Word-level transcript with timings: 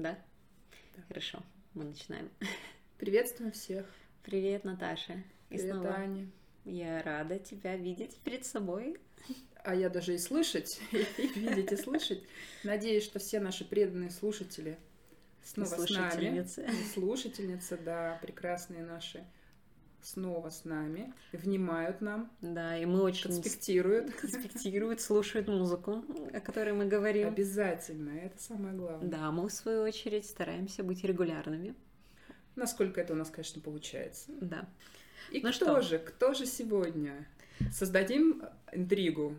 Да? 0.00 0.18
Хорошо, 1.08 1.42
мы 1.74 1.84
начинаем. 1.84 2.30
Приветствуем 2.98 3.52
всех. 3.52 3.84
Привет, 4.22 4.64
Наташа. 4.64 5.22
И 5.50 5.58
Привет, 5.58 5.74
снова 5.74 5.90
Аня. 5.90 6.26
я 6.64 7.02
рада 7.02 7.38
тебя 7.38 7.76
видеть 7.76 8.16
перед 8.24 8.46
собой. 8.46 8.96
А 9.62 9.74
я 9.74 9.90
даже 9.90 10.14
и 10.14 10.18
слышать, 10.18 10.80
и 11.18 11.26
видеть, 11.38 11.72
и 11.72 11.76
слышать. 11.76 12.22
Надеюсь, 12.64 13.04
что 13.04 13.18
все 13.18 13.40
наши 13.40 13.66
преданные 13.66 14.10
слушатели 14.10 14.78
снова 15.44 15.68
с 15.68 15.70
нами. 15.72 15.86
Слушательницы. 15.86 16.66
И 16.66 16.84
Слушательницы, 16.94 17.76
да, 17.76 18.18
прекрасные 18.22 18.82
наши, 18.82 19.22
снова 20.02 20.50
с 20.50 20.64
нами, 20.64 21.12
внимают 21.32 22.00
нам. 22.00 22.30
Да, 22.40 22.76
и 22.76 22.86
мы 22.86 23.02
очень... 23.02 23.30
Конспектируют. 23.30 24.12
Конспектируют, 24.14 25.00
слушают 25.00 25.48
музыку, 25.48 26.04
о 26.32 26.40
которой 26.40 26.72
мы 26.72 26.86
говорим. 26.86 27.28
Обязательно, 27.28 28.10
это 28.10 28.40
самое 28.42 28.74
главное. 28.74 29.08
Да, 29.08 29.30
мы, 29.30 29.48
в 29.48 29.52
свою 29.52 29.82
очередь, 29.82 30.26
стараемся 30.26 30.82
быть 30.82 31.04
регулярными. 31.04 31.74
Насколько 32.56 33.00
это 33.00 33.12
у 33.12 33.16
нас, 33.16 33.30
конечно, 33.30 33.60
получается. 33.60 34.32
Да. 34.40 34.68
И 35.30 35.40
ну 35.40 35.50
кто 35.52 35.80
что? 35.80 35.82
же, 35.82 35.98
кто 35.98 36.34
же 36.34 36.46
сегодня? 36.46 37.26
Создадим 37.70 38.42
интригу. 38.72 39.36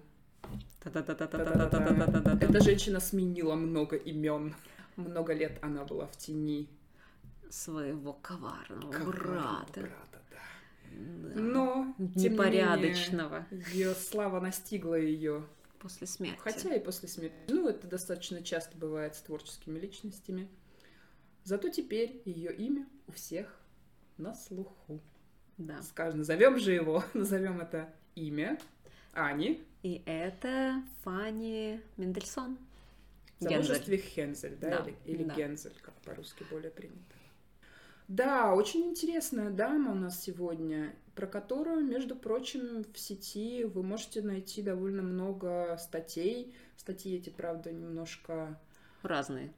Эта 0.83 2.61
женщина 2.61 2.99
сменила 2.99 3.55
много 3.55 3.95
имен. 3.95 4.55
Много 4.95 5.33
лет 5.33 5.57
она 5.61 5.85
была 5.85 6.07
в 6.07 6.17
тени 6.17 6.69
своего 7.49 8.13
коварного 8.13 8.91
брата. 9.11 9.81
брата. 9.81 10.10
Но, 11.35 11.95
Непорядочного. 12.15 13.45
менее, 13.51 13.65
ее 13.73 13.95
слава 13.95 14.39
настигла 14.39 14.95
ее. 14.95 15.45
После 15.79 16.05
смерти. 16.05 16.37
Хотя 16.39 16.75
и 16.75 16.79
после 16.79 17.07
смерти. 17.09 17.35
Ну, 17.47 17.67
это 17.67 17.87
достаточно 17.87 18.43
часто 18.43 18.77
бывает 18.77 19.15
с 19.15 19.21
творческими 19.21 19.79
личностями. 19.79 20.47
Зато 21.43 21.69
теперь 21.69 22.21
ее 22.25 22.53
имя 22.55 22.87
у 23.07 23.11
всех 23.13 23.59
на 24.17 24.35
слуху. 24.35 25.01
Да. 25.57 25.81
Скажем, 25.81 26.19
назовем 26.19 26.59
же 26.59 26.71
его, 26.73 27.03
назовем 27.15 27.59
это 27.59 27.91
имя 28.15 28.59
Ани 29.13 29.63
И 29.81 30.03
это 30.05 30.83
Фанни 31.03 31.81
Мендельсон. 31.97 32.57
в 33.39 33.43
Гензель. 33.45 33.63
замужестве 33.63 33.97
Хензель, 33.97 34.57
да, 34.61 34.69
Да, 34.83 34.89
или, 34.89 34.95
или 35.15 35.23
да. 35.23 35.33
Гензель, 35.33 35.73
как 35.81 35.95
по-русски 36.01 36.45
более 36.51 36.69
принято. 36.71 37.15
Да, 38.11 38.53
очень 38.53 38.89
интересная 38.89 39.51
дама 39.51 39.93
у 39.93 39.95
нас 39.95 40.21
сегодня, 40.21 40.93
про 41.15 41.27
которую, 41.27 41.85
между 41.85 42.13
прочим, 42.13 42.83
в 42.93 42.99
сети 42.99 43.63
вы 43.63 43.83
можете 43.83 44.21
найти 44.21 44.61
довольно 44.61 45.01
много 45.01 45.77
статей. 45.79 46.53
Статьи 46.75 47.15
эти, 47.15 47.29
правда, 47.29 47.71
немножко 47.71 48.59
Разные. 49.01 49.53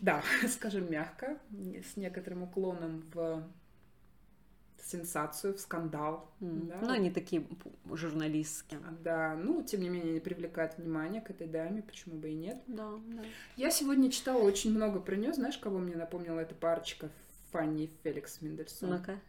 Да, 0.00 0.22
скажем 0.48 0.90
мягко, 0.90 1.38
с 1.92 1.98
некоторым 1.98 2.44
уклоном 2.44 3.04
в 3.12 3.44
сенсацию, 4.82 5.54
в 5.54 5.60
скандал. 5.60 6.30
М. 6.40 6.68
да. 6.68 6.78
Ну, 6.80 6.90
они 6.90 7.10
такие 7.10 7.46
журналистские. 7.92 8.80
Да, 9.02 9.34
ну, 9.36 9.62
тем 9.62 9.82
не 9.82 9.90
менее, 9.90 10.14
не 10.14 10.20
привлекает 10.20 10.78
внимание 10.78 11.20
к 11.20 11.28
этой 11.28 11.46
даме, 11.46 11.82
почему 11.82 12.16
бы 12.16 12.30
и 12.30 12.34
нет. 12.34 12.62
Да, 12.66 12.92
да. 13.08 13.22
Я 13.56 13.70
сегодня 13.70 14.10
читала 14.10 14.42
очень 14.42 14.74
много 14.74 15.00
про 15.00 15.16
нее. 15.16 15.34
Знаешь, 15.34 15.58
кого 15.58 15.78
мне 15.80 15.96
напомнила 15.96 16.40
эта 16.40 16.54
парочка 16.54 17.10
Фанни 17.54 17.84
и 17.84 17.90
Феликс 18.02 18.42
Мендельсон? 18.42 18.90
Ну-ка. 18.90 19.20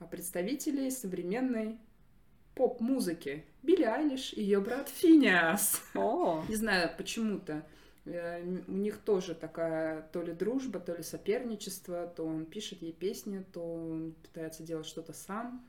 А 0.00 0.06
представителей 0.06 0.90
современной 0.90 1.78
поп-музыки. 2.56 3.44
Билли 3.62 3.84
Айлиш 3.84 4.32
и 4.32 4.42
ее 4.42 4.60
брат 4.60 4.88
Финиас. 4.88 5.80
О, 5.94 6.44
Не 6.48 6.56
знаю, 6.56 6.90
почему-то. 6.98 7.64
э, 8.06 8.42
У 8.66 8.72
них 8.72 8.98
тоже 8.98 9.36
такая 9.36 10.02
то 10.12 10.20
ли 10.20 10.32
дружба, 10.32 10.80
то 10.80 10.96
ли 10.96 11.04
соперничество, 11.04 12.08
то 12.08 12.24
он 12.24 12.44
пишет 12.44 12.82
ей 12.82 12.92
песни, 12.92 13.44
то 13.52 13.60
он 13.62 14.14
пытается 14.20 14.64
делать 14.64 14.86
что-то 14.86 15.12
сам. 15.12 15.64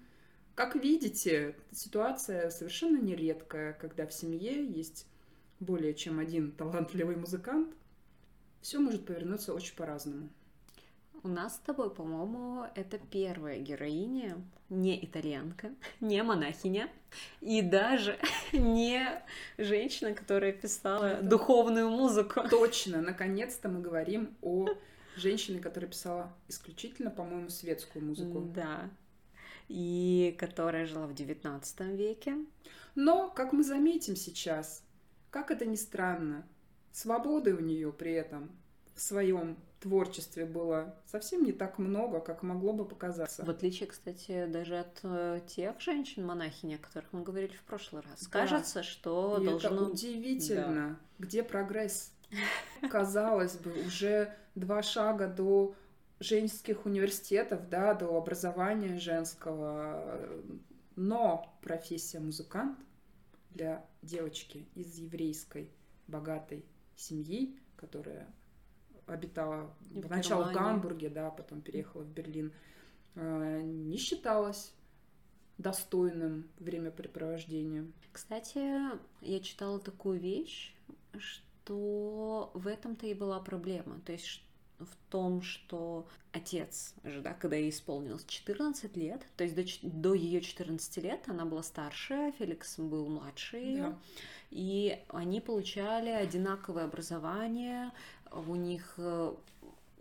Как 0.55 0.75
видите, 0.75 1.55
ситуация 1.71 2.49
совершенно 2.49 2.97
нередкая, 2.97 3.73
когда 3.73 4.07
в 4.07 4.13
семье 4.13 4.65
есть 4.65 5.05
более 5.59 5.93
чем 5.93 6.17
один 6.17 6.51
талантливый 6.51 7.15
музыкант. 7.15 7.75
Все 8.61 8.79
может 8.79 9.05
повернуться 9.05 9.53
очень 9.53 9.75
по-разному. 9.75 10.29
У 11.23 11.27
нас 11.27 11.55
с 11.55 11.59
тобой, 11.59 11.93
по-моему, 11.93 12.65
это 12.75 12.97
первая 12.97 13.59
героиня, 13.59 14.37
не 14.69 15.03
итальянка, 15.03 15.71
не 15.99 16.21
монахиня, 16.23 16.89
и 17.41 17.61
даже 17.61 18.17
не 18.53 19.05
женщина, 19.57 20.13
которая 20.13 20.51
писала 20.51 21.05
Это- 21.05 21.23
духовную 21.23 21.89
музыку. 21.89 22.41
Точно, 22.49 23.01
наконец-то 23.01 23.69
мы 23.69 23.81
говорим 23.81 24.35
о 24.41 24.69
женщине, 25.15 25.59
которая 25.59 25.89
писала 25.89 26.33
исключительно, 26.47 27.11
по-моему, 27.11 27.49
светскую 27.49 28.03
музыку. 28.05 28.41
Да. 28.41 28.89
И 29.67 30.35
которая 30.39 30.85
жила 30.85 31.07
в 31.07 31.11
XIX 31.11 31.95
веке. 31.95 32.35
Но, 32.95 33.29
как 33.29 33.53
мы 33.53 33.63
заметим 33.63 34.15
сейчас, 34.15 34.83
как 35.29 35.51
это 35.51 35.65
ни 35.65 35.75
странно, 35.75 36.45
свободы 36.91 37.55
у 37.55 37.59
нее 37.59 37.93
при 37.93 38.11
этом 38.11 38.51
в 38.95 39.01
своем 39.01 39.57
творчестве 39.81 40.45
было 40.45 40.95
совсем 41.07 41.43
не 41.43 41.51
так 41.51 41.79
много, 41.79 42.19
как 42.19 42.43
могло 42.43 42.71
бы 42.71 42.85
показаться. 42.85 43.43
В 43.43 43.49
отличие, 43.49 43.89
кстати, 43.89 44.45
даже 44.45 44.79
от 44.79 44.99
э, 45.03 45.41
тех 45.47 45.81
женщин-монахинь, 45.81 46.75
о 46.75 46.77
которых 46.77 47.11
мы 47.11 47.23
говорили 47.23 47.53
в 47.53 47.63
прошлый 47.63 48.03
раз. 48.03 48.23
Да. 48.23 48.29
Кажется, 48.29 48.83
что 48.83 49.39
И 49.41 49.45
должно... 49.45 49.69
это 49.69 49.83
удивительно, 49.85 50.99
где 51.19 51.43
прогресс. 51.43 52.13
Казалось 52.89 53.57
бы, 53.57 53.73
уже 53.85 54.33
два 54.55 54.83
шага 54.83 55.27
до 55.27 55.75
женских 56.19 56.85
университетов, 56.85 57.67
да, 57.69 57.93
до 57.93 58.15
образования 58.15 58.99
женского. 58.99 60.19
Но 60.95 61.57
профессия 61.61 62.19
музыкант 62.19 62.77
для 63.49 63.83
девочки 64.01 64.67
из 64.75 64.95
еврейской 64.97 65.71
богатой 66.07 66.65
семьи, 66.95 67.59
которая 67.75 68.27
обитала 69.11 69.73
И 69.91 70.01
в 70.01 70.07
поначалу 70.07 70.45
в. 70.45 70.53
Гамбурге, 70.53 71.09
да, 71.09 71.29
потом 71.29 71.61
переехала 71.61 72.03
в 72.03 72.09
Берлин, 72.09 72.51
э, 73.15 73.61
не 73.61 73.97
считалась 73.97 74.73
достойным 75.57 76.49
времяпрепровождением. 76.59 77.93
Кстати, 78.11 78.59
я 79.21 79.39
читала 79.41 79.79
такую 79.79 80.19
вещь, 80.19 80.75
что 81.17 82.51
в 82.53 82.67
этом-то 82.67 83.05
и 83.07 83.13
была 83.13 83.39
проблема. 83.39 83.99
То 84.05 84.11
есть 84.11 84.43
в 84.85 85.11
том, 85.11 85.41
что 85.41 86.07
отец 86.31 86.93
же, 87.03 87.21
да, 87.21 87.33
когда 87.33 87.55
ей 87.55 87.69
исполнилось 87.69 88.23
14 88.25 88.95
лет, 88.97 89.21
то 89.37 89.43
есть 89.43 89.55
до, 89.55 89.63
до 89.87 90.13
ее 90.13 90.41
14 90.41 90.97
лет 91.03 91.23
она 91.27 91.45
была 91.45 91.63
старше, 91.63 92.33
Феликс 92.39 92.77
был 92.79 93.07
младше 93.09 93.57
ее, 93.57 93.83
Да. 93.83 93.97
и 94.49 94.99
они 95.09 95.41
получали 95.41 96.09
одинаковое 96.09 96.85
образование, 96.85 97.91
у 98.31 98.55
них 98.55 98.93
э, 98.97 99.33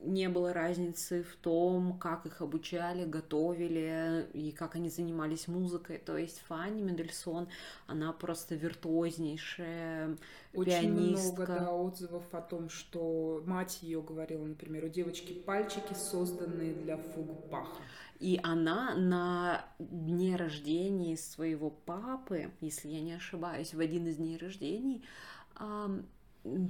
не 0.02 0.28
было 0.28 0.52
разницы 0.52 1.22
в 1.22 1.36
том, 1.36 1.98
как 1.98 2.26
их 2.26 2.40
обучали, 2.40 3.04
готовили 3.04 4.26
и 4.32 4.52
как 4.52 4.74
они 4.74 4.88
занимались 4.88 5.48
музыкой. 5.48 5.98
То 5.98 6.16
есть 6.16 6.40
Фанни 6.48 6.82
Мендельсон, 6.82 7.48
она 7.86 8.12
просто 8.12 8.54
виртуознейшая 8.54 10.16
Очень 10.54 10.70
пианистка. 10.70 11.42
много 11.42 11.46
да, 11.46 11.72
отзывов 11.72 12.34
о 12.34 12.40
том, 12.40 12.70
что 12.70 13.42
мать 13.46 13.78
ее 13.82 14.02
говорила, 14.02 14.44
например, 14.44 14.84
у 14.86 14.88
девочки 14.88 15.32
пальчики 15.32 15.92
созданные 15.94 16.74
для 16.74 16.96
фуг 16.96 17.48
Баха. 17.50 17.82
И 18.18 18.38
она 18.42 18.94
на 18.94 19.64
дне 19.78 20.36
рождения 20.36 21.16
своего 21.16 21.70
папы, 21.70 22.50
если 22.60 22.88
я 22.88 23.00
не 23.00 23.12
ошибаюсь, 23.12 23.72
в 23.72 23.80
один 23.80 24.06
из 24.06 24.16
дней 24.16 24.36
рождений, 24.36 25.04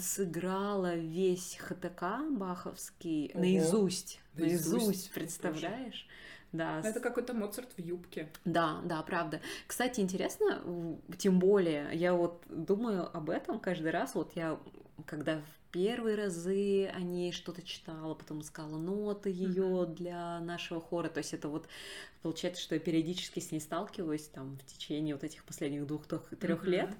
сыграла 0.00 0.96
весь 0.96 1.56
ХТК 1.56 2.20
баховский 2.30 3.30
Ого. 3.34 3.40
наизусть. 3.40 4.20
Наизусть, 4.34 4.72
Наизусть, 4.72 5.12
представляешь? 5.12 6.06
Да, 6.52 6.80
Это 6.80 6.98
какой-то 6.98 7.32
Моцарт 7.32 7.70
в 7.76 7.80
юбке. 7.80 8.28
Да, 8.44 8.80
да, 8.84 9.00
правда. 9.02 9.40
Кстати, 9.68 10.00
интересно, 10.00 10.60
тем 11.16 11.38
более, 11.38 11.88
я 11.92 12.12
вот 12.12 12.42
думаю 12.48 13.16
об 13.16 13.30
этом 13.30 13.60
каждый 13.60 13.92
раз, 13.92 14.16
вот 14.16 14.34
я, 14.34 14.58
когда 15.06 15.38
в 15.38 15.59
первые 15.72 16.16
разы 16.16 16.86
о 16.86 17.00
ней 17.00 17.32
что-то 17.32 17.62
читала, 17.62 18.14
потом 18.14 18.40
искала 18.40 18.76
ноты 18.76 19.30
ее 19.30 19.86
для 19.86 20.40
нашего 20.40 20.80
хора, 20.80 21.08
то 21.08 21.18
есть 21.18 21.32
это 21.32 21.48
вот 21.48 21.68
получается, 22.22 22.62
что 22.62 22.74
я 22.74 22.80
периодически 22.80 23.40
с 23.40 23.50
ней 23.50 23.60
сталкиваюсь 23.60 24.26
там 24.26 24.58
в 24.58 24.64
течение 24.66 25.14
вот 25.14 25.24
этих 25.24 25.44
последних 25.44 25.86
двух-трех 25.86 26.62
Мгм. 26.62 26.70
лет, 26.70 26.90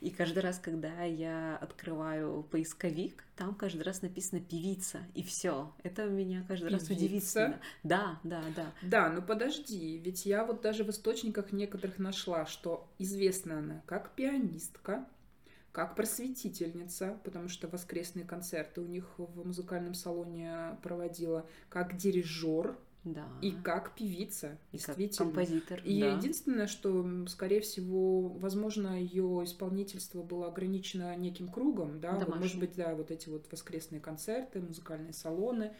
и 0.00 0.10
каждый 0.10 0.40
раз, 0.40 0.58
когда 0.58 1.02
я 1.02 1.56
открываю 1.56 2.42
поисковик, 2.50 3.24
там 3.36 3.54
каждый 3.54 3.82
раз 3.82 4.02
написано 4.02 4.40
певица, 4.40 5.00
и 5.14 5.22
все. 5.22 5.72
Это 5.82 6.04
меня 6.04 6.44
каждый 6.48 6.70
раз 6.70 6.84
Певица? 6.84 6.94
удивительно. 6.94 7.60
Да, 7.82 8.20
да, 8.24 8.42
да. 8.56 8.72
Да, 8.82 9.10
ну 9.10 9.22
подожди, 9.22 9.98
ведь 9.98 10.24
я 10.26 10.44
вот 10.44 10.60
даже 10.62 10.84
в 10.84 10.90
источниках 10.90 11.52
некоторых 11.52 11.98
нашла, 11.98 12.46
что 12.46 12.88
известна 12.98 13.58
она 13.58 13.82
как 13.86 14.14
пианистка, 14.14 15.06
как 15.74 15.96
просветительница, 15.96 17.18
потому 17.24 17.48
что 17.48 17.66
воскресные 17.66 18.24
концерты 18.24 18.80
у 18.80 18.86
них 18.86 19.06
в 19.18 19.44
музыкальном 19.44 19.94
салоне 19.94 20.78
проводила, 20.84 21.44
как 21.68 21.96
дирижер, 21.96 22.76
Да. 23.02 23.26
и 23.42 23.50
как 23.50 23.94
певица, 23.96 24.56
И 24.72 24.78
как 24.78 24.96
действительно. 24.96 25.32
композитор. 25.32 25.82
И 25.84 26.00
да. 26.00 26.16
единственное, 26.16 26.68
что, 26.68 27.26
скорее 27.26 27.60
всего, 27.60 28.28
возможно, 28.28 28.98
ее 28.98 29.42
исполнительство 29.42 30.22
было 30.22 30.46
ограничено 30.46 31.14
неким 31.16 31.48
кругом, 31.48 32.00
да, 32.00 32.12
вот, 32.12 32.36
может 32.38 32.60
быть, 32.60 32.76
да, 32.76 32.94
вот 32.94 33.10
эти 33.10 33.28
вот 33.28 33.44
воскресные 33.50 34.00
концерты, 34.00 34.60
музыкальные 34.60 35.12
салоны. 35.12 35.74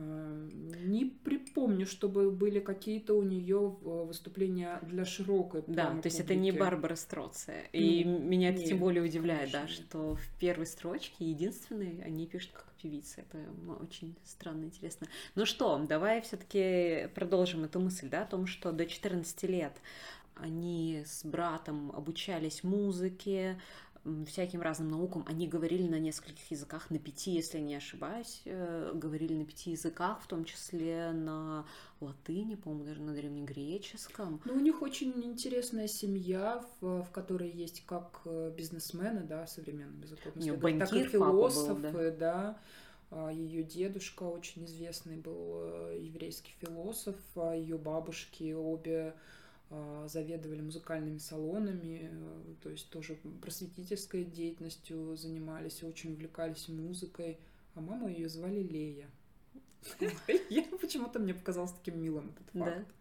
А, 0.00 0.48
Не 0.84 1.06
припомню, 1.06 1.86
чтобы 1.86 2.30
были 2.30 2.60
какие-то 2.60 3.14
у 3.14 3.22
нее 3.22 3.58
выступления 3.58 4.78
для 4.82 5.04
широкой 5.04 5.64
Да, 5.66 5.90
то 6.00 6.06
есть 6.06 6.20
это 6.20 6.34
не 6.34 6.50
публики. 6.52 6.60
Барбара 6.60 6.94
Строция. 6.94 7.64
И 7.72 8.04
Ну, 8.04 8.18
меня 8.20 8.50
это 8.50 8.60
тем 8.60 8.70
нет, 8.76 8.80
более 8.80 9.02
удивляет, 9.02 9.50
да, 9.50 9.62
конечно, 9.62 9.84
что 9.84 10.14
в 10.14 10.38
первой 10.38 10.66
строчке 10.66 11.24
единственной 11.24 12.02
они 12.04 12.26
пишут 12.26 12.52
как 12.52 12.66
певица. 12.80 13.22
Это 13.22 13.38
очень 13.82 14.14
странно, 14.24 14.64
интересно. 14.64 15.08
Ну 15.34 15.44
что, 15.44 15.78
давай 15.78 16.20
все-таки 16.22 17.08
продолжим 17.14 17.64
эту 17.64 17.80
мысль, 17.80 18.08
да, 18.08 18.22
о 18.22 18.26
том, 18.26 18.46
что 18.46 18.70
до 18.70 18.86
14 18.86 19.42
лет 19.44 19.72
они 20.40 21.02
с 21.04 21.24
братом 21.24 21.90
обучались 21.90 22.62
музыке, 22.62 23.60
всяким 24.26 24.60
разным 24.62 24.88
наукам. 24.90 25.24
Они 25.26 25.48
говорили 25.48 25.88
на 25.88 25.98
нескольких 25.98 26.50
языках, 26.50 26.90
на 26.90 26.98
пяти, 26.98 27.32
если 27.32 27.58
не 27.58 27.74
ошибаюсь, 27.76 28.42
э, 28.44 28.92
говорили 28.94 29.34
на 29.34 29.44
пяти 29.44 29.72
языках, 29.72 30.20
в 30.22 30.26
том 30.26 30.44
числе 30.44 31.12
на 31.12 31.66
латыни, 32.00 32.54
по-моему, 32.54 32.84
даже 32.84 33.02
на 33.02 33.14
древнегреческом. 33.14 34.40
Ну, 34.44 34.54
у 34.54 34.60
них 34.60 34.82
очень 34.82 35.12
интересная 35.24 35.88
семья, 35.88 36.64
в, 36.80 37.02
в 37.02 37.10
которой 37.10 37.50
есть 37.50 37.84
как 37.86 38.20
э, 38.24 38.52
бизнесмены, 38.56 39.20
да, 39.20 39.46
У 40.34 40.38
неё 40.38 40.56
так 40.78 40.92
и 40.92 41.04
папа 41.18 41.32
был, 41.32 41.50
философы, 41.50 42.16
да. 42.18 42.58
Ее 43.10 43.62
дедушка 43.62 44.24
очень 44.24 44.66
известный 44.66 45.16
был 45.16 45.62
э, 45.62 45.98
еврейский 46.02 46.54
философ, 46.60 47.16
а 47.36 47.54
ее 47.54 47.78
бабушки 47.78 48.52
обе 48.52 49.14
заведовали 50.06 50.60
музыкальными 50.62 51.18
салонами, 51.18 52.10
э, 52.10 52.54
то 52.62 52.70
есть 52.70 52.88
тоже 52.90 53.18
просветительской 53.42 54.24
деятельностью 54.24 55.16
занимались, 55.16 55.82
очень 55.82 56.14
увлекались 56.14 56.68
музыкой. 56.68 57.38
А 57.74 57.80
маму 57.80 58.08
ее 58.08 58.28
звали 58.28 58.60
Лея. 58.62 59.08
Я 60.50 60.64
почему-то 60.80 61.18
мне 61.18 61.34
показалось 61.34 61.72
таким 61.72 62.02
милым 62.02 62.32
этот 62.34 62.50
факт. 62.64 62.94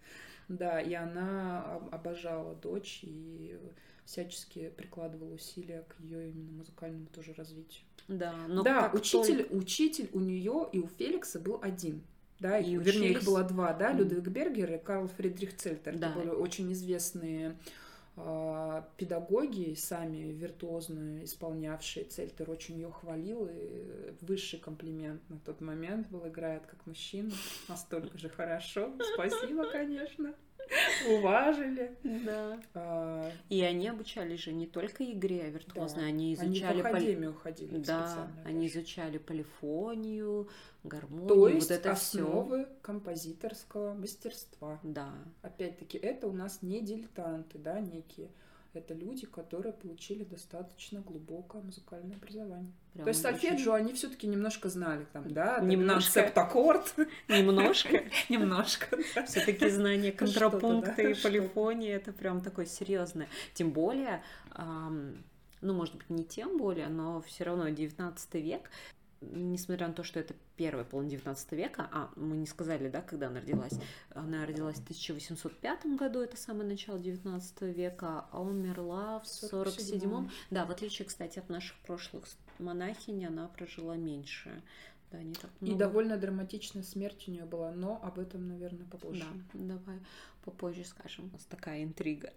Да, 0.49 0.79
и 0.81 0.93
она 0.93 1.63
об- 1.75 1.93
обожала 1.93 2.55
дочь 2.55 2.99
и 3.03 3.57
всячески 4.05 4.69
прикладывала 4.69 5.33
усилия 5.33 5.83
к 5.89 5.99
ее 5.99 6.29
именно 6.29 6.51
музыкальному 6.51 7.07
тоже 7.07 7.33
развитию. 7.33 7.83
Да, 8.07 8.33
но 8.47 8.63
да, 8.63 8.89
учитель, 8.93 9.47
учитель 9.51 10.09
у 10.13 10.19
нее 10.21 10.69
и 10.71 10.79
у 10.79 10.87
Феликса 10.87 11.39
был 11.39 11.59
один. 11.61 12.01
Да, 12.39 12.57
И 12.59 12.71
и, 12.71 12.75
вернее, 12.77 13.11
их 13.11 13.23
было 13.23 13.43
два, 13.43 13.73
да. 13.73 13.91
Людвиг 13.91 14.27
Бергер 14.27 14.73
и 14.73 14.77
Карл 14.77 15.07
Фридрих 15.07 15.55
Цельтер. 15.57 15.97
Да. 15.97 16.09
Это 16.09 16.19
были 16.19 16.29
очень 16.29 16.71
известные 16.71 17.57
а, 18.15 18.87
педагоги, 18.97 19.75
сами 19.75 20.31
виртуозно 20.31 21.23
исполнявшие. 21.23 22.05
Цельтер 22.05 22.49
очень 22.49 22.75
ее 22.75 22.91
хвалил, 22.91 23.47
и 23.51 24.13
высший 24.21 24.59
комплимент 24.59 25.21
на 25.29 25.37
тот 25.39 25.61
момент 25.61 26.07
был, 26.09 26.27
играет 26.27 26.65
как 26.65 26.85
мужчина, 26.87 27.31
настолько 27.67 28.17
же 28.17 28.29
хорошо. 28.29 28.91
Спасибо, 29.13 29.69
конечно. 29.71 30.33
Уважили. 31.09 31.95
Да. 32.03 32.59
А, 32.73 33.31
И 33.49 33.61
они 33.61 33.87
обучались 33.87 34.41
же 34.41 34.51
не 34.53 34.67
только 34.67 35.03
игре 35.11 35.49
виртуозной, 35.49 36.01
Да. 36.03 36.07
они 36.07 36.25
Они 36.25 36.35
в 36.35 36.43
изучали 36.43 36.81
поли- 36.81 36.89
академию 36.89 37.33
ходили 37.33 37.77
Да, 37.77 38.27
они 38.45 38.67
даже. 38.67 38.79
изучали 38.79 39.17
полифонию, 39.17 40.49
гармонию, 40.83 41.27
То 41.27 41.47
есть 41.47 41.69
вот 41.69 41.75
это 41.79 41.95
все. 41.95 42.19
основы 42.19 42.67
композиторского 42.81 43.93
мастерства. 43.93 44.79
Да, 44.83 45.13
Опять-таки, 45.41 45.97
это 45.97 46.27
у 46.27 46.33
нас 46.33 46.61
не 46.61 46.81
дилетанты, 46.81 47.57
да, 47.57 47.79
некие. 47.79 48.29
Это 48.77 48.93
люди, 48.93 49.25
которые 49.25 49.73
получили 49.73 50.23
достаточно 50.23 51.01
глубокое 51.01 51.61
музыкальное 51.61 52.15
образование. 52.17 52.71
прям 52.93 53.05
То 53.05 53.09
есть 53.09 53.25
очень- 53.25 53.39
сольфеджио 53.39 53.73
они 53.73 53.93
все-таки 53.93 54.27
немножко 54.27 54.69
знали, 54.69 55.05
там, 55.13 55.31
да, 55.31 55.59
Немножко. 55.59 56.11
септаккорд. 56.11 56.95
немножко. 57.27 58.03
Немножко. 58.29 58.97
Все-таки 59.25 59.69
знание 59.69 60.11
Что-то, 60.11 60.25
контрапункта 60.25 61.01
и 61.01 61.13
полифонии 61.13 61.91
это 61.91 62.11
прям 62.13 62.41
такое 62.41 62.65
серьезное. 62.65 63.27
Тем 63.53 63.71
более, 63.71 64.21
ну, 65.61 65.73
может 65.73 65.95
быть, 65.95 66.09
не 66.09 66.23
тем 66.23 66.57
более, 66.57 66.87
но 66.87 67.21
все 67.21 67.43
равно 67.45 67.69
19 67.69 68.35
век, 68.35 68.69
несмотря 69.21 69.87
на 69.87 69.93
то, 69.93 70.03
что 70.03 70.19
это 70.19 70.35
первая 70.55 70.85
половина 70.85 71.11
19 71.11 71.51
века, 71.53 71.89
а 71.91 72.11
мы 72.15 72.37
не 72.37 72.45
сказали, 72.45 72.89
да, 72.89 73.01
когда 73.01 73.27
она 73.27 73.39
родилась. 73.41 73.73
Она 74.11 74.45
родилась 74.45 74.77
в 74.77 74.83
1805 74.83 75.85
году, 75.97 76.19
это 76.19 76.37
самое 76.37 76.69
начало 76.69 76.99
19 76.99 77.61
века, 77.61 78.25
а 78.31 78.41
умерла 78.41 79.19
в 79.19 79.23
47-м. 79.25 80.29
Да, 80.51 80.65
в 80.65 80.71
отличие, 80.71 81.07
кстати, 81.07 81.39
от 81.39 81.49
наших 81.49 81.77
прошлых 81.79 82.25
монахинь, 82.59 83.25
она 83.25 83.47
прожила 83.47 83.95
меньше. 83.95 84.61
Да, 85.11 85.23
не 85.23 85.33
так 85.33 85.49
И 85.61 85.65
много. 85.65 85.79
довольно 85.79 86.17
драматичная 86.17 86.83
смерть 86.83 87.25
у 87.27 87.31
нее 87.31 87.45
была, 87.45 87.71
но 87.71 87.99
об 88.03 88.19
этом, 88.19 88.47
наверное, 88.49 88.85
попозже. 88.85 89.23
Да, 89.53 89.77
давай 89.77 89.99
попозже 90.47 90.85
скажем. 90.85 91.25
У 91.25 91.33
нас 91.33 91.43
такая 91.43 91.83
интрига. 91.83 92.31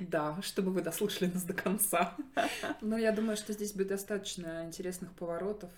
Да, 0.00 0.40
чтобы 0.42 0.72
вы 0.72 0.82
дослушали 0.82 1.30
нас 1.30 1.44
до 1.44 1.54
конца. 1.54 2.16
Но 2.80 2.98
я 2.98 3.12
думаю, 3.12 3.36
что 3.36 3.52
здесь 3.52 3.72
будет 3.72 3.88
достаточно 3.88 4.64
интересных 4.66 5.12
поворотов 5.12 5.70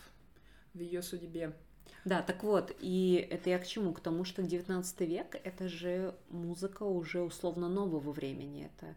в 0.75 0.81
ее 0.81 1.03
судьбе. 1.03 1.57
Да, 2.05 2.23
так 2.23 2.45
вот, 2.45 2.75
и 2.81 3.27
это 3.31 3.51
я 3.51 3.59
к 3.59 3.67
чему? 3.67 3.95
К 3.95 4.01
тому, 4.01 4.25
что 4.25 4.43
19 4.43 5.01
век— 5.01 5.37
это 5.45 5.69
же 5.69 6.15
музыка 6.29 6.83
уже 6.83 7.23
условно 7.23 7.69
нового 7.69 8.13
времени. 8.13 8.71
Это 8.77 8.95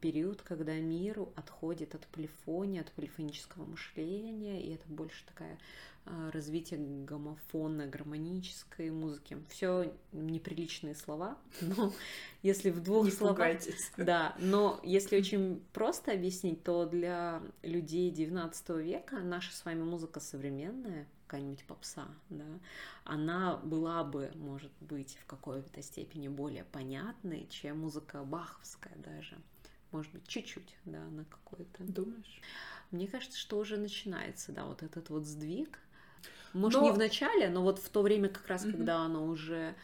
период, 0.00 0.40
когда 0.42 0.74
миру 0.74 1.32
отходит 1.36 1.94
от 1.94 2.06
полифонии, 2.06 2.80
от 2.80 2.90
полифонического 2.92 3.66
мышления, 3.66 4.62
и 4.62 4.74
это 4.74 4.88
больше 4.88 5.24
такая 5.26 5.58
а, 6.06 6.30
развитие 6.32 6.80
гомофонно-гармонической 6.80 8.90
музыки. 8.90 9.38
Все 9.48 9.90
неприличные 10.12 10.94
слова, 10.94 11.38
но 11.60 11.94
если 12.42 12.70
в 12.70 12.82
двух 12.82 13.06
Не 13.06 13.10
словах... 13.10 13.36
пугайтесь. 13.36 13.90
Да, 13.96 14.36
но 14.38 14.80
если 14.82 15.16
очень 15.16 15.62
просто 15.72 16.12
объяснить, 16.12 16.62
то 16.62 16.84
для 16.84 17.40
людей 17.62 18.10
19 18.10 18.68
века 18.80 19.20
наша 19.20 19.54
с 19.54 19.64
вами 19.64 19.82
музыка 19.82 20.20
современная, 20.20 21.06
какая-нибудь 21.34 21.64
попса, 21.64 22.06
да, 22.30 22.44
она 23.04 23.56
была 23.56 24.04
бы, 24.04 24.30
может 24.36 24.70
быть, 24.80 25.18
в 25.20 25.26
какой-то 25.26 25.82
степени 25.82 26.28
более 26.28 26.62
понятной, 26.64 27.48
чем 27.50 27.80
музыка 27.80 28.22
баховская 28.22 28.96
даже. 28.98 29.36
Может 29.90 30.12
быть, 30.12 30.28
чуть-чуть, 30.28 30.76
да, 30.84 31.00
на 31.00 31.24
какой-то. 31.24 31.82
Думаешь? 31.82 32.40
Мне 32.92 33.08
кажется, 33.08 33.36
что 33.38 33.58
уже 33.58 33.76
начинается, 33.78 34.52
да, 34.52 34.64
вот 34.64 34.82
этот 34.84 35.10
вот 35.10 35.24
сдвиг. 35.26 35.80
Может, 36.52 36.80
Но- 36.80 36.86
не 36.86 36.92
в 36.92 36.98
начале, 36.98 37.48
но 37.48 37.62
вот 37.62 37.80
в 37.80 37.88
то 37.88 38.02
время, 38.02 38.28
как 38.28 38.46
раз, 38.46 38.62
Мгм. 38.64 38.72
когда 38.72 38.98
она 38.98 39.20
уже 39.20 39.74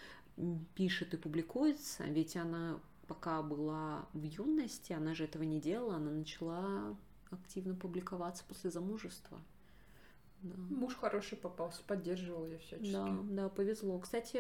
пишет 0.77 1.15
и 1.15 1.17
публикуется, 1.17 2.05
ведь 2.05 2.37
она 2.37 2.79
пока 3.09 3.43
была 3.43 4.07
в 4.13 4.23
юности, 4.23 4.93
она 4.93 5.15
же 5.17 5.25
этого 5.25 5.43
не 5.43 5.61
делала, 5.61 5.97
она 5.97 6.13
начала 6.13 6.97
активно 7.31 7.75
публиковаться 7.75 8.45
после 8.47 8.71
замужества. 8.71 9.41
Да. 10.43 10.57
Муж 10.71 10.95
хороший 10.95 11.37
попался, 11.37 11.83
поддерживал 11.87 12.47
ее 12.47 12.59
всячески. 12.59 12.93
Да, 12.93 13.19
да, 13.25 13.49
повезло. 13.49 13.99
Кстати, 13.99 14.39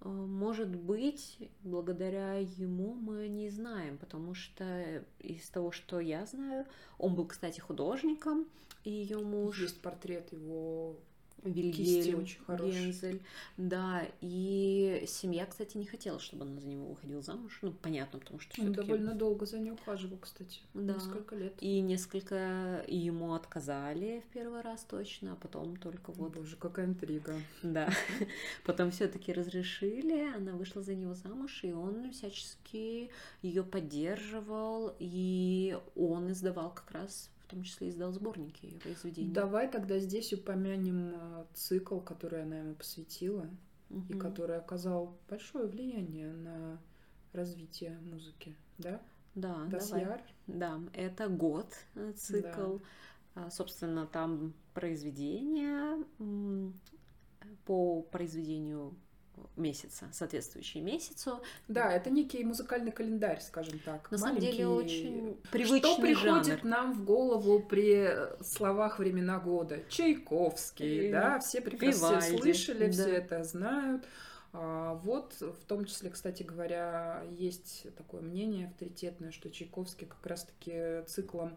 э, 0.00 0.08
может 0.08 0.74
быть, 0.74 1.38
благодаря 1.62 2.34
ему 2.36 2.94
мы 2.94 3.28
не 3.28 3.50
знаем, 3.50 3.98
потому 3.98 4.34
что 4.34 5.04
из 5.18 5.48
того, 5.50 5.70
что 5.70 6.00
я 6.00 6.26
знаю, 6.26 6.66
он 6.98 7.14
был, 7.14 7.26
кстати, 7.26 7.60
художником, 7.60 8.46
и 8.84 8.90
ее 8.90 9.18
муж 9.18 9.60
Есть 9.60 9.80
портрет 9.80 10.32
его 10.32 10.96
Вильгельм 11.42 12.20
очень 12.20 12.40
хороший. 12.44 12.86
Гензель. 12.86 13.20
Да, 13.56 14.02
и 14.20 15.04
семья, 15.06 15.46
кстати, 15.46 15.76
не 15.76 15.86
хотела, 15.86 16.18
чтобы 16.18 16.44
она 16.44 16.60
за 16.60 16.68
него 16.68 16.86
выходила 16.86 17.22
замуж. 17.22 17.58
Ну, 17.62 17.72
понятно, 17.72 18.18
потому 18.18 18.40
что 18.40 18.60
Он 18.60 18.72
довольно 18.72 19.14
долго 19.14 19.46
за 19.46 19.58
ней 19.58 19.70
ухаживал, 19.70 20.18
кстати. 20.18 20.60
Да. 20.74 20.94
Несколько 20.94 21.36
лет. 21.36 21.54
И 21.60 21.80
несколько 21.80 22.84
и 22.86 22.96
ему 22.96 23.34
отказали 23.34 24.22
в 24.28 24.32
первый 24.32 24.60
раз 24.62 24.84
точно, 24.84 25.32
а 25.32 25.36
потом 25.36 25.76
только 25.76 26.12
вот 26.12 26.34
Боже, 26.34 26.56
какая 26.56 26.86
интрига. 26.86 27.34
Да. 27.62 27.90
Потом 28.64 28.90
все-таки 28.90 29.32
разрешили, 29.32 30.34
она 30.34 30.52
вышла 30.52 30.82
за 30.82 30.94
него 30.94 31.14
замуж, 31.14 31.60
и 31.64 31.72
он 31.72 32.10
всячески 32.12 33.10
ее 33.42 33.62
поддерживал, 33.62 34.94
и 34.98 35.78
он 35.96 36.32
издавал 36.32 36.72
как 36.74 36.90
раз, 36.92 37.30
том 37.52 37.62
числе 37.62 37.88
издал 37.90 38.12
сборники 38.12 38.66
ее 38.66 38.78
произведений. 38.78 39.32
Давай 39.32 39.70
тогда 39.70 39.98
здесь 39.98 40.32
упомянем 40.32 41.12
э, 41.14 41.44
цикл, 41.54 42.00
который 42.00 42.42
она 42.42 42.58
ему 42.58 42.74
посвятила, 42.74 43.48
и 43.90 43.94
Мгм. 43.94 44.18
который 44.18 44.56
оказал 44.56 45.18
большое 45.28 45.66
влияние 45.68 46.32
на 46.32 46.80
развитие 47.32 47.98
музыки, 48.00 48.56
да? 48.78 49.00
Да, 49.34 49.66
Das 49.70 49.90
давай. 49.90 50.22
Да, 50.46 50.80
это 50.94 51.28
год 51.28 51.66
э, 51.94 52.12
цикл. 52.16 52.78
А, 53.34 53.50
Собственно, 53.50 54.06
там 54.06 54.52
произведения 54.74 56.04
по 57.64 58.02
произведению 58.02 58.94
месяца, 59.56 60.08
соответствующие 60.12 60.82
месяцу. 60.82 61.40
Да, 61.68 61.92
это 61.92 62.10
некий 62.10 62.44
музыкальный 62.44 62.92
календарь, 62.92 63.40
скажем 63.40 63.78
так. 63.80 64.10
На 64.10 64.18
самом 64.18 64.40
деле 64.40 64.66
очень 64.66 65.36
привычный 65.50 65.80
Что 65.80 66.00
приходит 66.00 66.46
жанр. 66.60 66.64
нам 66.64 66.92
в 66.94 67.04
голову 67.04 67.60
при 67.60 68.06
э, 68.08 68.42
словах 68.42 68.98
времена 68.98 69.38
года? 69.38 69.80
Чайковский, 69.88 71.08
И 71.08 71.12
да, 71.12 71.38
все 71.40 71.60
прекрасно 71.60 72.20
все 72.20 72.30
Вивальди, 72.30 72.42
слышали, 72.42 72.90
все 72.90 73.04
да. 73.04 73.10
это 73.10 73.44
знают. 73.44 74.04
А, 74.54 74.94
вот, 75.02 75.34
в 75.40 75.64
том 75.66 75.84
числе, 75.86 76.10
кстати 76.10 76.42
говоря, 76.42 77.24
есть 77.30 77.86
такое 77.96 78.20
мнение 78.20 78.66
авторитетное, 78.68 79.30
что 79.30 79.50
Чайковский 79.50 80.06
как 80.06 80.24
раз-таки 80.26 81.02
циклом 81.06 81.56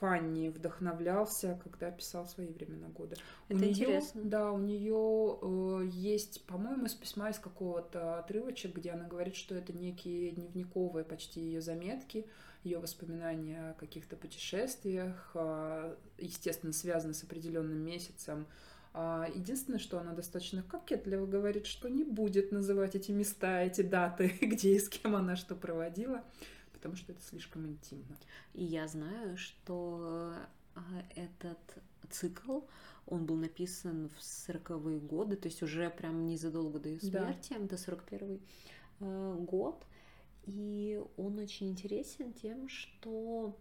Фанни 0.00 0.48
вдохновлялся, 0.48 1.60
когда 1.62 1.90
писал 1.90 2.26
свои 2.26 2.48
времена 2.48 2.88
года. 2.88 3.16
У 3.48 3.54
Это 3.54 3.62
неё- 3.64 3.70
интересно. 3.70 4.22
Да, 4.24 4.50
у 4.50 4.58
нее 4.58 5.88
есть, 5.92 6.44
по-моему, 6.46 6.86
из 6.86 6.94
письма 6.94 7.30
из 7.30 7.38
какого-то 7.38 8.18
отрывочек, 8.18 8.74
где 8.74 8.90
она 8.90 9.06
говорит, 9.06 9.36
что 9.36 9.54
это 9.54 9.72
некие 9.72 10.30
дневниковые 10.32 11.04
почти 11.04 11.40
ее 11.40 11.60
заметки, 11.60 12.26
ее 12.64 12.78
воспоминания 12.78 13.70
о 13.70 13.74
каких-то 13.74 14.16
путешествиях, 14.16 15.30
а, 15.34 15.96
естественно, 16.18 16.72
связаны 16.72 17.14
с 17.14 17.22
определенным 17.22 17.78
месяцем. 17.78 18.46
А, 18.92 19.28
Единственное, 19.34 19.78
что 19.78 20.00
она 20.00 20.12
достаточно 20.14 20.62
кокетливо 20.62 21.24
говорит, 21.26 21.66
что 21.66 21.88
не 21.88 22.04
будет 22.04 22.52
называть 22.52 22.94
эти 22.96 23.12
места, 23.12 23.62
эти 23.62 23.82
даты, 23.82 24.28
где 24.40 24.74
и 24.74 24.78
с 24.80 24.88
кем 24.88 25.14
она 25.14 25.36
что 25.36 25.54
проводила, 25.54 26.24
потому 26.80 26.96
что 26.96 27.12
это 27.12 27.20
слишком 27.22 27.66
интимно. 27.66 28.16
И 28.54 28.64
я 28.64 28.88
знаю, 28.88 29.36
что 29.36 30.32
а, 30.74 30.80
этот 31.14 31.58
цикл, 32.08 32.60
он 33.06 33.26
был 33.26 33.36
написан 33.36 34.08
в 34.08 34.18
40-е 34.20 34.98
годы, 35.00 35.36
то 35.36 35.48
есть 35.48 35.62
уже 35.62 35.90
прям 35.90 36.26
незадолго 36.26 36.78
до 36.78 36.88
ее 36.88 36.98
Да. 37.02 37.32
смерти, 37.32 37.52
это 37.52 37.76
41 37.76 38.40
год. 39.44 39.84
И 40.46 41.00
он 41.18 41.38
очень 41.38 41.68
интересен 41.68 42.32
тем, 42.32 42.68
что 42.68 43.56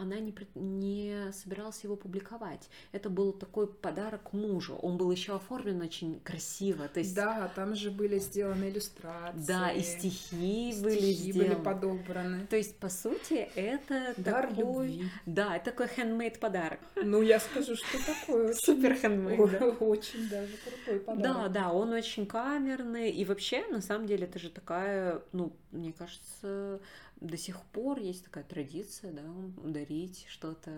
она 0.00 0.18
не, 0.18 0.34
не 0.54 1.30
собиралась 1.32 1.84
его 1.84 1.94
публиковать. 1.96 2.68
Это 2.92 3.10
был 3.10 3.32
такой 3.32 3.66
подарок 3.66 4.32
мужу. 4.32 4.76
Он 4.76 4.96
был 4.96 5.10
еще 5.10 5.36
оформлен 5.36 5.80
очень 5.82 6.20
красиво. 6.20 6.88
То 6.88 7.00
есть, 7.00 7.14
Да, 7.14 7.50
там 7.54 7.74
же 7.74 7.90
были 7.90 8.18
сделаны 8.18 8.70
иллюстрации. 8.70 9.46
да, 9.46 9.70
и 9.70 9.82
стихи, 9.82 10.74
были 10.82 10.96
стихи 10.96 11.32
были 11.32 11.44
сделаны. 11.48 11.64
подобраны. 11.64 12.46
То 12.46 12.56
есть, 12.56 12.76
по 12.78 12.88
сути, 12.88 13.48
это 13.54 14.14
Дар 14.16 14.48
такой... 14.48 14.88
любви. 14.88 15.08
Да, 15.26 15.56
это 15.56 15.66
такой 15.66 15.86
handmade 15.86 16.38
подарок. 16.38 16.80
Ну, 16.96 17.20
я 17.22 17.38
скажу, 17.38 17.74
что 17.76 17.98
такое. 18.06 18.54
Супер 18.54 18.96
да. 19.00 19.66
О, 19.80 19.84
Очень 19.84 20.28
даже 20.28 20.52
крутой 20.64 21.00
подарок. 21.00 21.52
Да, 21.52 21.60
да, 21.60 21.72
он 21.72 21.92
очень 21.92 22.26
камерный. 22.26 23.10
И 23.10 23.24
вообще, 23.24 23.66
на 23.68 23.80
самом 23.82 24.06
деле, 24.06 24.24
это 24.24 24.38
же 24.38 24.48
такая, 24.50 25.20
ну, 25.32 25.52
мне 25.72 25.92
кажется, 25.92 26.80
до 27.20 27.36
сих 27.36 27.60
пор 27.66 27.98
есть 27.98 28.24
такая 28.24 28.44
традиция, 28.44 29.12
да, 29.12 29.22
дарить 29.62 30.24
что-то 30.28 30.70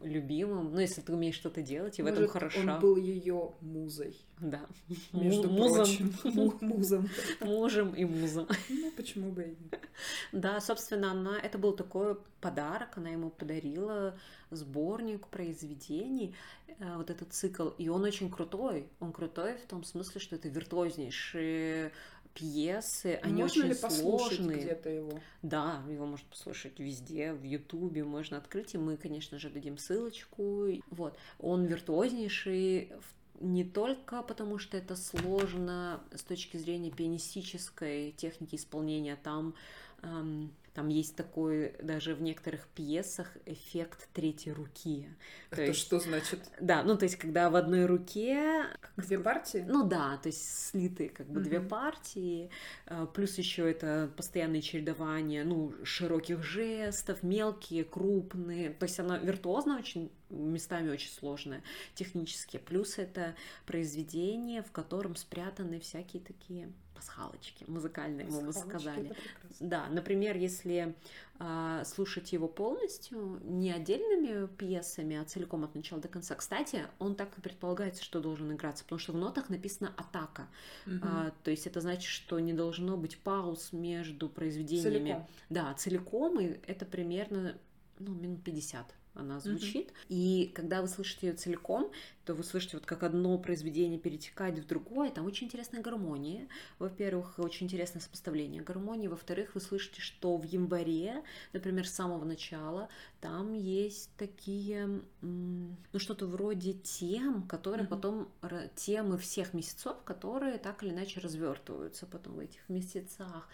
любимым. 0.00 0.72
Ну, 0.72 0.78
если 0.80 1.00
ты 1.00 1.12
умеешь 1.12 1.34
что-то 1.34 1.60
делать, 1.62 1.98
и 1.98 2.02
в 2.02 2.06
этом 2.06 2.20
Может, 2.20 2.32
хорошо. 2.32 2.60
он 2.60 2.80
был 2.80 2.96
ее 2.96 3.52
музой. 3.60 4.16
Да. 4.38 4.60
Между 5.12 5.48
Му- 5.48 5.58
музом. 5.58 5.84
прочим. 5.84 6.14
Му- 6.34 6.58
Музом. 6.60 7.08
Мужем 7.40 7.94
и 7.94 8.04
музом. 8.04 8.46
Ну, 8.68 8.92
почему 8.96 9.32
бы 9.32 9.42
и 9.42 9.48
нет. 9.48 9.88
Да, 10.30 10.60
собственно, 10.60 11.10
она 11.10 11.38
это 11.40 11.58
был 11.58 11.72
такой 11.72 12.16
подарок, 12.40 12.96
она 12.96 13.08
ему 13.10 13.30
подарила 13.30 14.16
сборник 14.50 15.26
произведений, 15.26 16.34
э, 16.78 16.96
вот 16.96 17.10
этот 17.10 17.32
цикл, 17.32 17.70
и 17.70 17.88
он 17.88 18.04
очень 18.04 18.30
крутой. 18.30 18.88
Он 19.00 19.12
крутой 19.12 19.56
в 19.58 19.66
том 19.66 19.82
смысле, 19.82 20.20
что 20.20 20.36
это 20.36 20.48
виртуознейшие 20.48 21.92
пьесы, 22.38 23.18
они 23.22 23.42
Можно 23.42 23.64
очень 23.66 23.68
ли 23.68 23.74
сложные. 23.74 24.58
где-то 24.60 24.88
его? 24.90 25.20
Да, 25.42 25.82
его 25.90 26.06
можно 26.06 26.26
послушать 26.30 26.78
везде, 26.78 27.32
в 27.32 27.42
Ютубе 27.42 28.04
можно 28.04 28.36
открыть, 28.38 28.74
и 28.74 28.78
мы, 28.78 28.96
конечно 28.96 29.38
же, 29.38 29.50
дадим 29.50 29.78
ссылочку. 29.78 30.66
Вот, 30.90 31.18
он 31.38 31.64
виртуознейший 31.66 32.92
в- 33.00 33.44
не 33.44 33.64
только 33.64 34.22
потому, 34.22 34.58
что 34.58 34.76
это 34.76 34.96
сложно 34.96 36.00
с 36.14 36.22
точки 36.22 36.56
зрения 36.56 36.90
пианистической 36.90 38.12
техники 38.12 38.56
исполнения, 38.56 39.16
там, 39.22 39.54
там 40.00 40.88
есть 40.88 41.16
такой 41.16 41.74
даже 41.82 42.14
в 42.14 42.22
некоторых 42.22 42.68
пьесах 42.68 43.36
эффект 43.46 44.08
третьей 44.12 44.52
руки. 44.52 45.08
То 45.50 45.62
Это 45.62 45.72
есть, 45.72 45.80
что 45.80 45.98
значит? 45.98 46.40
да, 46.60 46.82
ну 46.84 46.96
то 46.96 47.04
есть, 47.04 47.16
когда 47.16 47.50
в 47.50 47.56
одной 47.56 47.86
руке 47.86 48.64
Две 48.96 49.18
партии? 49.18 49.64
ну 49.66 49.84
да, 49.88 50.18
то 50.18 50.28
есть 50.28 50.68
слиты 50.70 51.08
как 51.08 51.26
бы 51.28 51.40
две 51.40 51.58
Мгм. 51.58 51.68
партии, 51.68 52.50
э, 52.86 53.06
плюс 53.12 53.38
еще 53.38 53.68
это 53.70 54.10
постоянное 54.16 54.60
чередование, 54.60 55.44
ну, 55.44 55.74
широких 55.84 56.42
жестов, 56.44 57.22
мелкие, 57.22 57.84
крупные, 57.84 58.70
то 58.70 58.84
есть 58.84 59.00
она 59.00 59.18
виртуозно 59.18 59.78
очень, 59.78 60.10
местами 60.30 60.90
очень 60.90 61.10
сложная 61.10 61.62
технически, 61.94 62.56
плюс 62.58 62.98
это 62.98 63.34
произведение, 63.66 64.62
в 64.62 64.70
котором 64.72 65.16
спрятаны 65.16 65.80
всякие 65.80 66.22
такие 66.22 66.72
пасхалочки 66.98 67.64
музыкальные, 67.68 68.26
мы 68.26 68.42
бы 68.42 68.52
сказали. 68.52 69.14
Да, 69.60 69.86
например, 69.88 70.36
если 70.36 70.96
а, 71.38 71.84
слушать 71.84 72.32
его 72.32 72.48
полностью, 72.48 73.40
не 73.44 73.70
отдельными 73.70 74.48
пьесами, 74.48 75.16
а 75.16 75.24
целиком 75.24 75.62
от 75.62 75.76
начала 75.76 76.00
до 76.00 76.08
конца. 76.08 76.34
Кстати, 76.34 76.86
он 76.98 77.14
так 77.14 77.38
и 77.38 77.40
предполагается, 77.40 78.02
что 78.02 78.20
должен 78.20 78.52
играться, 78.52 78.82
потому 78.82 78.98
что 78.98 79.12
в 79.12 79.16
нотах 79.16 79.48
написано 79.48 79.94
атака. 79.96 80.48
Мгм. 80.86 81.00
А, 81.04 81.32
то 81.44 81.52
есть 81.52 81.68
это 81.68 81.80
значит, 81.80 82.10
что 82.10 82.40
не 82.40 82.52
должно 82.52 82.96
быть 82.96 83.18
пауз 83.18 83.72
между 83.72 84.28
произведениями. 84.28 84.98
Целиком. 84.98 85.26
Да, 85.48 85.74
целиком, 85.74 86.40
и 86.40 86.58
это 86.66 86.84
примерно 86.84 87.56
ну, 88.00 88.14
минут 88.14 88.42
50 88.42 88.97
она 89.18 89.40
звучит. 89.40 89.92
И 90.08 90.50
когда 90.54 90.80
вы 90.80 90.88
слышите 90.88 91.28
ее 91.28 91.32
целиком, 91.34 91.90
то 92.24 92.34
вы 92.34 92.44
слышите, 92.44 92.76
вот 92.76 92.84
как 92.86 93.02
одно 93.02 93.38
произведение 93.38 93.98
перетекает 93.98 94.58
в 94.58 94.66
другое. 94.66 95.10
Там 95.10 95.24
очень 95.26 95.46
интересная 95.46 95.80
гармония. 95.80 96.46
Во-первых, 96.78 97.38
очень 97.38 97.66
интересное 97.66 98.00
сопоставление 98.00 98.62
гармонии. 98.62 99.08
Во-вторых, 99.08 99.54
вы 99.54 99.60
слышите, 99.62 100.00
что 100.02 100.36
в 100.36 100.44
январе, 100.44 101.22
например, 101.54 101.88
с 101.88 101.92
самого 101.92 102.24
начала, 102.24 102.88
там 103.20 103.54
есть 103.54 104.10
такие, 104.18 105.00
ну, 105.22 105.76
что-то 105.98 106.26
вроде 106.26 106.74
тем, 106.74 107.42
которые 107.48 107.84
Мгм. 107.84 107.90
потом, 107.90 108.28
темы 108.74 109.16
всех 109.18 109.54
месяцев, 109.54 109.96
которые 110.04 110.58
так 110.58 110.82
или 110.82 110.90
иначе 110.90 111.20
развертываются 111.20 112.06
потом 112.06 112.34
в 112.34 112.38
этих 112.40 112.68
месяцах. 112.68 113.48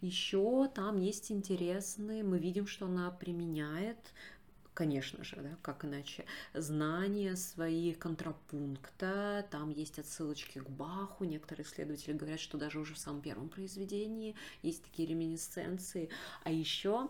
Еще 0.00 0.68
там 0.74 0.98
есть 1.00 1.32
интересные, 1.32 2.22
мы 2.22 2.38
видим, 2.38 2.66
что 2.66 2.86
она 2.86 3.10
применяет 3.10 3.98
конечно 4.78 5.24
же, 5.24 5.34
да, 5.34 5.56
как 5.60 5.84
иначе, 5.84 6.24
знания 6.54 7.34
свои 7.34 7.94
контрапункта, 7.94 9.44
там 9.50 9.70
есть 9.70 9.98
отсылочки 9.98 10.60
к 10.60 10.70
Баху, 10.70 11.24
некоторые 11.24 11.66
исследователи 11.66 12.12
говорят, 12.12 12.38
что 12.38 12.58
даже 12.58 12.78
уже 12.78 12.94
в 12.94 12.98
самом 12.98 13.20
первом 13.20 13.48
произведении 13.48 14.36
есть 14.62 14.84
такие 14.84 15.08
реминисценции, 15.08 16.10
а 16.44 16.52
еще 16.52 17.08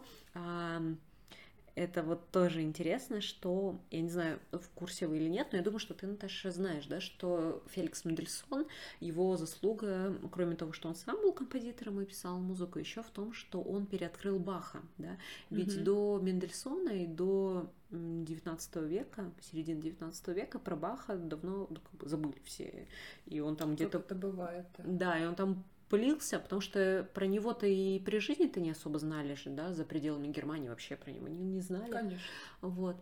это 1.78 2.02
вот 2.02 2.30
тоже 2.30 2.62
интересно, 2.62 3.20
что, 3.20 3.78
я 3.90 4.00
не 4.00 4.11
знаю, 4.11 4.40
в 4.52 4.68
курсе 4.75 5.06
вы 5.06 5.18
или 5.18 5.28
нет, 5.28 5.49
но 5.52 5.58
я 5.58 5.64
думаю, 5.64 5.78
что 5.78 5.94
ты, 5.94 6.06
Наташа, 6.06 6.50
знаешь, 6.50 6.87
да, 6.87 7.00
что 7.00 7.62
Феликс 7.68 8.04
Мендельсон, 8.04 8.66
его 9.00 9.37
заслуга, 9.37 10.14
кроме 10.32 10.56
того, 10.56 10.73
что 10.73 10.88
он 10.88 10.94
сам 10.94 11.16
был 11.23 11.32
композитором 11.32 12.00
и 12.00 12.04
писал 12.04 12.38
музыку, 12.38 12.78
еще 12.78 13.02
в 13.02 13.11
том, 13.11 13.32
что 13.32 13.61
он 13.61 13.87
переоткрыл 13.87 14.38
Баха, 14.38 14.80
да, 14.99 15.16
ведь 15.50 15.75
Мгм. 15.76 15.85
до 15.85 16.20
Мендельсона 16.23 16.90
и 16.90 17.06
до 17.06 17.70
м, 17.90 18.25
19 18.25 18.87
века, 18.87 19.30
середины 19.40 19.80
19 19.80 20.35
века 20.35 20.58
про 20.58 20.76
Баха 20.76 21.16
давно 21.16 21.66
ну, 21.70 21.76
как 21.76 21.94
бы 22.00 22.08
забыли 22.08 22.40
все, 22.44 22.87
и 23.26 23.40
он 23.40 23.56
там 23.56 23.76
Как 23.76 23.88
где-то... 23.88 24.14
бывает. 24.14 24.66
да. 24.78 24.85
Да, 24.87 25.18
и 25.18 25.25
он 25.26 25.35
там 25.37 25.64
пылился, 25.88 26.38
потому 26.38 26.61
что 26.61 27.09
про 27.14 27.26
него-то 27.26 27.66
и 27.66 27.99
при 28.00 28.18
жизни-то 28.18 28.61
не 28.61 28.71
особо 28.71 28.99
знали 28.99 29.35
же, 29.35 29.50
да, 29.50 29.73
за 29.73 29.85
пределами 29.85 30.28
Германии 30.28 30.68
вообще 30.68 30.97
про 30.97 31.11
него 31.11 31.28
не, 31.28 31.38
не 31.38 31.61
знали. 31.61 31.90
Конечно. 31.90 32.26
Вот. 32.61 32.97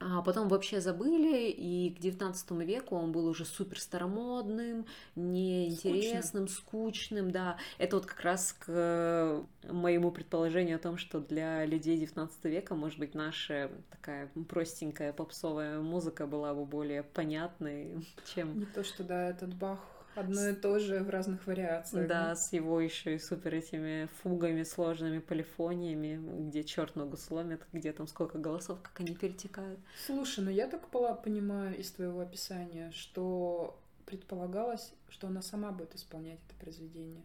А 0.00 0.20
потом 0.22 0.48
вообще 0.48 0.80
забыли, 0.80 1.48
и 1.48 1.94
к 1.94 2.00
19 2.00 2.50
веку 2.62 2.96
он 2.96 3.12
был 3.12 3.26
уже 3.26 3.44
супер 3.46 3.80
старомодным, 3.80 4.86
неинтересным, 5.14 6.48
скучным, 6.48 7.30
да. 7.30 7.56
Это 7.78 7.96
вот 7.96 8.04
как 8.04 8.20
раз 8.20 8.52
к 8.52 9.46
моему 9.62 10.10
предположению 10.10 10.76
о 10.76 10.80
том, 10.80 10.98
что 10.98 11.20
для 11.20 11.64
людей 11.64 11.96
19 11.96 12.44
века, 12.44 12.74
может 12.74 12.98
быть, 12.98 13.14
наша 13.14 13.70
такая 13.90 14.28
простенькая 14.48 15.12
попсовая 15.12 15.80
музыка 15.80 16.26
была 16.26 16.52
бы 16.54 16.66
более 16.66 17.02
понятной, 17.02 18.04
чем... 18.34 18.58
Не 18.58 18.66
то, 18.66 18.84
что 18.84 19.04
да, 19.04 19.30
этот 19.30 19.54
Бах 19.54 19.78
Одно 20.14 20.48
и 20.48 20.54
то 20.54 20.78
же 20.78 21.02
в 21.02 21.10
разных 21.10 21.46
вариациях. 21.46 22.08
Да, 22.08 22.36
с 22.36 22.52
его 22.52 22.80
еще 22.80 23.16
и 23.16 23.18
супер 23.18 23.54
этими 23.54 24.08
фугами, 24.22 24.62
сложными 24.62 25.18
полифониями, 25.18 26.20
где 26.48 26.62
черт 26.62 26.94
ногу 26.94 27.16
сломит, 27.16 27.62
где 27.72 27.92
там 27.92 28.06
сколько 28.06 28.38
голосов, 28.38 28.80
как 28.80 29.00
они 29.00 29.14
перетекают. 29.14 29.80
Слушай, 30.06 30.44
ну 30.44 30.50
я 30.50 30.68
так 30.68 30.88
понимаю 30.88 31.76
из 31.76 31.90
твоего 31.90 32.20
описания, 32.20 32.92
что 32.92 33.78
предполагалось, 34.06 34.92
что 35.08 35.26
она 35.26 35.42
сама 35.42 35.72
будет 35.72 35.94
исполнять 35.94 36.38
это 36.48 36.56
произведение. 36.60 37.22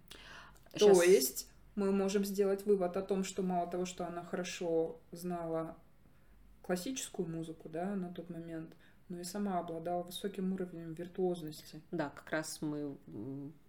Сейчас... 0.74 0.98
То 0.98 1.04
есть 1.04 1.50
мы 1.76 1.92
можем 1.92 2.26
сделать 2.26 2.66
вывод 2.66 2.98
о 2.98 3.02
том, 3.02 3.24
что 3.24 3.44
мало 3.44 3.70
того, 3.70 3.86
что 3.86 4.06
она 4.06 4.24
хорошо 4.24 5.00
знала 5.12 5.76
классическую 6.62 7.28
музыку, 7.28 7.70
да, 7.70 7.96
на 7.96 8.14
тот 8.14 8.30
момент, 8.30 8.72
но 9.10 9.20
и 9.20 9.24
сама 9.24 9.60
обладала 9.60 10.04
высоким 10.04 10.54
уровнем 10.54 10.94
виртуозности. 10.94 11.82
Да, 11.92 12.10
как 12.10 12.30
раз 12.30 12.62
мы, 12.62 12.96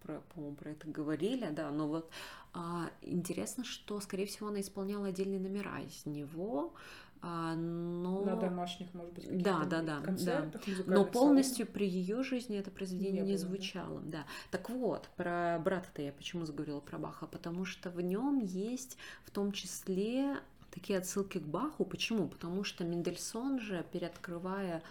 про, 0.02 0.20
по-моему, 0.34 0.56
про 0.56 0.70
это 0.70 0.88
говорили, 0.88 1.48
да, 1.50 1.70
но 1.70 1.88
вот 1.88 2.10
а, 2.52 2.90
интересно, 3.02 3.64
что, 3.64 4.00
скорее 4.00 4.26
всего, 4.26 4.48
она 4.48 4.60
исполняла 4.60 5.08
отдельные 5.08 5.40
номера 5.40 5.80
из 5.80 6.06
него, 6.06 6.74
а, 7.22 7.54
но... 7.54 8.24
На 8.24 8.36
домашних, 8.36 8.92
может 8.94 9.12
быть, 9.12 9.42
да, 9.42 9.64
да, 9.64 9.82
да, 9.82 10.00
да. 10.00 10.50
Но 10.86 11.04
полностью 11.04 11.66
при 11.66 11.86
ее 11.86 12.22
жизни 12.22 12.58
это 12.58 12.70
произведение 12.70 13.22
не, 13.22 13.32
не 13.32 13.36
звучало. 13.36 14.00
Да. 14.00 14.18
да. 14.18 14.26
Так 14.50 14.70
вот, 14.70 15.08
про 15.16 15.58
брата-то 15.62 16.00
я 16.00 16.12
почему 16.12 16.46
заговорила 16.46 16.80
про 16.80 16.98
Баха? 16.98 17.26
Потому 17.26 17.66
что 17.66 17.90
в 17.90 18.00
нем 18.00 18.38
есть 18.38 18.96
в 19.24 19.30
том 19.30 19.52
числе 19.52 20.36
такие 20.70 20.98
отсылки 20.98 21.38
к 21.38 21.46
Баху. 21.46 21.84
Почему? 21.84 22.26
Потому 22.26 22.64
что 22.64 22.84
Мендельсон 22.84 23.60
же, 23.60 23.84
переоткрывая 23.92 24.82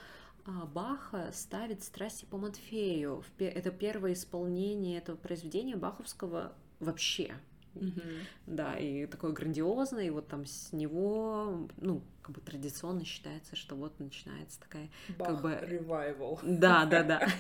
Баха 0.74 1.32
ставит 1.34 1.84
страсти 1.84 2.26
по 2.26 2.38
Матфею. 2.38 3.24
Это 3.38 3.72
первое 3.72 4.14
исполнение 4.14 4.98
этого 4.98 5.16
произведения 5.16 5.76
баховского 5.76 6.54
вообще. 6.80 7.34
Угу. 7.76 8.02
Да, 8.48 8.78
и 8.78 9.06
такое 9.06 9.32
грандиозное, 9.32 10.06
и 10.06 10.10
вот 10.10 10.28
там 10.28 10.46
с 10.46 10.74
него, 10.74 11.68
ну, 11.78 12.02
как 12.22 12.36
бы 12.36 12.42
традиционно 12.42 13.06
считается, 13.06 13.56
что 13.56 13.76
вот 13.76 14.00
начинается 14.00 14.60
такая 14.60 14.90
Бах 15.18 15.28
как 15.28 15.42
бы 15.42 15.60
ревайвал. 15.62 16.40
Да, 16.44 16.86
да, 16.86 17.04
да. 17.04 17.28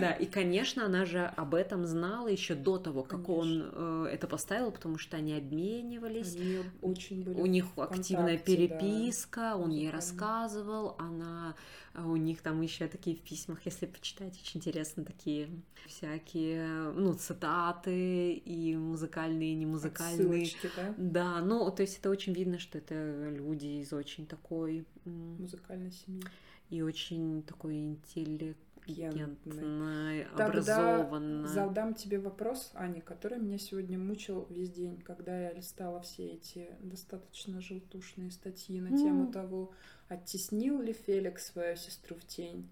Да, 0.00 0.12
и, 0.12 0.24
конечно, 0.24 0.86
она 0.86 1.04
же 1.04 1.26
об 1.36 1.54
этом 1.54 1.84
знала 1.84 2.28
еще 2.28 2.54
до 2.54 2.78
того, 2.78 3.02
как 3.02 3.26
конечно. 3.26 3.34
он 3.34 4.06
э, 4.06 4.08
это 4.14 4.26
поставил, 4.26 4.72
потому 4.72 4.96
что 4.96 5.18
они 5.18 5.34
обменивались. 5.34 6.34
Они 6.34 6.60
очень 6.80 7.22
были 7.22 7.38
У 7.38 7.44
них 7.44 7.66
активная 7.76 8.38
переписка, 8.38 9.40
да. 9.40 9.56
он 9.58 9.68
ей 9.70 9.90
рассказывал, 9.90 10.96
она 10.98 11.56
у 11.94 12.16
них 12.16 12.40
там 12.40 12.60
еще 12.60 12.88
такие 12.88 13.16
в 13.16 13.20
письмах, 13.20 13.64
если 13.64 13.86
почитать, 13.86 14.38
очень 14.40 14.58
интересно 14.58 15.04
такие 15.04 15.48
всякие, 15.86 16.90
ну, 16.92 17.14
цитаты 17.14 18.32
и 18.32 18.76
музыкальные, 18.76 19.52
и 19.52 19.56
немузыкальные. 19.56 20.44
Отсылочки, 20.44 20.70
да? 20.76 20.94
Да, 20.96 21.40
ну, 21.40 21.70
то 21.70 21.82
есть 21.82 21.98
это 21.98 22.10
очень 22.10 22.32
видно, 22.32 22.58
что 22.58 22.78
это 22.78 23.28
люди 23.30 23.82
из 23.82 23.92
очень 23.92 24.26
такой... 24.26 24.86
Музыкальной 25.04 25.92
семьи. 25.92 26.24
И 26.70 26.80
очень 26.80 27.42
такой 27.42 27.76
интеллект 27.78 28.58
интеллигентно, 28.86 30.24
образованно. 30.36 31.46
задам 31.48 31.94
тебе 31.94 32.18
вопрос, 32.18 32.70
Аня, 32.74 33.00
который 33.00 33.38
меня 33.38 33.58
сегодня 33.58 33.98
мучил 33.98 34.46
весь 34.50 34.70
день, 34.70 35.00
когда 35.00 35.38
я 35.38 35.52
листала 35.52 36.00
все 36.00 36.26
эти 36.26 36.68
достаточно 36.80 37.60
желтушные 37.60 38.30
статьи 38.30 38.80
на 38.80 38.96
тему 38.96 39.28
mm. 39.28 39.32
того, 39.32 39.72
оттеснил 40.12 40.80
ли 40.80 40.92
Феликс 40.92 41.46
свою 41.46 41.76
сестру 41.76 42.16
в 42.16 42.26
тень. 42.26 42.68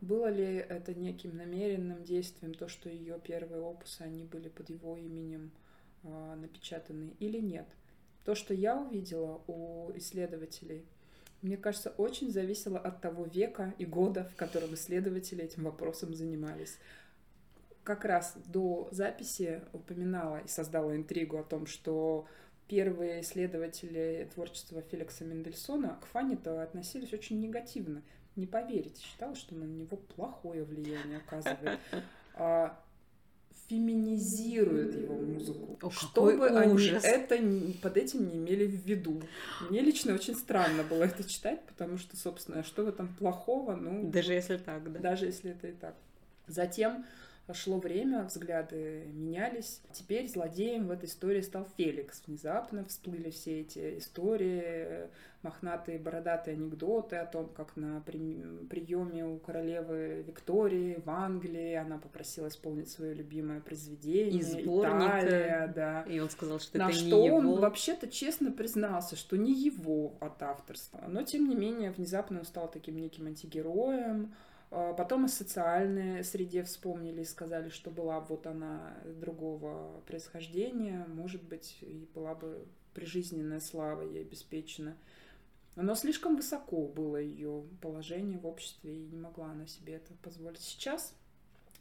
Было 0.00 0.28
ли 0.28 0.56
это 0.56 0.94
неким 0.94 1.36
намеренным 1.36 2.02
действием, 2.04 2.54
то, 2.54 2.68
что 2.68 2.88
ее 2.88 3.20
первые 3.22 3.62
опусы, 3.62 4.02
они 4.02 4.24
были 4.24 4.48
под 4.48 4.70
его 4.70 4.96
именем 4.96 5.52
э, 6.02 6.34
напечатаны, 6.34 7.14
или 7.20 7.38
нет? 7.38 7.66
То, 8.24 8.34
что 8.34 8.54
я 8.54 8.80
увидела 8.80 9.42
у 9.46 9.90
исследователей– 9.96 10.84
мне 11.42 11.56
кажется, 11.56 11.90
очень 11.98 12.30
зависело 12.30 12.78
от 12.78 13.00
того 13.00 13.24
века 13.24 13.74
и 13.76 13.84
года, 13.84 14.30
в 14.32 14.36
котором 14.36 14.74
исследователи 14.74 15.44
этим 15.44 15.64
вопросом 15.64 16.14
занимались. 16.14 16.78
Как 17.82 18.04
раз 18.04 18.36
до 18.46 18.88
записи 18.92 19.60
упоминала 19.72 20.38
и 20.38 20.48
создала 20.48 20.94
интригу 20.94 21.36
о 21.36 21.42
том, 21.42 21.66
что 21.66 22.26
первые 22.68 23.20
исследователи 23.22 24.28
творчества 24.34 24.82
Феликса 24.82 25.24
Мендельсона 25.24 25.98
к 26.00 26.06
Фанниту 26.06 26.58
относились 26.60 27.12
очень 27.12 27.40
негативно. 27.40 28.02
Не 28.36 28.46
поверите, 28.46 29.02
считала, 29.02 29.34
что 29.34 29.54
на 29.54 29.64
него 29.64 29.96
плохое 29.96 30.64
влияние 30.64 31.18
оказывает. 31.18 31.78
А 32.34 32.80
феминизирует 33.68 34.94
его 34.94 35.14
музыку, 35.14 35.78
О, 35.80 35.90
чтобы 35.90 36.48
они 36.48 36.74
ужас. 36.74 37.04
это 37.04 37.36
под 37.82 37.96
этим 37.96 38.26
не 38.26 38.36
имели 38.36 38.66
в 38.66 38.84
виду. 38.86 39.22
Мне 39.70 39.80
лично 39.80 40.14
очень 40.14 40.34
странно 40.34 40.82
было 40.82 41.04
это 41.04 41.24
читать, 41.24 41.60
потому 41.66 41.98
что, 41.98 42.16
собственно, 42.16 42.64
что 42.64 42.84
в 42.84 42.88
этом 42.88 43.14
плохого? 43.14 43.74
Ну, 43.76 44.10
даже 44.10 44.34
если 44.34 44.58
так, 44.58 44.92
да. 44.92 45.00
Даже 45.00 45.26
если 45.26 45.52
это 45.52 45.68
и 45.68 45.72
так. 45.72 45.94
Затем 46.46 47.04
шло 47.52 47.78
время, 47.78 48.24
взгляды 48.24 49.04
менялись. 49.12 49.80
Теперь 49.92 50.28
злодеем 50.28 50.86
в 50.86 50.90
этой 50.90 51.06
истории 51.06 51.40
стал 51.40 51.66
Феликс. 51.76 52.22
Внезапно 52.26 52.84
всплыли 52.84 53.30
все 53.30 53.60
эти 53.60 53.98
истории, 53.98 55.08
мохнатые 55.42 55.98
бородатые 55.98 56.54
анекдоты 56.54 57.16
о 57.16 57.26
том, 57.26 57.48
как 57.48 57.76
на 57.76 58.00
приеме 58.00 59.26
у 59.26 59.38
королевы 59.38 60.24
Виктории 60.26 61.02
в 61.04 61.10
Англии 61.10 61.74
она 61.74 61.98
попросила 61.98 62.48
исполнить 62.48 62.90
свое 62.90 63.14
любимое 63.14 63.60
произведение. 63.60 64.40
Из 64.40 64.52
сборника. 64.52 65.18
Италия, 65.20 65.72
да. 65.74 66.02
И 66.02 66.18
он 66.20 66.30
сказал, 66.30 66.60
что 66.60 66.78
на 66.78 66.90
это 66.90 66.94
что 66.94 67.16
не 67.16 67.26
его. 67.26 67.36
он 67.38 67.60
вообще-то 67.60 68.08
честно 68.08 68.52
признался, 68.52 69.16
что 69.16 69.36
не 69.36 69.52
его 69.52 70.14
от 70.20 70.42
авторства. 70.42 71.04
Но, 71.08 71.22
тем 71.22 71.48
не 71.48 71.56
менее, 71.56 71.90
внезапно 71.90 72.38
он 72.38 72.44
стал 72.44 72.70
таким 72.70 72.96
неким 72.96 73.26
антигероем, 73.26 74.32
потом 74.96 75.26
и 75.26 75.28
социальные 75.28 76.24
среде 76.24 76.62
вспомнили 76.62 77.22
и 77.22 77.26
сказали, 77.26 77.68
что 77.68 77.90
была 77.90 78.20
вот 78.20 78.46
она 78.46 78.96
другого 79.04 80.00
происхождения, 80.06 81.04
может 81.08 81.42
быть, 81.42 81.78
и 81.82 82.08
была 82.14 82.34
бы 82.34 82.66
прижизненная 82.94 83.60
слава 83.60 84.02
ей 84.02 84.22
обеспечена. 84.22 84.96
Но 85.76 85.94
слишком 85.94 86.36
высоко 86.36 86.86
было 86.86 87.16
ее 87.16 87.64
положение 87.80 88.38
в 88.38 88.46
обществе, 88.46 88.94
и 88.94 89.06
не 89.06 89.16
могла 89.16 89.52
она 89.52 89.66
себе 89.66 89.94
это 89.94 90.12
позволить. 90.22 90.60
Сейчас 90.60 91.14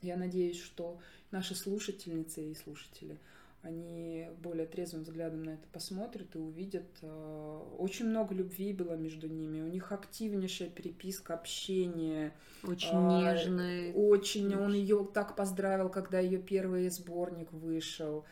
я 0.02 0.16
надеюсь, 0.16 0.60
что 0.60 1.00
наши 1.32 1.56
слушательницы 1.56 2.52
и 2.52 2.56
слушатели– 2.56 3.18
они 3.64 4.28
более 4.42 4.66
трезвым 4.66 5.04
взглядом 5.04 5.44
на 5.44 5.52
это 5.52 5.68
посмотрят 5.72 6.36
и 6.36 6.40
увидят. 6.40 6.88
Э, 7.04 7.60
очень 7.78 8.08
много 8.08 8.34
любви 8.34 8.74
было 8.74 8.94
между 8.94 9.28
ними. 9.28 9.62
У 9.62 9.68
них 9.68 9.92
активнейшая 9.92 10.70
переписка, 10.70 11.36
общение. 11.36 12.34
Очень 12.64 12.90
а, 12.94 13.22
нежная. 13.22 13.94
Очень. 13.94 14.56
Он 14.56 14.74
ее 14.74 15.08
так 15.14 15.36
поздравил, 15.36 15.90
когда 15.90 16.20
ее 16.20 16.40
первый 16.40 16.90
сборник 16.90 17.52
вышел. 17.52 18.26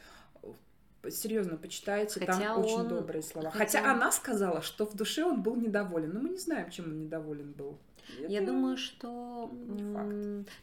Серьезно, 1.08 1.58
почитайте, 1.58 2.20
Хотя 2.20 2.34
там 2.34 2.58
он... 2.58 2.66
очень 2.66 2.90
добрые 2.90 3.22
слова. 3.22 3.52
Хотя... 3.52 3.66
Хотя 3.66 3.92
она 3.92 4.12
сказала, 4.12 4.64
что 4.64 4.88
в 4.88 4.96
душе 4.96 5.24
он 5.24 5.44
был 5.44 5.56
недоволен. 5.56 6.12
Но 6.12 6.22
мы 6.22 6.30
не 6.30 6.40
знаем, 6.40 6.72
чем 6.72 6.86
он 6.86 7.04
недоволен 7.04 7.52
был. 7.52 7.78
Это 8.18 8.32
Я 8.32 8.42
думаю, 8.42 8.78
что 8.78 9.52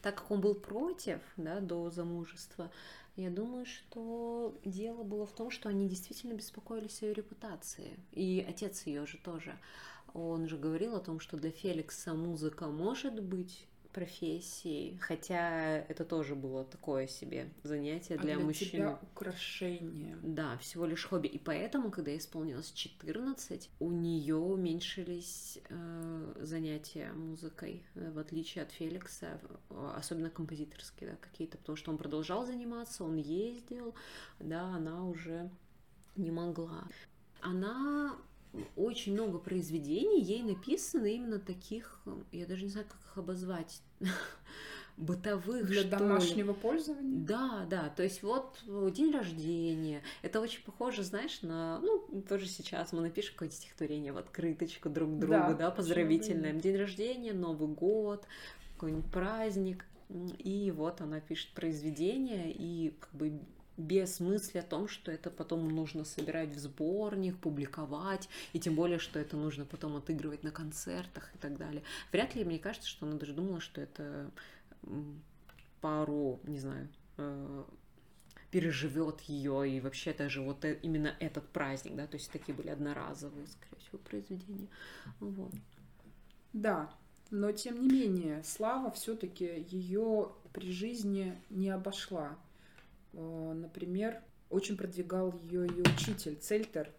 так 0.02 0.16
как 0.16 0.30
он 0.30 0.40
был 0.40 0.54
против 0.54 1.20
да, 1.36 1.60
до 1.60 1.90
замужества, 1.90 2.70
я 3.16 3.30
думаю, 3.30 3.64
что 3.64 4.58
дело 4.64 5.02
было 5.02 5.26
в 5.26 5.32
том, 5.32 5.50
что 5.50 5.68
они 5.68 5.88
действительно 5.88 6.34
беспокоились 6.34 7.02
о 7.02 7.06
ее 7.06 7.14
репутации. 7.14 7.98
И 8.12 8.44
отец 8.46 8.86
ее 8.86 9.06
же 9.06 9.18
тоже. 9.18 9.58
Он 10.12 10.48
же 10.48 10.58
говорил 10.58 10.94
о 10.94 11.00
том, 11.00 11.18
что 11.20 11.36
для 11.36 11.50
Феликса 11.50 12.14
музыка 12.14 12.66
может 12.66 13.22
быть 13.22 13.66
профессией, 13.96 14.98
хотя 14.98 15.78
это 15.78 16.04
тоже 16.04 16.34
было 16.34 16.64
такое 16.64 17.06
себе 17.06 17.48
занятие 17.62 18.18
для, 18.18 18.34
а 18.34 18.36
для 18.36 18.44
мужчин. 18.44 18.68
Тебя 18.68 18.98
украшение. 19.02 20.18
Да, 20.22 20.58
всего 20.58 20.84
лишь 20.84 21.06
хобби. 21.06 21.28
И 21.28 21.38
поэтому, 21.38 21.90
когда 21.90 22.14
исполнилось 22.14 22.72
14, 22.72 23.70
у 23.80 23.90
нее 23.90 24.36
уменьшились 24.36 25.60
э, 25.70 26.34
занятия 26.42 27.10
музыкой, 27.12 27.86
э, 27.94 28.10
в 28.10 28.18
отличие 28.18 28.64
от 28.64 28.70
Феликса, 28.70 29.40
особенно 29.70 30.28
композиторские 30.28 31.12
да, 31.12 31.16
какие-то, 31.16 31.56
потому 31.56 31.76
что 31.76 31.90
он 31.90 31.96
продолжал 31.96 32.44
заниматься, 32.44 33.02
он 33.02 33.16
ездил, 33.16 33.94
да, 34.40 34.74
она 34.74 35.06
уже 35.06 35.48
не 36.16 36.30
могла. 36.30 36.84
Она 37.40 38.14
очень 38.76 39.12
много 39.12 39.38
произведений 39.38 40.20
ей 40.20 40.42
написано 40.42 41.06
именно 41.06 41.38
таких, 41.38 42.00
я 42.32 42.46
даже 42.46 42.64
не 42.64 42.70
знаю, 42.70 42.86
как 42.88 43.00
их 43.00 43.18
обозвать, 43.18 43.82
бытовых. 44.96 45.66
Для 45.66 45.84
домашнего 45.84 46.52
ли. 46.52 46.58
пользования? 46.58 47.24
Да, 47.26 47.66
да. 47.68 47.90
То 47.90 48.02
есть 48.02 48.22
вот 48.22 48.58
день 48.92 49.12
рождения. 49.12 50.02
Это 50.22 50.40
очень 50.40 50.62
похоже, 50.62 51.02
знаешь, 51.02 51.42
на, 51.42 51.80
ну, 51.80 52.22
тоже 52.28 52.46
сейчас 52.46 52.92
мы 52.92 53.02
напишем 53.02 53.34
какое-то 53.34 53.54
стихотворение 53.54 54.12
в 54.12 54.18
открыточку 54.18 54.88
друг 54.88 55.18
другу, 55.18 55.32
да, 55.32 55.52
да 55.52 55.70
поздравительное. 55.70 56.52
День 56.54 56.76
рождения, 56.76 57.32
Новый 57.32 57.68
год, 57.68 58.26
какой-нибудь 58.74 59.10
праздник. 59.10 59.84
И 60.38 60.72
вот 60.74 61.00
она 61.00 61.20
пишет 61.20 61.50
произведение, 61.52 62.52
и 62.52 62.94
как 63.00 63.12
бы 63.12 63.40
без 63.76 64.20
мысли 64.20 64.58
о 64.58 64.62
том, 64.62 64.88
что 64.88 65.12
это 65.12 65.30
потом 65.30 65.68
нужно 65.68 66.04
собирать 66.04 66.50
в 66.50 66.58
сборник, 66.58 67.36
публиковать, 67.38 68.28
и 68.52 68.60
тем 68.60 68.74
более, 68.74 68.98
что 68.98 69.18
это 69.18 69.36
нужно 69.36 69.64
потом 69.64 69.96
отыгрывать 69.96 70.42
на 70.42 70.50
концертах 70.50 71.34
и 71.34 71.38
так 71.38 71.56
далее. 71.56 71.82
Вряд 72.12 72.34
ли, 72.34 72.44
мне 72.44 72.58
кажется, 72.58 72.88
что 72.88 73.06
она 73.06 73.16
даже 73.16 73.32
думала, 73.32 73.60
что 73.60 73.80
это 73.80 74.30
пару, 75.80 76.40
не 76.44 76.58
знаю, 76.58 76.88
э, 77.18 77.64
переживет 78.50 79.20
ее, 79.22 79.70
и 79.70 79.80
вообще 79.80 80.14
даже 80.14 80.40
вот 80.40 80.64
э, 80.64 80.78
именно 80.82 81.14
этот 81.20 81.46
праздник, 81.48 81.96
да, 81.96 82.06
то 82.06 82.16
есть 82.16 82.30
такие 82.30 82.54
были 82.54 82.68
одноразовые, 82.68 83.46
скорее 83.46 83.80
всего, 83.80 83.98
произведения. 83.98 84.68
Вот. 85.20 85.52
Да, 86.52 86.90
но 87.30 87.52
тем 87.52 87.80
не 87.80 87.88
менее, 87.88 88.42
Слава 88.44 88.90
все-таки 88.90 89.66
ее 89.68 90.32
при 90.52 90.72
жизни 90.72 91.38
не 91.50 91.68
обошла. 91.68 92.38
Э, 93.12 93.52
например, 93.54 94.22
очень 94.50 94.76
продвигал 94.76 95.32
ее 95.32 95.66
ее 95.66 95.82
учитель 95.82 96.36
Цельтер, 96.36 96.90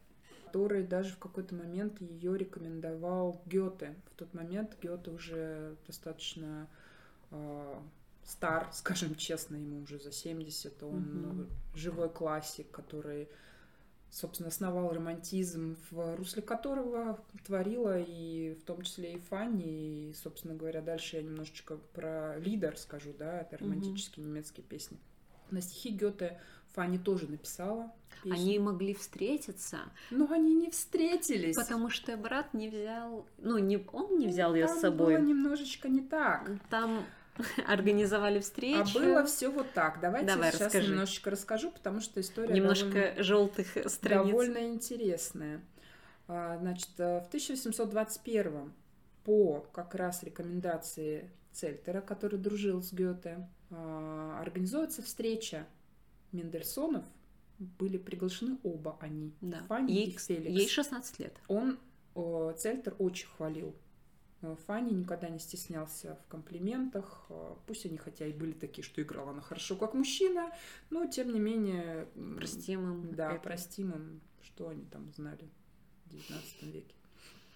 который 0.45 0.83
даже 0.83 1.13
в 1.13 1.19
какой-то 1.19 1.55
момент 1.55 2.01
ее 2.01 2.37
рекомендовал 2.37 3.41
Гёте. 3.45 3.95
В 4.11 4.15
тот 4.15 4.33
момент 4.33 4.77
Гёте 4.81 5.11
уже 5.11 5.75
достаточно 5.85 6.67
э, 7.31 7.79
стар, 8.23 8.69
скажем 8.73 9.15
честно, 9.15 9.55
ему 9.55 9.81
уже 9.81 9.99
за 9.99 10.11
70, 10.11 10.83
он 10.83 11.03
mm 11.03 11.49
живой 11.75 12.09
классик, 12.09 12.71
который, 12.71 13.29
собственно, 14.09 14.49
основал 14.49 14.91
романтизм, 14.91 15.77
в 15.91 16.15
русле 16.15 16.41
которого 16.41 17.23
творила 17.45 17.99
и 17.99 18.55
в 18.55 18.63
том 18.63 18.81
числе 18.81 19.13
и 19.13 19.19
Фанни, 19.19 20.09
и, 20.09 20.13
собственно 20.13 20.55
говоря, 20.55 20.81
дальше 20.81 21.17
я 21.17 21.21
немножечко 21.21 21.77
про 21.93 22.39
лидер 22.39 22.77
скажу, 22.77 23.13
да, 23.17 23.41
это 23.41 23.57
романтические 23.57 24.25
mm 24.25 24.29
немецкие 24.29 24.65
песни. 24.65 24.97
На 25.51 25.61
стихи 25.61 25.89
Гёте 25.89 26.39
Фанни 26.73 26.97
тоже 26.97 27.27
написала. 27.27 27.91
Песню. 28.23 28.39
Они 28.39 28.59
могли 28.59 28.93
встретиться. 28.93 29.79
Но 30.11 30.31
они 30.31 30.55
не 30.55 30.69
встретились. 30.69 31.55
Потому 31.55 31.89
что 31.89 32.17
брат 32.17 32.53
не 32.53 32.69
взял, 32.69 33.25
ну, 33.37 33.57
не, 33.57 33.77
он 33.93 34.17
не 34.17 34.27
взял 34.27 34.51
ну, 34.51 34.55
ее 34.55 34.67
с 34.67 34.79
собой. 34.79 35.15
Было 35.15 35.23
немножечко 35.23 35.87
не 35.87 36.01
так. 36.01 36.49
Там 36.69 37.05
организовали 37.67 38.39
встречу. 38.39 38.97
А 38.97 38.99
было 38.99 39.25
все 39.25 39.49
вот 39.49 39.71
так. 39.73 39.99
Давайте 40.01 40.27
Давай, 40.27 40.51
сейчас 40.51 40.61
расскажи. 40.61 40.91
немножечко 40.91 41.29
расскажу, 41.29 41.71
потому 41.71 42.01
что 42.01 42.19
история 42.19 42.53
немножко 42.53 42.89
довольно, 42.89 43.23
желтых 43.23 43.67
страниц. 43.85 44.31
довольно 44.31 44.67
интересная. 44.67 45.61
А, 46.27 46.57
значит, 46.57 46.89
э, 46.97 47.21
в 47.21 47.27
1821 47.27 48.73
по 49.23 49.65
как 49.71 49.95
раз 49.95 50.23
рекомендации 50.23 51.29
Цельтера, 51.51 52.01
который 52.01 52.39
дружил 52.39 52.81
с 52.81 52.91
Гёте, 52.93 53.47
организуется 53.69 55.01
встреча 55.01 55.67
Мендельсонов. 56.31 57.05
Были 57.59 57.97
приглашены 57.97 58.57
оба 58.63 58.97
они, 58.99 59.33
да. 59.41 59.63
Фанни 59.63 59.91
ей, 59.91 60.09
и 60.09 60.17
Феликс. 60.17 60.49
Ей 60.49 60.67
16 60.67 61.19
лет. 61.19 61.33
Он, 61.47 61.79
Цельтер, 62.57 62.95
очень 62.99 63.27
хвалил 63.27 63.75
Э, 64.41 64.55
Фанни 64.65 64.93
никогда 64.93 65.29
не 65.29 65.39
стеснялся 65.39 66.15
в 66.15 66.27
комплиментах. 66.27 67.25
Э, 67.29 67.55
пусть 67.65 67.85
они 67.85 67.97
хотя 67.97 68.25
и 68.25 68.33
были 68.33 68.53
такие, 68.53 68.83
что 68.83 69.01
играла 69.01 69.31
она 69.31 69.41
хорошо 69.41 69.75
как 69.75 69.93
мужчина, 69.93 70.51
но 70.89 71.05
тем 71.07 71.33
не 71.33 71.39
менее... 71.39 72.07
Простимым. 72.35 73.15
Да, 73.15 73.33
это. 73.33 73.43
простимым, 73.43 74.21
что 74.41 74.69
они 74.69 74.85
там 74.85 75.11
знали 75.13 75.49
в 76.05 76.13
XIX 76.13 76.71
веке. 76.71 76.95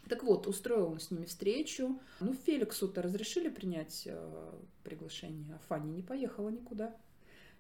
Так 0.10 0.24
вот, 0.24 0.48
устроил 0.48 0.88
он 0.92 1.00
с 1.00 1.12
ними 1.12 1.26
встречу. 1.26 2.00
Ну, 2.20 2.34
Феликсу-то 2.34 3.02
разрешили 3.02 3.50
принять 3.50 4.04
э, 4.06 4.52
приглашение, 4.84 5.56
а 5.56 5.60
Фанни 5.68 5.92
не 5.92 6.04
поехала 6.04 6.50
никуда. 6.50 6.96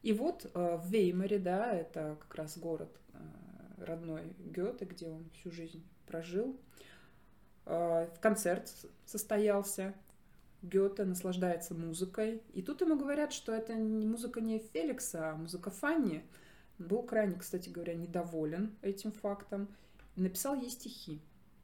И 0.01 0.12
вот 0.13 0.45
э, 0.45 0.77
в 0.77 0.88
Веймаре, 0.89 1.39
да, 1.39 1.73
это 1.73 2.17
как 2.19 2.36
раз 2.36 2.58
город 2.58 2.89
э, 3.13 3.17
родной 3.86 4.34
Гёте, 4.39 4.86
где 4.86 5.08
он 5.08 5.30
всю 5.34 5.51
жизнь 5.51 5.84
прожил, 6.08 6.58
Э, 7.65 8.08
концерт 8.21 8.71
состоялся, 9.06 9.93
Гёте 10.62 11.06
наслаждается 11.06 11.73
музыкой. 11.73 12.41
И 12.54 12.62
тут 12.62 12.82
ему 12.82 12.97
говорят, 12.97 13.34
что 13.34 13.54
это 13.54 13.73
не 13.75 14.06
музыка 14.06 14.41
не 14.41 14.60
Феликса, 14.60 15.32
а 15.32 15.36
музыка 15.36 15.71
Фанни. 15.71 16.23
Был 16.77 17.04
крайне, 17.04 17.36
кстати 17.36 17.69
говоря, 17.69 17.93
недоволен 17.93 18.75
этим 18.82 19.12
фактом. 19.12 19.67
Написал 20.15 20.56
ей 20.56 20.69
стихи 20.69 21.21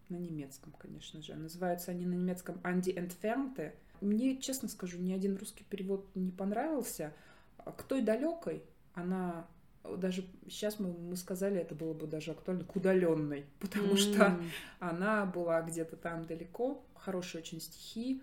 на 0.10 0.16
немецком, 0.16 0.74
конечно 0.78 1.22
же. 1.22 1.36
Называются 1.36 1.92
они 1.92 2.06
на 2.06 2.14
немецком 2.14 2.60
«Анди 2.64 2.92
Entfernte». 2.92 3.74
Мне, 4.02 4.38
честно 4.38 4.68
скажу, 4.70 5.00
ни 5.00 5.12
один 5.12 5.38
русский 5.38 5.64
перевод 5.64 6.08
не 6.16 6.32
понравился. 6.32 7.14
К 7.58 7.84
той 7.84 8.02
далекой 8.02 8.64
она 8.94 9.48
даже 9.96 10.26
сейчас 10.48 10.80
мы, 10.80 10.92
мы 10.92 11.16
сказали, 11.16 11.60
это 11.60 11.74
было 11.74 11.94
бы 11.94 12.08
даже 12.08 12.32
актуально 12.32 12.66
к 12.66 12.76
удаленной, 12.76 13.46
потому 13.60 13.94
mm. 13.94 13.98
что 13.98 14.38
она 14.80 15.26
была 15.26 15.62
где-то 15.62 15.96
там 15.96 16.26
далеко, 16.26 16.84
хорошие 16.96 17.42
очень 17.42 17.62
стихи. 17.62 18.22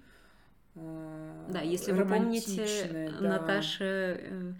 Э, 0.74 1.46
да, 1.50 1.60
если 1.60 1.92
вы 1.92 2.04
помните, 2.04 3.10
да. 3.20 3.38
Наташа 3.38 3.84
э, 3.84 4.52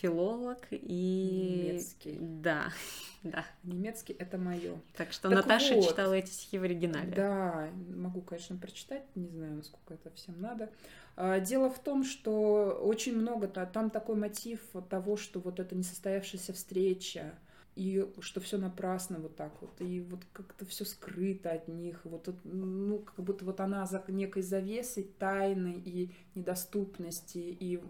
филолог 0.00 0.58
и 0.70 1.68
немецкий. 1.68 2.18
Да, 2.20 2.72
да. 3.22 3.44
Немецкий 3.62 4.14
это 4.14 4.38
мое. 4.38 4.80
Так 4.96 5.12
что 5.12 5.28
так 5.28 5.38
Наташа 5.38 5.74
вот, 5.74 5.88
читала 5.88 6.14
эти 6.14 6.30
стихи 6.30 6.58
в 6.58 6.62
оригинале. 6.62 7.12
Да, 7.14 7.68
могу, 7.94 8.20
конечно, 8.20 8.56
прочитать, 8.56 9.04
не 9.14 9.28
знаю, 9.28 9.54
насколько 9.54 9.94
это 9.94 10.10
всем 10.14 10.40
надо. 10.40 10.70
А, 11.16 11.40
дело 11.40 11.70
в 11.70 11.78
том, 11.78 12.04
что 12.04 12.80
очень 12.82 13.16
много, 13.16 13.46
там 13.48 13.90
такой 13.90 14.16
мотив 14.16 14.60
того, 14.88 15.16
что 15.16 15.40
вот 15.40 15.60
это 15.60 15.74
несостоявшаяся 15.74 16.52
встреча, 16.52 17.34
и 17.74 18.06
что 18.20 18.40
все 18.40 18.58
напрасно 18.58 19.18
вот 19.18 19.36
так 19.36 19.52
вот, 19.62 19.80
и 19.80 20.00
вот 20.00 20.20
как-то 20.32 20.66
все 20.66 20.84
скрыто 20.84 21.50
от 21.50 21.68
них, 21.68 22.00
вот 22.04 22.28
ну 22.44 22.98
как 22.98 23.24
будто 23.24 23.46
вот 23.46 23.60
она 23.60 23.86
за 23.86 24.02
некой 24.08 24.42
завесой 24.42 25.04
тайны 25.18 25.80
и 25.82 26.10
недоступности 26.34 27.38
и 27.38 27.80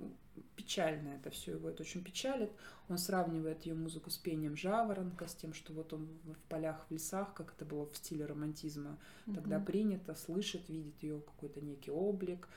печально 0.57 1.11
это 1.11 1.31
все 1.31 1.52
его 1.52 1.68
это 1.68 1.83
очень 1.83 2.02
печалит. 2.02 2.50
Он 2.88 2.98
сравнивает 2.98 3.64
ее 3.66 3.74
музыку 3.74 4.11
с 4.11 4.18
пением 4.18 4.57
жаворонка, 4.57 5.26
с 5.26 5.35
тем, 5.35 5.55
что 5.55 5.72
вот 5.72 5.92
он 5.92 6.09
в 6.24 6.48
полях, 6.48 6.85
в 6.88 6.92
лесах, 6.92 7.33
как 7.35 7.55
это 7.55 7.64
было 7.64 7.87
в 7.87 7.96
стиле 7.96 8.26
романтизма, 8.26 8.98
mm-hmm. 9.26 9.35
тогда 9.35 9.61
принято, 9.61 10.14
слышит, 10.14 10.68
видит 10.68 11.02
ее 11.02 11.20
какой-то 11.20 11.61
некий 11.61 11.90
облик. 11.90 12.48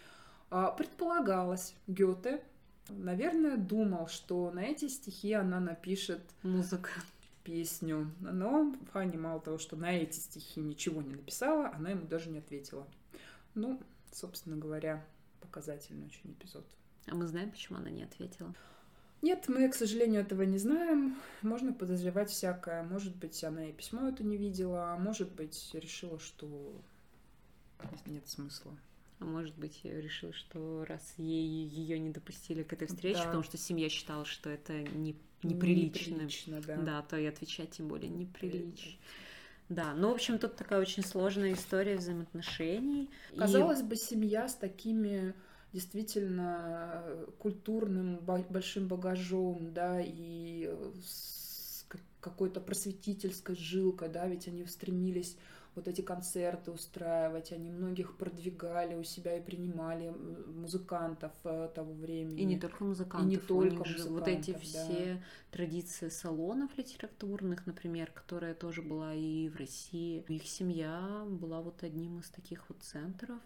А, 0.49 0.71
предполагалось, 0.71 1.75
Гёте, 1.87 2.43
наверное, 2.89 3.57
думал, 3.57 4.07
что 4.07 4.51
на 4.51 4.63
эти 4.63 4.87
стихи 4.87 5.33
она 5.33 5.59
напишет 5.59 6.21
музыку, 6.43 6.89
песню. 7.45 8.11
Но 8.19 8.75
Фанни 8.91 9.17
мало 9.17 9.39
того, 9.39 9.57
что 9.57 9.77
на 9.77 9.95
эти 9.95 10.17
стихи 10.17 10.59
ничего 10.59 11.01
не 11.01 11.15
написала, 11.15 11.71
она 11.73 11.91
ему 11.91 12.05
даже 12.05 12.29
не 12.29 12.39
ответила. 12.39 12.85
Ну, 13.53 13.79
собственно 14.11 14.57
говоря, 14.57 15.05
показательный 15.39 16.07
очень 16.07 16.31
эпизод. 16.31 16.65
А 17.07 17.15
мы 17.15 17.27
знаем, 17.27 17.51
почему 17.51 17.77
она 17.77 17.89
не 17.89 18.03
ответила? 18.03 18.53
Нет, 19.21 19.45
мы, 19.47 19.69
к 19.69 19.75
сожалению, 19.75 20.21
этого 20.21 20.43
не 20.43 20.57
знаем. 20.57 21.17
Можно 21.41 21.73
подозревать 21.73 22.29
всякое. 22.29 22.83
Может 22.83 23.15
быть, 23.15 23.43
она 23.43 23.69
и 23.69 23.73
письмо 23.73 24.07
это 24.07 24.23
не 24.23 24.37
видела, 24.37 24.93
а 24.93 24.97
может 24.97 25.31
быть, 25.31 25.71
решила, 25.73 26.19
что 26.19 26.79
нет 28.05 28.27
смысла. 28.27 28.75
А 29.19 29.25
может 29.25 29.55
быть, 29.57 29.79
решила, 29.83 30.33
что 30.33 30.85
раз 30.87 31.13
ей 31.17 31.67
ее 31.67 31.97
не 31.99 32.11
допустили 32.11 32.63
к 32.63 32.73
этой 32.73 32.87
встрече, 32.87 33.19
да. 33.19 33.25
потому 33.25 33.43
что 33.43 33.57
семья 33.57 33.89
считала, 33.89 34.25
что 34.25 34.49
это 34.49 34.73
не, 34.83 35.15
неприлично, 35.41 36.15
неприлично 36.15 36.61
да. 36.61 36.77
да, 36.77 37.01
то 37.01 37.17
и 37.17 37.25
отвечать 37.25 37.71
тем 37.71 37.87
более 37.87 38.09
неприлично. 38.09 38.91
Да, 39.69 39.93
ну, 39.95 40.11
в 40.11 40.13
общем, 40.13 40.37
тут 40.37 40.55
такая 40.55 40.79
очень 40.79 41.03
сложная 41.03 41.53
история 41.53 41.95
взаимоотношений. 41.95 43.09
Казалось 43.35 43.79
и... 43.79 43.83
бы, 43.83 43.95
семья 43.95 44.47
с 44.47 44.55
такими 44.55 45.33
действительно 45.75 47.03
культурным 47.37 48.19
большим 48.49 48.87
багажом, 48.87 49.73
да, 49.73 49.99
и 50.01 50.73
с 51.03 51.85
какой-то 52.21 52.61
просветительской 52.61 53.55
жилкой, 53.57 54.07
да, 54.07 54.25
ведь 54.27 54.47
они 54.47 54.65
стремились 54.65 55.35
вот 55.75 55.89
эти 55.89 55.99
концерты 55.99 56.71
устраивать, 56.71 57.51
они 57.51 57.69
многих 57.69 58.15
продвигали 58.15 58.95
у 58.95 59.03
себя 59.03 59.37
и 59.37 59.41
принимали 59.41 60.13
музыкантов 60.47 61.33
э, 61.43 61.69
того 61.75 61.91
времени. 61.91 62.41
И 62.41 62.45
не 62.45 62.57
только 62.57 62.85
музыкантов. 62.85 63.27
И 63.27 63.31
не 63.31 63.37
только 63.37 63.79
музыкантов, 63.79 64.11
Вот 64.11 64.27
эти 64.29 64.51
да. 64.51 64.59
все 64.59 65.23
традиции 65.51 66.07
салонов 66.07 66.77
литературных, 66.77 67.65
например, 67.65 68.11
которая 68.11 68.53
тоже 68.53 68.81
была 68.81 69.13
и 69.13 69.49
в 69.49 69.57
России. 69.57 70.23
Их 70.29 70.47
семья 70.47 71.25
была 71.27 71.61
вот 71.61 71.83
одним 71.83 72.19
из 72.19 72.29
таких 72.29 72.63
вот 72.69 72.81
центров. 72.81 73.41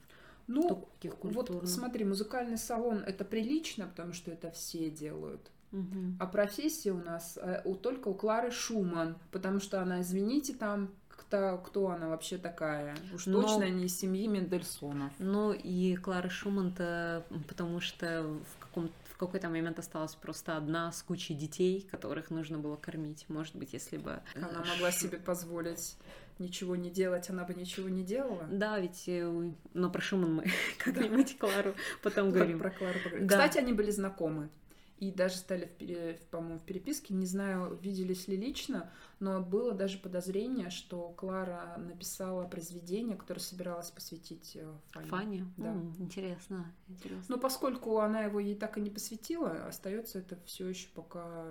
Ну, 0.50 0.88
вот 1.22 1.70
смотри, 1.70 2.06
музыкальный 2.06 2.58
салон 2.58 2.98
это 3.00 3.24
прилично, 3.24 3.88
потому 3.88 4.14
что 4.14 4.32
это 4.32 4.50
все 4.52 4.90
делают. 4.90 5.52
Угу. 5.72 6.16
А 6.20 6.26
профессия 6.26 6.92
у 6.92 6.98
нас 6.98 7.38
э, 7.40 7.62
у, 7.64 7.76
только 7.76 8.08
у 8.08 8.16
Клары 8.16 8.50
Шуман, 8.52 9.16
потому 9.32 9.60
что 9.60 9.80
она, 9.82 10.02
извините, 10.02 10.54
там 10.54 10.90
кто, 11.10 11.60
кто 11.64 11.90
она 11.90 12.10
вообще 12.10 12.40
такая. 12.40 12.98
Уж 13.14 13.28
Но- 13.28 13.44
точно 13.44 13.70
не 13.70 13.86
из 13.86 13.96
семьи 14.00 14.26
Мендельсонов. 14.28 15.14
Ну 15.20 15.54
и 15.54 15.96
Клара 15.98 16.30
Шуман-то, 16.30 17.24
потому 17.48 17.80
что 17.82 18.24
в, 18.24 18.60
каком, 18.60 18.90
в 19.14 19.18
какой-то 19.18 19.50
момент 19.50 19.78
осталась 19.78 20.16
просто 20.16 20.58
одна 20.58 20.92
с 20.92 21.04
кучей 21.04 21.36
детей, 21.36 21.88
которых 21.92 22.32
нужно 22.32 22.58
было 22.58 22.76
кормить. 22.76 23.26
Может 23.28 23.56
быть, 23.56 23.74
если 23.74 23.98
бы... 23.98 24.22
э, 24.34 24.40
Она 24.40 24.64
могла 24.64 24.92
Ш- 24.92 25.02
себе 25.02 25.20
позволить 25.20 25.98
ничего 26.40 26.76
не 26.76 26.90
делать, 26.90 27.30
она 27.30 27.44
бы 27.46 27.54
ничего 27.54 27.90
не 27.90 28.04
делала. 28.04 28.46
Да, 28.50 28.80
ведь... 28.80 29.04
э, 29.08 29.52
Но 29.74 29.90
про 29.92 30.02
Шуман 30.02 30.36
мы 30.36 30.46
как-нибудь 30.78 31.38
Клару 31.38 31.74
потом 32.02 32.32
говорим. 32.32 32.60
про 32.60 32.70
Клару 32.72 33.00
поговорим. 33.04 33.28
Кстати, 33.28 33.58
они 33.58 33.74
были 33.74 33.92
знакомы. 33.92 34.50
И 35.00 35.12
даже 35.12 35.38
стали, 35.38 36.20
по-моему, 36.30 36.60
в 36.60 36.64
переписке. 36.64 37.14
Не 37.14 37.26
знаю, 37.26 37.80
виделись 37.82 38.28
ли 38.28 38.36
лично, 38.36 38.92
но 39.22 39.42
было 39.42 39.72
даже 39.72 39.98
подозрение, 39.98 40.70
что 40.70 41.14
Клара 41.16 41.76
написала 41.78 42.46
произведение, 42.46 43.16
которое 43.16 43.40
собиралась 43.40 43.92
посвятить 43.92 44.52
э, 44.56 44.70
Фане. 44.92 45.08
Фанни? 45.08 45.46
Да. 45.56 45.70
М, 45.72 45.96
интересно, 46.00 46.74
интересно. 46.90 47.24
Но 47.30 47.38
поскольку 47.38 48.00
она 48.00 48.24
его 48.24 48.42
ей 48.42 48.56
так 48.56 48.78
и 48.78 48.82
не 48.82 48.90
посвятила, 48.90 49.66
остается 49.68 50.20
это 50.20 50.38
все 50.46 50.68
еще 50.68 50.90
пока 50.94 51.48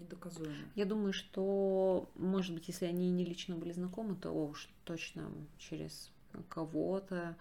недоказуемо. 0.00 0.54
Я 0.76 0.84
думаю, 0.84 1.12
что, 1.12 2.08
может 2.14 2.54
быть, 2.54 2.68
если 2.68 2.86
они 2.86 3.10
не 3.10 3.24
лично 3.24 3.56
были 3.56 3.72
знакомы, 3.72 4.14
то 4.14 4.30
уж 4.30 4.68
точно 4.84 5.28
через 5.58 6.12
кого-то 6.48 7.36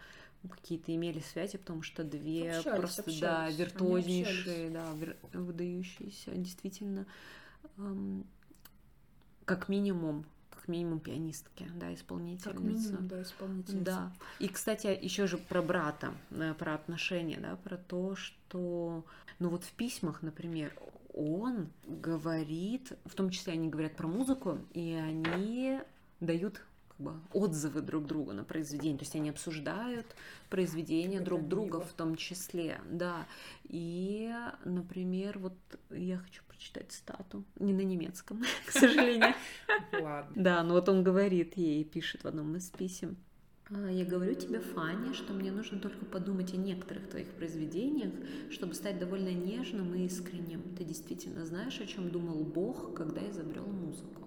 какие-то 0.49 0.93
имели 0.93 1.19
связи, 1.19 1.57
потому 1.57 1.81
что 1.81 2.03
две 2.03 2.57
Общались, 2.57 2.79
просто, 2.79 3.01
общались. 3.01 3.19
да, 3.19 3.49
виртуознейшие, 3.49 4.69
да, 4.69 4.93
выдающиеся, 5.33 6.31
действительно, 6.31 7.05
эм, 7.77 8.25
как 9.45 9.69
минимум, 9.69 10.25
как 10.49 10.67
минимум 10.67 10.99
пианистки, 10.99 11.69
да, 11.75 11.93
исполнительницы. 11.93 12.51
Как 12.51 12.59
минимум, 12.59 13.07
да, 13.07 13.21
исполнительница. 13.21 13.83
Да. 13.85 14.11
И, 14.39 14.47
кстати, 14.47 14.87
еще 15.01 15.27
же 15.27 15.37
про 15.37 15.61
брата, 15.61 16.13
э, 16.31 16.53
про 16.53 16.75
отношения, 16.75 17.39
да, 17.39 17.55
про 17.55 17.77
то, 17.77 18.15
что, 18.15 19.05
ну 19.39 19.49
вот 19.49 19.63
в 19.63 19.71
письмах, 19.73 20.21
например, 20.21 20.73
он 21.13 21.69
говорит, 21.85 22.93
в 23.05 23.15
том 23.15 23.31
числе 23.31 23.53
они 23.53 23.69
говорят 23.69 23.95
про 23.95 24.07
музыку, 24.07 24.59
и 24.73 24.93
они 24.93 25.79
дают 26.19 26.61
как 26.97 27.05
бы 27.05 27.13
отзывы 27.33 27.81
друг 27.81 28.05
другу 28.05 28.33
на 28.33 28.43
произведение, 28.43 28.97
то 28.97 29.03
есть 29.03 29.15
они 29.15 29.29
обсуждают 29.29 30.05
произведения 30.49 31.19
друг 31.19 31.47
друга 31.47 31.79
в 31.79 31.93
том 31.93 32.15
числе, 32.15 32.79
да. 32.89 33.27
И, 33.69 34.33
например, 34.65 35.39
вот 35.39 35.53
я 35.91 36.17
хочу 36.17 36.43
прочитать 36.47 36.91
цитату, 36.91 37.43
не 37.59 37.73
на 37.73 37.81
немецком, 37.81 38.43
к 38.65 38.71
сожалению. 38.71 39.33
Ладно. 39.93 40.31
Да, 40.35 40.63
но 40.63 40.73
вот 40.73 40.89
он 40.89 41.03
говорит 41.03 41.55
ей, 41.57 41.83
пишет 41.83 42.23
в 42.23 42.27
одном 42.27 42.55
из 42.55 42.69
писем. 42.69 43.17
«А, 43.69 43.91
Я 43.91 44.05
говорю 44.05 44.33
тебе, 44.33 44.61
Фанни, 44.61 45.13
что 45.13 45.33
мне 45.33 45.51
нужно 45.51 45.79
только 45.79 46.05
подумать 46.05 46.53
о 46.53 46.57
некоторых 46.57 47.09
твоих 47.09 47.27
произведениях, 47.33 48.13
чтобы 48.49 48.73
стать 48.73 48.97
довольно 48.97 49.33
нежным 49.33 49.93
и 49.93 50.05
искренним. 50.05 50.61
Ты 50.77 50.85
действительно 50.85 51.45
знаешь, 51.45 51.79
о 51.81 51.85
чем 51.85 52.09
думал 52.09 52.45
Бог, 52.45 52.95
когда 52.95 53.29
изобрел 53.29 53.65
музыку. 53.65 54.26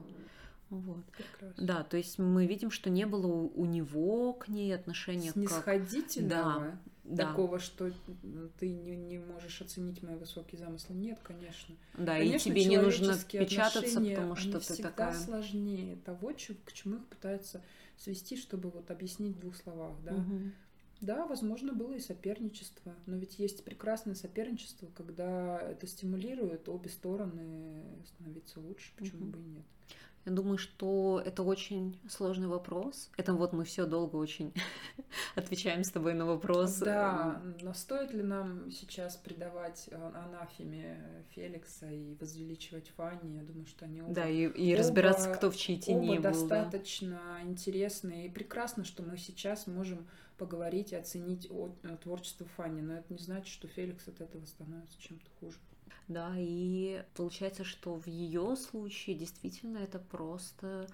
Вот. 0.70 1.04
Прекрасно. 1.16 1.66
Да, 1.66 1.82
то 1.82 1.96
есть 1.96 2.18
мы 2.18 2.46
видим, 2.46 2.70
что 2.70 2.90
не 2.90 3.04
было 3.04 3.26
у, 3.26 3.64
него 3.66 4.32
к 4.34 4.48
ней 4.48 4.72
отношения 4.74 5.32
как... 5.32 5.34
Снисходительного, 5.34 6.78
Да, 7.02 7.26
такого, 7.26 7.58
что 7.58 7.88
м, 8.22 8.50
ты 8.58 8.68
не, 8.68 8.96
не 8.96 9.18
можешь 9.18 9.60
оценить 9.60 10.00
мои 10.02 10.14
высокие 10.14 10.60
замыслы. 10.60 10.94
Нет, 10.94 11.18
конечно. 11.24 11.74
да, 11.94 12.18
и 12.18 12.22
Конечно, 12.22 12.54
тебе 12.54 12.64
не 12.66 12.78
нужно 12.78 13.18
печататься, 13.32 14.00
потому 14.00 14.36
что 14.36 14.52
ты 14.52 14.60
всегда 14.60 14.90
такая... 14.90 15.12
сложнее 15.14 15.96
того, 15.96 16.32
к 16.64 16.72
чему 16.72 16.96
их 16.96 17.06
пытаются 17.06 17.62
свести, 17.96 18.36
чтобы 18.36 18.70
вот 18.70 18.90
объяснить 18.92 19.36
в 19.36 19.40
двух 19.40 19.56
словах, 19.56 19.96
да. 20.04 20.12
Мгм. 20.12 20.52
Да, 21.00 21.26
возможно, 21.26 21.72
было 21.72 21.94
и 21.94 21.98
соперничество, 22.00 22.94
но 23.06 23.16
ведь 23.16 23.38
есть 23.38 23.64
прекрасное 23.64 24.14
соперничество, 24.14 24.86
когда 24.94 25.58
это 25.58 25.86
стимулирует 25.86 26.68
обе 26.68 26.90
стороны 26.90 27.82
становиться 28.06 28.60
лучше, 28.60 28.92
почему 28.96 29.22
Мгм. 29.22 29.32
бы 29.32 29.38
и 29.40 29.44
нет. 29.44 29.64
Я 30.26 30.32
думаю, 30.32 30.58
что 30.58 31.22
это 31.24 31.42
очень 31.42 31.98
сложный 32.08 32.46
вопрос. 32.46 33.10
Это 33.16 33.32
вот 33.32 33.54
мы 33.54 33.64
все 33.64 33.86
долго 33.86 34.16
очень 34.16 34.52
отвечаем 35.34 35.82
с 35.82 35.90
тобой 35.90 36.12
на 36.12 36.26
вопрос. 36.26 36.76
Да, 36.78 37.40
но 37.62 37.72
стоит 37.72 38.12
ли 38.12 38.22
нам 38.22 38.70
сейчас 38.70 39.16
придавать 39.16 39.88
а, 39.90 40.26
анафеме 40.26 41.24
Феликса 41.30 41.90
и 41.90 42.14
возвеличивать 42.16 42.90
Фанни? 42.96 43.36
Я 43.38 43.42
думаю, 43.42 43.64
что 43.66 43.86
они 43.86 44.02
оба, 44.02 44.12
Да, 44.12 44.28
и, 44.28 44.46
и 44.46 44.74
оба- 44.74 44.78
разбираться, 44.78 45.32
кто 45.32 45.50
в 45.50 45.56
чьей 45.56 45.78
тени 45.80 46.10
оба 46.10 46.16
был. 46.16 46.22
да. 46.22 46.30
достаточно 46.30 47.20
интересные. 47.42 48.26
И 48.26 48.30
прекрасно, 48.30 48.84
что 48.84 49.02
мы 49.02 49.16
сейчас 49.16 49.66
можем 49.66 50.06
поговорить 50.36 50.92
и 50.92 50.96
оценить 50.96 51.50
о- 51.50 51.74
э, 51.82 51.96
творчество 52.02 52.46
Фанни. 52.56 52.82
Но 52.82 52.94
это 52.94 53.12
не 53.12 53.18
значит, 53.18 53.48
что 53.48 53.68
Феликс 53.68 54.06
от 54.06 54.20
этого 54.20 54.44
становится 54.44 55.00
чем-то 55.00 55.30
хуже. 55.40 55.56
Да, 56.10 56.32
и 56.36 57.04
получается, 57.14 57.64
что 57.64 57.94
в 57.94 58.06
ее 58.08 58.56
случае 58.56 59.14
действительно 59.16 59.78
это 59.78 59.98
просто 60.00 60.86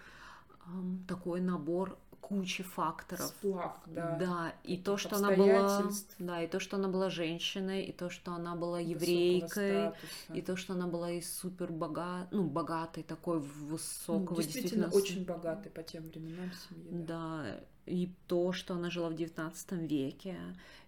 ам, 0.66 1.05
такой 1.09 1.40
набор 1.40 1.96
кучи 2.20 2.62
факторов. 2.62 3.33
Сплав, 3.38 3.72
да. 3.87 4.18
Да, 4.18 4.52
и 4.64 4.76
то, 4.76 4.96
что 4.98 5.16
она 5.16 5.31
была, 5.31 5.90
да, 6.18 6.42
и 6.42 6.46
то, 6.48 6.61
что 6.61 6.76
она 6.76 6.88
была 6.88 7.09
женщиной, 7.09 7.85
и 7.85 7.92
то, 7.92 8.11
что 8.11 8.33
она 8.33 8.55
была 8.57 8.81
еврейкой, 8.81 9.94
и 10.35 10.42
то, 10.42 10.57
что 10.57 10.74
она 10.74 10.87
была 10.87 11.12
и 11.12 11.22
супер 11.22 11.72
богат, 11.72 12.29
ну 12.31 12.44
богатой 12.44 13.02
такой 13.02 13.38
Ну, 13.38 13.42
высокого, 13.70 14.37
действительно, 14.42 14.87
действительно, 14.87 14.88
очень 14.88 15.24
богатый 15.24 15.70
по 15.70 15.83
тем 15.83 16.02
временам 16.05 16.50
семьи. 16.52 16.90
Да. 17.07 17.07
Да, 17.07 17.61
и 17.87 18.11
то, 18.27 18.53
что 18.53 18.75
она 18.75 18.90
жила 18.90 19.09
в 19.09 19.14
XIX 19.14 19.87
веке, 19.87 20.37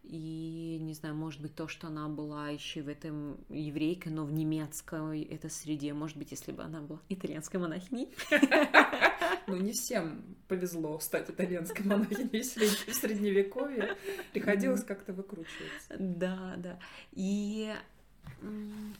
и, 0.02 0.78
не 0.80 0.94
знаю, 0.94 1.14
может 1.14 1.40
быть, 1.40 1.54
то, 1.54 1.68
что 1.68 1.86
она 1.88 2.08
была 2.08 2.48
еще 2.48 2.82
в 2.82 2.88
этом 2.88 3.38
еврейкой, 3.48 4.12
но 4.12 4.24
в 4.24 4.32
немецкой 4.32 5.22
это 5.22 5.48
среде, 5.48 5.92
может 5.92 6.16
быть, 6.16 6.30
если 6.30 6.52
бы 6.52 6.62
она 6.62 6.80
была 6.80 7.00
итальянской 7.08 7.60
монахиней. 7.60 8.08
Ну, 9.46 9.56
не 9.56 9.72
всем 9.72 10.36
повезло 10.46 10.98
стать 11.00 11.30
итальянской 11.30 11.84
монахиней 11.84 12.42
в 12.42 12.46
сред- 12.46 12.90
в 12.90 12.94
средневековье. 12.94 13.96
Приходилось 14.32 14.84
как-то 14.84 15.12
выкручиваться. 15.12 15.96
Да, 15.98 16.54
да. 16.58 16.78
И 17.12 17.72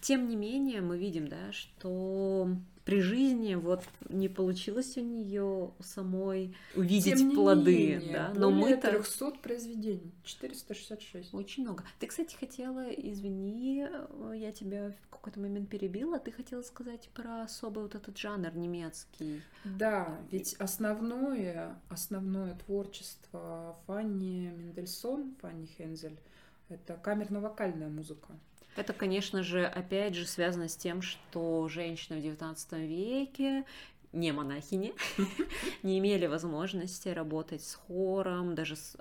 тем 0.01 0.29
не 0.29 0.37
менее 0.37 0.81
мы 0.81 0.99
видим, 0.99 1.29
да, 1.29 1.53
что 1.53 2.49
при 2.89 3.03
жизни 3.03 3.55
вот 3.55 3.85
не 4.09 4.31
получилось 4.31 4.97
у 4.97 5.03
нее 5.03 5.73
самой 5.79 6.57
увидеть 6.75 7.19
Тем 7.19 7.29
не 7.29 7.35
плоды, 7.35 7.77
менее, 7.77 8.13
да, 8.15 8.33
но 8.35 8.51
более 8.51 8.77
мы-то 8.77 8.91
300 8.91 9.33
произведений, 9.43 10.11
466. 10.25 11.35
Очень 11.35 11.65
много. 11.65 11.85
Ты, 11.99 12.07
кстати, 12.07 12.35
хотела, 12.35 12.89
извини, 12.89 13.87
э, 13.87 14.33
я 14.37 14.53
тебя 14.53 14.95
в 15.03 15.11
какой-то 15.11 15.39
момент 15.39 15.69
перебила, 15.69 16.19
ты 16.19 16.33
хотела 16.33 16.63
сказать 16.63 17.11
про 17.13 17.43
особый 17.43 17.83
вот 17.83 17.95
этот 17.95 18.17
жанр 18.17 18.57
немецкий. 18.57 19.43
Да, 19.65 20.19
ведь 20.31 20.55
основное, 20.55 21.79
основное 21.91 22.55
творчество 22.55 23.77
Фанни 23.87 24.51
Мендельсон, 24.57 25.37
Фанни 25.43 25.67
Хензель, 25.77 26.19
это 26.71 26.95
камерно-вокальная 26.95 27.91
музыка. 27.91 28.33
Это, 28.79 28.93
конечно 28.93 29.43
же, 29.43 29.67
опять 29.67 30.15
же 30.15 30.25
связано 30.25 30.69
с 30.69 30.77
тем, 30.77 31.03
что 31.03 31.69
женщины 31.69 32.21
в 32.21 32.25
XIX 32.25 32.87
веке 32.87 33.65
не 34.13 34.31
монахини, 34.31 34.95
не 35.83 35.99
имели 35.99 36.27
возможности 36.27 37.09
работать 37.09 37.63
с 37.65 37.75
хором, 37.75 38.55
даже 38.55 38.77
с- 38.77 38.97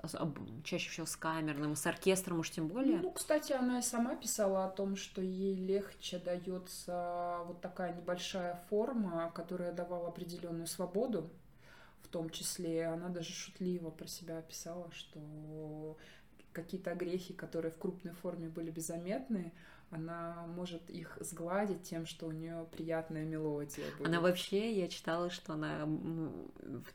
чаще 0.64 0.90
всего 0.90 1.06
с 1.06 1.14
камерным, 1.14 1.76
с 1.76 1.86
оркестром 1.86 2.40
уж 2.40 2.50
тем 2.50 2.66
более. 2.66 2.98
Ну, 2.98 3.12
кстати, 3.12 3.52
она 3.52 3.78
и 3.78 3.82
сама 3.82 4.16
писала 4.16 4.64
о 4.64 4.68
том, 4.68 4.96
что 4.96 5.22
ей 5.22 5.54
легче 5.54 6.18
дается 6.18 7.38
вот 7.46 7.60
такая 7.60 7.94
небольшая 7.94 8.60
форма, 8.68 9.30
которая 9.32 9.72
давала 9.72 10.08
определенную 10.08 10.66
свободу. 10.66 11.30
В 12.02 12.08
том 12.08 12.30
числе 12.30 12.86
она 12.86 13.10
даже 13.10 13.32
шутливо 13.32 13.90
про 13.90 14.08
себя 14.08 14.42
писала, 14.42 14.90
что 14.92 15.96
какие-то 16.62 16.92
огрехи, 16.92 17.34
которые 17.34 17.72
в 17.72 17.78
крупной 17.78 18.12
форме 18.14 18.48
были 18.48 18.70
бы 18.70 18.80
заметны, 18.80 19.52
она 19.90 20.44
может 20.54 20.90
их 20.90 21.16
сгладить 21.20 21.82
тем, 21.82 22.04
что 22.04 22.26
у 22.26 22.30
нее 22.30 22.66
приятная 22.72 23.24
мелодия 23.24 23.84
будет. 23.96 24.06
Она 24.06 24.20
вообще, 24.20 24.72
я 24.78 24.88
читала, 24.88 25.30
что 25.30 25.54
она 25.54 25.88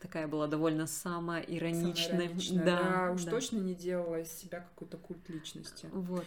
такая 0.00 0.28
была 0.28 0.46
довольно 0.46 0.86
самоироничной. 0.86 2.10
Самоироничная, 2.10 2.64
да, 2.64 3.12
уж 3.12 3.24
точно 3.24 3.58
не 3.58 3.74
делала 3.74 4.20
из 4.20 4.30
себя 4.30 4.60
какой-то 4.60 4.96
культ 4.96 5.28
личности. 5.28 5.88
Вот, 5.92 6.24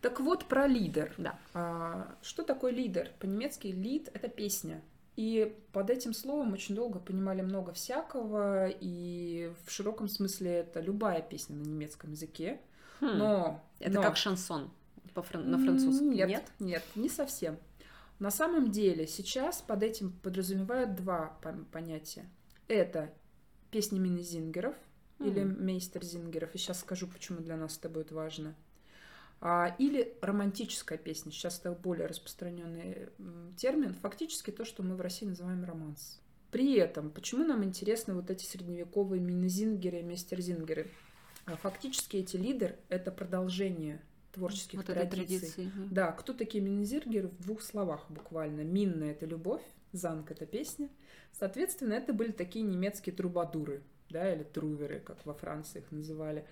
Так 0.00 0.18
вот, 0.20 0.46
про 0.46 0.66
лидер. 0.66 1.14
да. 1.16 1.38
А, 1.52 2.16
что 2.22 2.42
такое 2.42 2.72
лидер? 2.72 3.10
По-немецки 3.20 3.68
лид— 3.68 4.10
это 4.14 4.28
песня. 4.28 4.82
И 5.16 5.56
под 5.72 5.90
этим 5.90 6.12
словом 6.12 6.52
очень 6.52 6.74
долго 6.74 6.98
понимали 6.98 7.40
много 7.40 7.72
всякого, 7.72 8.68
и 8.68 9.52
в 9.64 9.70
широком 9.70 10.08
смысле 10.08 10.52
это 10.52 10.80
любая 10.80 11.22
песня 11.22 11.56
на 11.56 11.62
немецком 11.62 12.10
языке. 12.10 12.60
Хм, 13.00 13.18
Но... 13.18 13.64
Это 13.78 13.94
но- 13.94 14.02
как 14.02 14.16
шансон 14.16 14.70
по 15.14 15.22
фран- 15.22 15.44
на 15.48 15.58
французском, 15.58 16.10
Нет, 16.10 16.28
нет? 16.28 16.52
нет, 16.58 16.82
не 16.96 17.08
совсем. 17.08 17.58
На 18.18 18.30
самом 18.30 18.70
деле 18.70 19.06
сейчас 19.06 19.62
под 19.62 19.82
этим 19.82 20.12
подразумевают 20.22 20.94
два 20.94 21.38
пон- 21.42 21.64
понятия. 21.64 22.28
Это 22.68 23.12
песни 23.70 23.98
Минезингеров 23.98 24.74
mm. 25.18 25.28
или 25.28 25.42
Мейстерзингеров. 25.44 26.54
И 26.54 26.58
сейчас 26.58 26.80
скажу, 26.80 27.06
почему 27.06 27.40
для 27.40 27.56
нас 27.56 27.76
это 27.78 27.88
будет 27.88 28.12
важно. 28.12 28.54
А, 29.40 29.74
или 29.78 30.16
романтическая 30.22 30.98
песня. 30.98 31.32
Сейчас 31.32 31.60
это 31.60 31.72
более 31.72 32.06
распространенный 32.06 33.08
термин. 33.56 33.94
Фактически 33.94 34.50
то, 34.50 34.64
что 34.64 34.82
мы 34.82 34.96
в 34.96 35.00
России 35.00 35.26
называем 35.26 35.64
романс. 35.64 36.20
При 36.50 36.74
этом, 36.76 37.10
почему 37.10 37.44
нам 37.44 37.64
интересны 37.64 38.14
вот 38.14 38.30
эти 38.30 38.44
средневековые 38.44 39.20
минезингеры 39.20 40.00
и 40.00 40.02
мейстерзингеры? 40.02 40.90
А, 41.46 41.56
фактически 41.56 42.16
эти 42.16 42.36
лидеры— 42.36 42.78
это 42.88 43.10
продолжение 43.10 44.00
творческих 44.32 44.78
вот 44.78 44.86
традиций. 44.86 45.40
традиции. 45.40 45.70
Да, 45.90 46.12
кто 46.12 46.32
такие 46.32 46.62
минезингеры 46.62 47.28
в 47.28 47.42
двух 47.42 47.62
словах 47.62 48.06
буквально. 48.08 48.62
Минна— 48.62 49.04
это 49.04 49.26
любовь, 49.26 49.62
занг— 49.92 50.30
это 50.32 50.46
песня. 50.46 50.88
Соответственно, 51.32 51.94
это 51.94 52.12
были 52.12 52.32
такие 52.32 52.64
немецкие 52.64 53.14
трубадуры, 53.14 53.82
да, 54.10 54.32
или 54.32 54.44
труверы, 54.44 55.00
как 55.00 55.24
во 55.26 55.34
Франции 55.34 55.80
их 55.80 55.90
называли. 55.90 56.46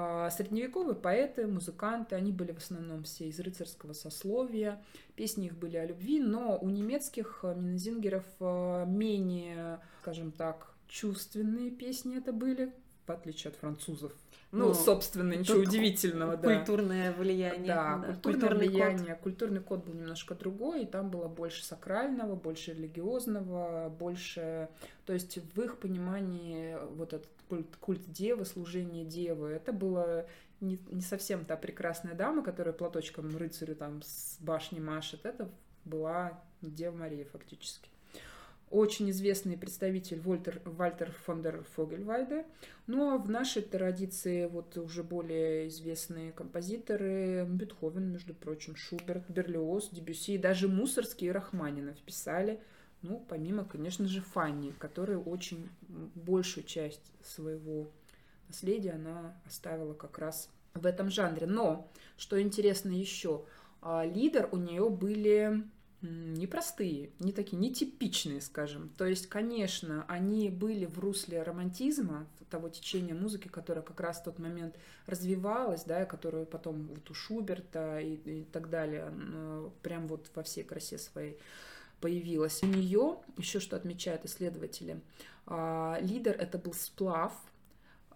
А, 0.00 0.30
средневековые 0.30 0.94
поэты, 0.94 1.48
музыканты, 1.48 2.14
они 2.14 2.30
были 2.30 2.52
в 2.52 2.58
основном 2.58 3.02
все 3.02 3.26
из 3.26 3.40
рыцарского 3.40 3.94
сословия, 3.94 4.80
песни 5.16 5.46
их 5.46 5.58
были 5.58 5.76
о 5.76 5.86
любви, 5.86 6.20
но 6.20 6.56
у 6.56 6.70
немецких 6.70 7.40
э, 7.42 7.52
минезингеров 7.56 8.24
э, 8.38 8.84
менее, 8.86 9.80
скажем 10.02 10.30
так, 10.30 10.72
чувственные 10.86 11.72
песни 11.72 12.16
это 12.16 12.32
были, 12.32 12.72
в 13.06 13.10
отличие 13.10 13.50
от 13.50 13.56
французов. 13.56 14.12
Ну, 14.52 14.68
ну 14.68 14.74
собственно, 14.74 15.32
ничего 15.32 15.58
удивительного, 15.58 16.36
да. 16.36 16.54
Культурное 16.54 17.12
влияние. 17.12 17.66
Да, 17.66 17.96
да. 17.96 18.06
культурное 18.12 18.40
культурный 18.40 18.68
влияние. 18.68 19.14
Код. 19.14 19.22
Культурный 19.24 19.60
код 19.60 19.84
был 19.84 19.94
немножко 19.94 20.36
другой, 20.36 20.84
и 20.84 20.86
там 20.86 21.10
было 21.10 21.26
больше 21.26 21.64
сакрального, 21.64 22.36
больше 22.36 22.72
религиозного, 22.72 23.88
больше... 23.88 24.68
То 25.06 25.12
есть 25.12 25.38
в 25.56 25.60
их 25.60 25.78
понимании 25.78 26.76
вот 26.94 27.14
этот 27.14 27.37
культ, 27.48 27.76
культ 27.76 28.10
девы, 28.10 28.44
служение 28.44 29.04
девы, 29.04 29.48
это 29.48 29.72
было 29.72 30.26
не, 30.60 30.78
не 30.90 31.02
совсем 31.02 31.44
та 31.44 31.56
прекрасная 31.56 32.14
дама, 32.14 32.42
которая 32.42 32.74
платочком 32.74 33.36
рыцарю 33.36 33.74
там 33.74 34.02
с 34.02 34.38
башни 34.40 34.80
машет, 34.80 35.24
это 35.24 35.50
была 35.84 36.42
Дева 36.60 36.96
Мария 36.96 37.24
фактически. 37.24 37.88
Очень 38.70 39.08
известный 39.10 39.56
представитель 39.56 40.20
Вольтер, 40.20 40.60
Вальтер 40.66 41.10
фон 41.24 41.40
дер 41.40 41.64
Фогельвайде. 41.74 42.44
Ну 42.86 43.14
а 43.14 43.16
в 43.16 43.30
нашей 43.30 43.62
традиции 43.62 44.46
вот 44.46 44.76
уже 44.76 45.02
более 45.02 45.68
известные 45.68 46.32
композиторы 46.32 47.46
Бетховен, 47.48 48.12
между 48.12 48.34
прочим, 48.34 48.76
Шуберт, 48.76 49.30
Берлиоз, 49.30 49.88
Дебюсси, 49.88 50.36
даже 50.36 50.68
Мусорский 50.68 51.28
и 51.28 51.32
Рахманинов 51.32 51.96
писали– 52.00 52.60
ну, 53.02 53.24
помимо, 53.28 53.64
конечно 53.64 54.06
же, 54.08 54.20
Фанни, 54.20 54.72
которая 54.78 55.18
очень 55.18 55.68
большую 56.14 56.64
часть 56.64 57.12
своего 57.22 57.88
наследия 58.48 58.92
она 58.92 59.34
оставила 59.46 59.94
как 59.94 60.18
раз 60.18 60.48
в 60.74 60.86
этом 60.86 61.10
жанре. 61.10 61.46
Но, 61.46 61.90
что 62.16 62.40
интересно 62.40 62.90
еще, 62.90 63.44
а, 63.80 64.04
лидер 64.04 64.48
у 64.52 64.56
нее 64.56 64.88
были 64.88 65.64
непростые, 66.00 67.10
не 67.18 67.32
такие, 67.32 67.56
нетипичные, 67.56 68.40
скажем. 68.40 68.90
То 68.96 69.04
есть, 69.04 69.28
конечно, 69.28 70.04
они 70.06 70.48
были 70.48 70.86
в 70.86 70.98
русле 71.00 71.42
романтизма, 71.42 72.26
того 72.48 72.68
течения 72.68 73.14
музыки, 73.14 73.48
которое 73.48 73.82
как 73.82 74.00
раз 74.00 74.20
в 74.20 74.24
тот 74.24 74.38
момент 74.38 74.74
развивалось, 75.06 75.84
да, 75.84 76.02
и 76.02 76.08
которую 76.08 76.46
потом 76.46 76.86
вот 76.86 77.10
у 77.10 77.14
Шуберта 77.14 78.00
и, 78.00 78.14
и 78.14 78.44
так 78.44 78.70
далее, 78.70 79.12
прям 79.82 80.06
вот 80.08 80.30
во 80.34 80.42
всей 80.42 80.64
красе 80.64 80.98
своей 80.98 81.38
появилась. 82.00 82.62
У 82.62 82.66
нее, 82.66 83.18
еще 83.36 83.60
что 83.60 83.76
отмечают 83.76 84.24
исследователи, 84.24 85.00
а, 85.46 85.98
лидер 86.00 86.36
это 86.38 86.58
был 86.58 86.72
сплав, 86.72 87.32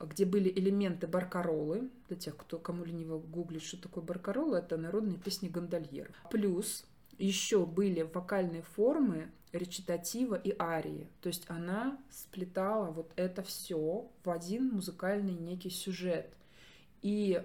где 0.01 0.25
были 0.25 0.51
элементы 0.51 1.07
баркаролы. 1.07 1.91
Для 2.09 2.17
тех, 2.17 2.37
кто 2.37 2.59
кому 2.59 2.85
лениво 2.85 3.19
гуглит, 3.19 3.63
что 3.63 3.81
такое 3.81 4.05
баркарола, 4.05 4.57
это 4.57 4.77
народные 4.77 5.19
песни 5.19 5.49
гондольеров. 5.49 6.15
Плюс 6.31 6.85
еще 7.19 7.65
были 7.65 8.03
вокальные 8.03 8.63
формы 8.63 9.31
речитатива 9.53 10.35
и 10.35 10.55
арии. 10.59 11.09
То 11.21 11.29
есть 11.29 11.45
она 11.49 11.99
сплетала 12.11 12.91
вот 12.91 13.13
это 13.17 13.43
все 13.43 14.11
в 14.25 14.31
один 14.31 14.71
музыкальный 14.71 15.35
некий 15.35 15.71
сюжет 15.71 16.33
и 17.03 17.43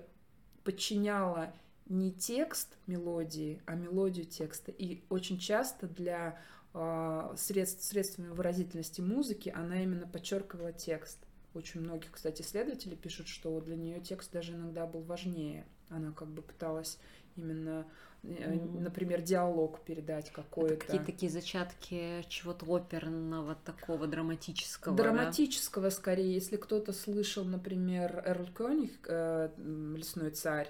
подчиняла 0.63 1.53
не 1.89 2.11
текст 2.11 2.77
мелодии, 2.87 3.61
а 3.65 3.75
мелодию 3.75 4.25
текста. 4.25 4.71
И 4.71 5.03
очень 5.09 5.39
часто 5.39 5.87
для 5.87 6.39
э, 6.73 7.33
средств, 7.37 7.83
средствами 7.83 8.29
выразительности 8.29 9.01
музыки 9.01 9.53
она 9.55 9.81
именно 9.81 10.07
подчеркивала 10.07 10.73
текст. 10.73 11.19
Очень 11.53 11.81
многих, 11.81 12.11
кстати, 12.11 12.41
исследователей 12.41 12.97
пишут, 12.97 13.27
что 13.27 13.59
для 13.61 13.75
нее 13.75 13.99
текст 13.99 14.31
даже 14.31 14.53
иногда 14.53 14.85
был 14.85 15.01
важнее. 15.01 15.65
Она 15.89 16.11
как 16.11 16.27
бы 16.27 16.41
пыталась 16.41 16.99
именно, 17.35 17.87
mm-hmm. 18.23 18.81
например, 18.81 19.21
диалог 19.21 19.79
передать 19.81 20.31
какой-то. 20.31 20.75
Какие-то 20.75 21.05
такие 21.05 21.31
зачатки 21.31 22.23
чего-то 22.27 22.65
оперного, 22.75 23.55
такого 23.55 24.07
драматического. 24.07 24.95
Драматического, 24.95 25.85
да? 25.85 25.91
скорее. 25.91 26.33
Если 26.33 26.57
кто-то 26.57 26.93
слышал, 26.93 27.45
например, 27.45 28.21
Эрл 28.25 28.47
Кёниг, 28.47 29.07
э, 29.07 29.49
«Лесной 29.57 30.31
царь», 30.31 30.69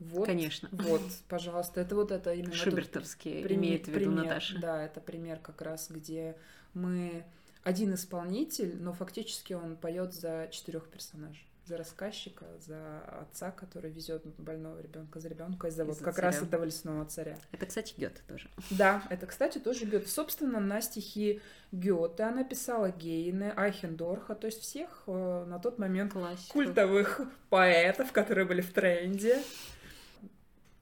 вот, 0.00 0.26
Конечно. 0.26 0.68
Вот, 0.70 1.02
пожалуйста, 1.28 1.80
это 1.80 1.94
вот 1.96 2.12
это 2.12 2.32
именно 2.32 2.52
Шубертовские 2.54 3.42
пример, 3.42 3.58
имеет 3.58 3.84
в 3.84 3.88
виду 3.88 3.98
пример, 3.98 4.24
Наташа. 4.24 4.58
Да, 4.60 4.84
это 4.84 5.00
пример 5.00 5.38
как 5.40 5.60
раз, 5.60 5.90
где 5.90 6.36
мы 6.74 7.24
один 7.64 7.94
исполнитель, 7.94 8.76
но 8.80 8.92
фактически 8.92 9.54
он 9.54 9.76
поет 9.76 10.14
за 10.14 10.48
четырех 10.52 10.88
персонажей. 10.88 11.44
За 11.64 11.76
рассказчика, 11.76 12.46
за 12.66 13.00
отца, 13.20 13.50
который 13.50 13.90
везет 13.90 14.24
больного 14.38 14.80
ребенка, 14.80 15.20
за 15.20 15.28
ребенка, 15.28 15.66
и 15.66 15.70
за 15.70 15.84
вот 15.84 15.98
как 15.98 16.14
царя. 16.14 16.28
раз 16.28 16.42
этого 16.42 16.64
лесного 16.64 17.04
царя. 17.04 17.36
Это, 17.52 17.66
кстати, 17.66 17.92
Гёте 17.98 18.22
тоже. 18.26 18.48
Да, 18.70 19.02
это, 19.10 19.26
кстати, 19.26 19.58
тоже 19.58 19.84
Гёте. 19.84 20.06
Собственно, 20.06 20.60
на 20.60 20.80
стихи 20.80 21.42
Гёте 21.72 22.22
она 22.22 22.42
писала 22.42 22.90
Гейне, 22.90 23.52
Айхендорха, 23.54 24.34
то 24.34 24.46
есть 24.46 24.62
всех 24.62 25.02
э, 25.08 25.44
на 25.46 25.58
тот 25.58 25.78
момент 25.78 26.12
Классику. 26.14 26.54
культовых 26.54 27.20
поэтов, 27.50 28.12
которые 28.12 28.46
были 28.46 28.62
в 28.62 28.72
тренде. 28.72 29.42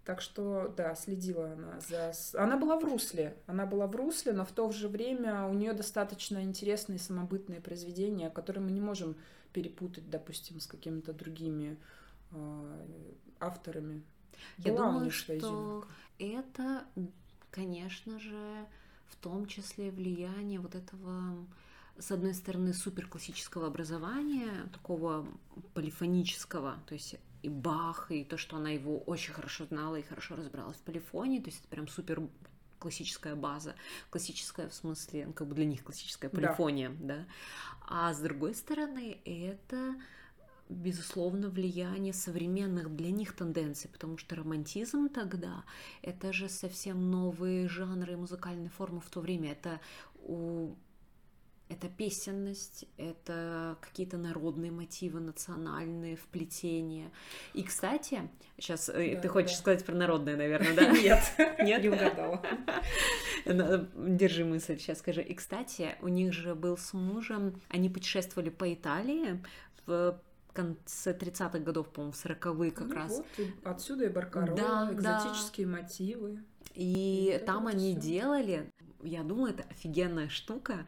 Так 0.07 0.21
что, 0.21 0.73
да, 0.77 0.95
следила 0.95 1.51
она 1.51 1.81
за... 1.81 2.12
Она 2.40 2.57
была 2.57 2.79
в 2.79 2.85
русле, 2.85 3.37
она 3.49 3.66
была 3.66 3.88
в 3.88 3.97
русле, 3.97 4.33
но 4.33 4.45
в 4.45 4.53
то 4.53 4.71
же 4.71 4.87
время 4.87 5.47
у 5.47 5.53
нее 5.53 5.73
достаточно 5.73 6.45
интересные 6.45 7.01
самобытные 7.01 7.61
произведения, 7.61 8.31
которые 8.31 8.62
мы 8.62 8.71
не 8.71 8.81
можем 8.81 9.16
перепутать, 9.53 10.09
допустим, 10.09 10.61
с 10.61 10.69
какими-то 10.69 11.12
другими 11.12 11.77
э, 12.31 12.87
авторами. 13.40 14.05
Я 14.59 14.75
была 14.75 14.92
думаю, 14.92 15.11
что 15.11 15.85
это, 16.21 16.85
конечно 17.51 18.21
же, 18.21 18.64
в 19.09 19.16
том 19.16 19.47
числе 19.47 19.90
влияние 19.90 20.61
вот 20.61 20.77
этого 20.77 21.45
с 21.99 22.12
одной 22.12 22.35
стороны, 22.35 22.75
супер 22.75 23.09
классического 23.09 23.66
образования, 23.66 24.69
такого 24.73 25.27
полифонического, 25.75 26.79
то 26.87 26.95
есть 26.95 27.16
и 27.42 27.49
Бах, 27.49 28.11
и 28.11 28.25
то, 28.25 28.37
что 28.37 28.57
она 28.57 28.70
его 28.70 28.99
очень 29.01 29.33
хорошо 29.33 29.66
знала 29.66 29.96
и 29.96 30.03
хорошо 30.03 30.37
разбиралась 30.37 30.77
в 30.77 30.83
полифонии, 30.83 31.40
то 31.40 31.46
есть 31.46 31.61
это 31.61 31.68
прям 31.68 31.88
супер 31.88 32.22
классическая 32.79 33.35
база, 33.35 33.75
классическая 34.11 34.68
в 34.68 34.75
смысле, 34.75 35.27
ну, 35.27 35.33
как 35.33 35.49
бы 35.49 35.55
для 35.55 35.64
них 35.64 35.83
классическая 35.83 36.29
полифония, 36.29 36.90
да. 36.90 37.16
да. 37.16 37.27
А 37.88 38.12
с 38.12 38.20
другой 38.20 38.55
стороны, 38.55 39.18
это 39.25 39.96
безусловно, 40.68 41.49
влияние 41.49 42.12
современных 42.12 42.94
для 42.94 43.11
них 43.11 43.35
тенденций, 43.35 43.88
потому 43.88 44.18
что 44.18 44.37
романтизм 44.37 45.09
тогда— 45.09 45.64
это 46.03 46.33
же 46.33 46.49
совсем 46.49 47.11
новые 47.11 47.68
жанры 47.68 48.14
и 48.14 48.16
музыкальные 48.16 48.70
формы 48.70 49.01
в 49.01 49.09
то 49.09 49.20
время. 49.20 49.53
Это 49.53 49.81
у 50.22 50.75
это 51.68 51.88
песенность, 51.88 52.85
это 52.96 53.76
какие-то 53.81 54.16
народные 54.16 54.70
мотивы, 54.70 55.20
национальные 55.20 56.16
вплетения. 56.16 57.11
И, 57.55 57.62
кстати, 57.62 58.29
сейчас 58.59 58.88
э, 58.88 59.14
да, 59.14 59.20
ты 59.20 59.29
хочешь 59.29 59.57
да. 59.57 59.59
сказать 59.59 59.85
про 59.85 59.94
народное, 59.94 60.37
наверное, 60.37 60.74
да? 60.76 60.90
Нет, 60.90 61.22
нет, 61.61 61.83
не 61.83 61.88
угадала. 61.88 62.42
Держи 63.96 64.44
мысль, 64.44 64.79
сейчас 64.79 64.98
скажу. 64.98 65.20
И, 65.20 65.35
кстати, 65.35 65.96
у 66.02 66.09
них 66.09 66.33
же 66.33 66.55
был 66.55 66.76
с 66.76 66.92
мужем, 66.92 67.61
они 67.68 67.88
путешествовали 67.88 68.50
по 68.50 68.72
Италии 68.72 69.42
в 69.87 70.21
конце 70.52 71.12
30-х 71.12 71.58
годов, 71.58 71.88
по-моему, 71.88 72.12
в 72.12 72.25
40-е 72.25 72.71
как 72.71 72.88
ну 72.88 72.94
раз. 72.94 73.23
Вот, 73.37 73.46
отсюда 73.64 74.06
и 74.06 74.08
баркарола, 74.08 74.56
да, 74.56 74.90
экзотические 74.92 75.67
да. 75.67 75.73
мотивы. 75.73 76.42
И, 76.75 77.35
и 77.35 77.44
там 77.44 77.67
они 77.67 77.92
всё. 77.92 78.00
делали, 78.00 78.73
я 79.02 79.23
думаю, 79.23 79.52
это 79.52 79.64
офигенная 79.71 80.29
штука, 80.29 80.87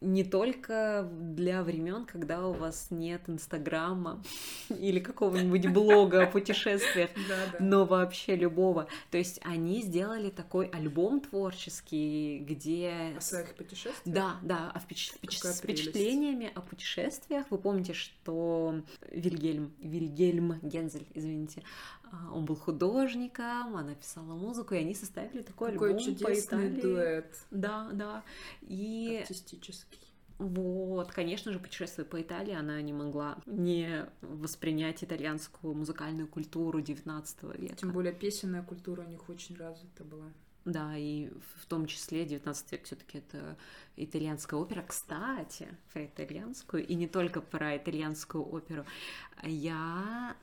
не 0.00 0.24
только 0.24 1.08
для 1.12 1.62
времен, 1.62 2.04
когда 2.04 2.46
у 2.46 2.52
вас 2.52 2.88
нет 2.90 3.22
Инстаграма 3.26 4.22
или 4.68 5.00
какого-нибудь 5.00 5.68
блога 5.72 6.24
о 6.24 6.26
путешествиях, 6.26 7.10
но 7.60 7.84
вообще 7.84 8.36
любого. 8.36 8.88
То 9.10 9.18
есть 9.18 9.40
они 9.44 9.82
сделали 9.82 10.30
такой 10.30 10.66
альбом 10.66 11.20
творческий, 11.20 12.38
где... 12.38 13.14
О 13.16 13.20
своих 13.20 13.54
путешествиях? 13.54 14.02
Да, 14.04 14.36
да, 14.42 14.70
о 14.74 14.78
впечат... 14.78 15.18
с 15.22 15.60
впечатлениями 15.60 16.52
о 16.54 16.60
путешествиях. 16.60 17.46
Вы 17.50 17.58
помните, 17.58 17.92
что 17.92 18.82
Вильгельм, 19.10 19.72
Вильгельм 19.80 20.58
Гензель, 20.62 21.06
извините, 21.14 21.62
он 22.32 22.44
был 22.44 22.56
художником, 22.56 23.76
она 23.76 23.94
писала 23.94 24.34
музыку, 24.34 24.74
и 24.74 24.78
они 24.78 24.94
составили 24.94 25.42
такой, 25.42 25.72
такой 25.72 25.90
альбом 25.90 26.04
чудесный 26.04 26.26
по 26.26 26.38
Италии. 26.38 26.80
дуэт. 26.80 27.36
Да, 27.50 27.88
да. 27.92 28.24
И... 28.62 29.20
Артистический. 29.22 30.00
Вот, 30.38 31.10
конечно 31.10 31.52
же, 31.52 31.58
путешествуя 31.58 32.06
по 32.06 32.22
Италии, 32.22 32.54
она 32.54 32.80
не 32.80 32.92
могла 32.92 33.38
не 33.46 34.06
воспринять 34.20 35.02
итальянскую 35.02 35.74
музыкальную 35.74 36.28
культуру 36.28 36.80
XIX 36.80 37.60
века. 37.60 37.74
Тем 37.74 37.90
более 37.90 38.12
песенная 38.12 38.62
культура 38.62 39.02
у 39.02 39.08
них 39.08 39.28
очень 39.28 39.56
развита 39.56 40.04
была. 40.04 40.26
Да, 40.64 40.96
и 40.96 41.30
в 41.56 41.66
том 41.66 41.86
числе 41.86 42.24
19 42.24 42.72
век 42.72 42.84
все-таки 42.84 43.18
это 43.18 43.56
итальянская 43.96 44.60
опера. 44.60 44.84
Кстати, 44.86 45.68
про 45.92 46.04
итальянскую, 46.04 46.86
и 46.86 46.94
не 46.94 47.08
только 47.08 47.40
про 47.40 47.76
итальянскую 47.76 48.44
оперу. 48.44 48.84
Я 49.42 50.36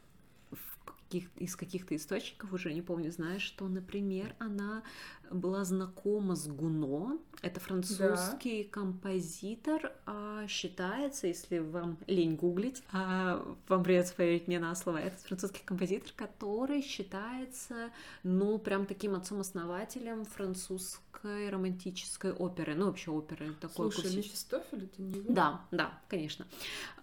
каких, 1.16 1.30
из 1.38 1.56
каких-то 1.56 1.96
источников, 1.96 2.52
уже 2.54 2.74
не 2.74 2.82
помню, 2.82 3.12
знаешь, 3.12 3.42
что, 3.42 3.68
например, 3.68 4.36
она 4.40 4.84
была 5.32 5.64
знакома 5.64 6.36
с 6.36 6.48
Гуно. 6.48 7.18
Это 7.42 7.60
французский 7.60 8.64
да. 8.64 8.70
композитор. 8.70 9.94
А, 10.06 10.46
считается, 10.48 11.28
если 11.28 11.60
вам 11.60 11.98
лень 12.08 12.36
гуглить, 12.36 12.84
а 12.92 13.44
вам 13.68 13.84
придется 13.84 14.14
поверить 14.14 14.48
мне 14.48 14.60
на 14.60 14.76
слово, 14.76 14.98
это 14.98 15.18
французский 15.18 15.62
композитор, 15.64 16.12
который 16.16 16.82
считается, 16.82 17.90
ну, 18.24 18.58
прям 18.60 18.86
таким 18.86 19.16
отцом-основателем 19.16 20.26
французской 20.26 21.50
романтической 21.50 22.34
оперы. 22.34 22.76
Ну, 22.76 22.88
вообще 22.88 23.12
оперы 23.12 23.54
такой. 23.54 23.92
Слушай, 23.92 24.02
классический. 24.02 24.18
Мефистофель 24.18 24.84
это 24.86 25.02
не 25.02 25.20
его? 25.20 25.34
Да, 25.34 25.62
да, 25.72 26.00
конечно. 26.10 26.46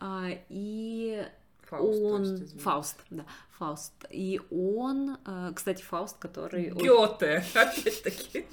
А, 0.01 0.29
и 0.49 1.27
Фауст, 1.73 2.03
он... 2.03 2.47
Фауст, 2.59 2.99
да, 3.11 3.25
Фауст. 3.63 3.93
И 4.11 4.41
он, 4.51 5.19
э, 5.25 5.53
кстати, 5.55 5.83
Фауст, 5.83 6.19
который... 6.19 6.71
Гёте! 6.71 7.45
Опять-таки, 7.55 8.45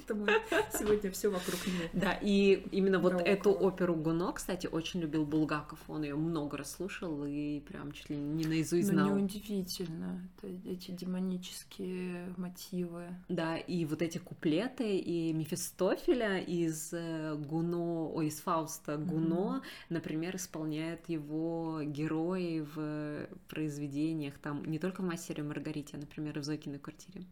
сегодня 0.72 1.10
все 1.10 1.30
вокруг 1.30 1.66
него. 1.66 1.88
Да, 1.92 2.16
и 2.22 2.64
именно 2.70 3.00
вот 3.00 3.20
эту 3.20 3.50
оперу 3.50 3.96
Гуно, 3.96 4.32
кстати, 4.32 4.68
очень 4.68 5.00
любил 5.00 5.26
Булгаков. 5.26 5.80
Он 5.88 6.04
ее 6.04 6.14
много 6.14 6.58
раз 6.58 6.72
слушал 6.72 7.24
и 7.26 7.58
прям 7.60 7.90
чуть 7.90 8.10
ли 8.10 8.16
не 8.16 8.44
наизусть 8.44 8.86
знал. 8.86 9.08
Ну, 9.08 9.18
неудивительно. 9.18 10.28
Эти 10.64 10.92
демонические 10.92 12.32
мотивы. 12.36 13.08
Да, 13.28 13.56
и 13.56 13.84
вот 13.86 14.02
эти 14.02 14.18
куплеты, 14.18 14.96
и 14.96 15.32
Мефистофеля 15.32 16.38
из 16.38 16.90
э, 16.92 17.34
Гуно, 17.34 18.10
ой, 18.10 18.28
из 18.28 18.38
Фауста 18.40 18.96
Гуно, 18.96 19.62
например, 19.88 20.36
исполняют 20.36 21.08
его 21.08 21.80
герои 21.82 22.60
в 22.74 23.26
произведениях, 23.48 24.38
там 24.38 24.64
не 24.64 24.78
только 24.78 24.99
в 25.00 25.04
«Мастере 25.04 25.42
Маргарите», 25.42 25.96
а, 25.96 26.00
например, 26.00 26.38
и 26.38 26.40
в 26.40 26.44
Зойкиной 26.44 26.78
квартире. 26.78 27.24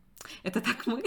Это 0.43 0.61
так 0.61 0.87
мы. 0.87 1.03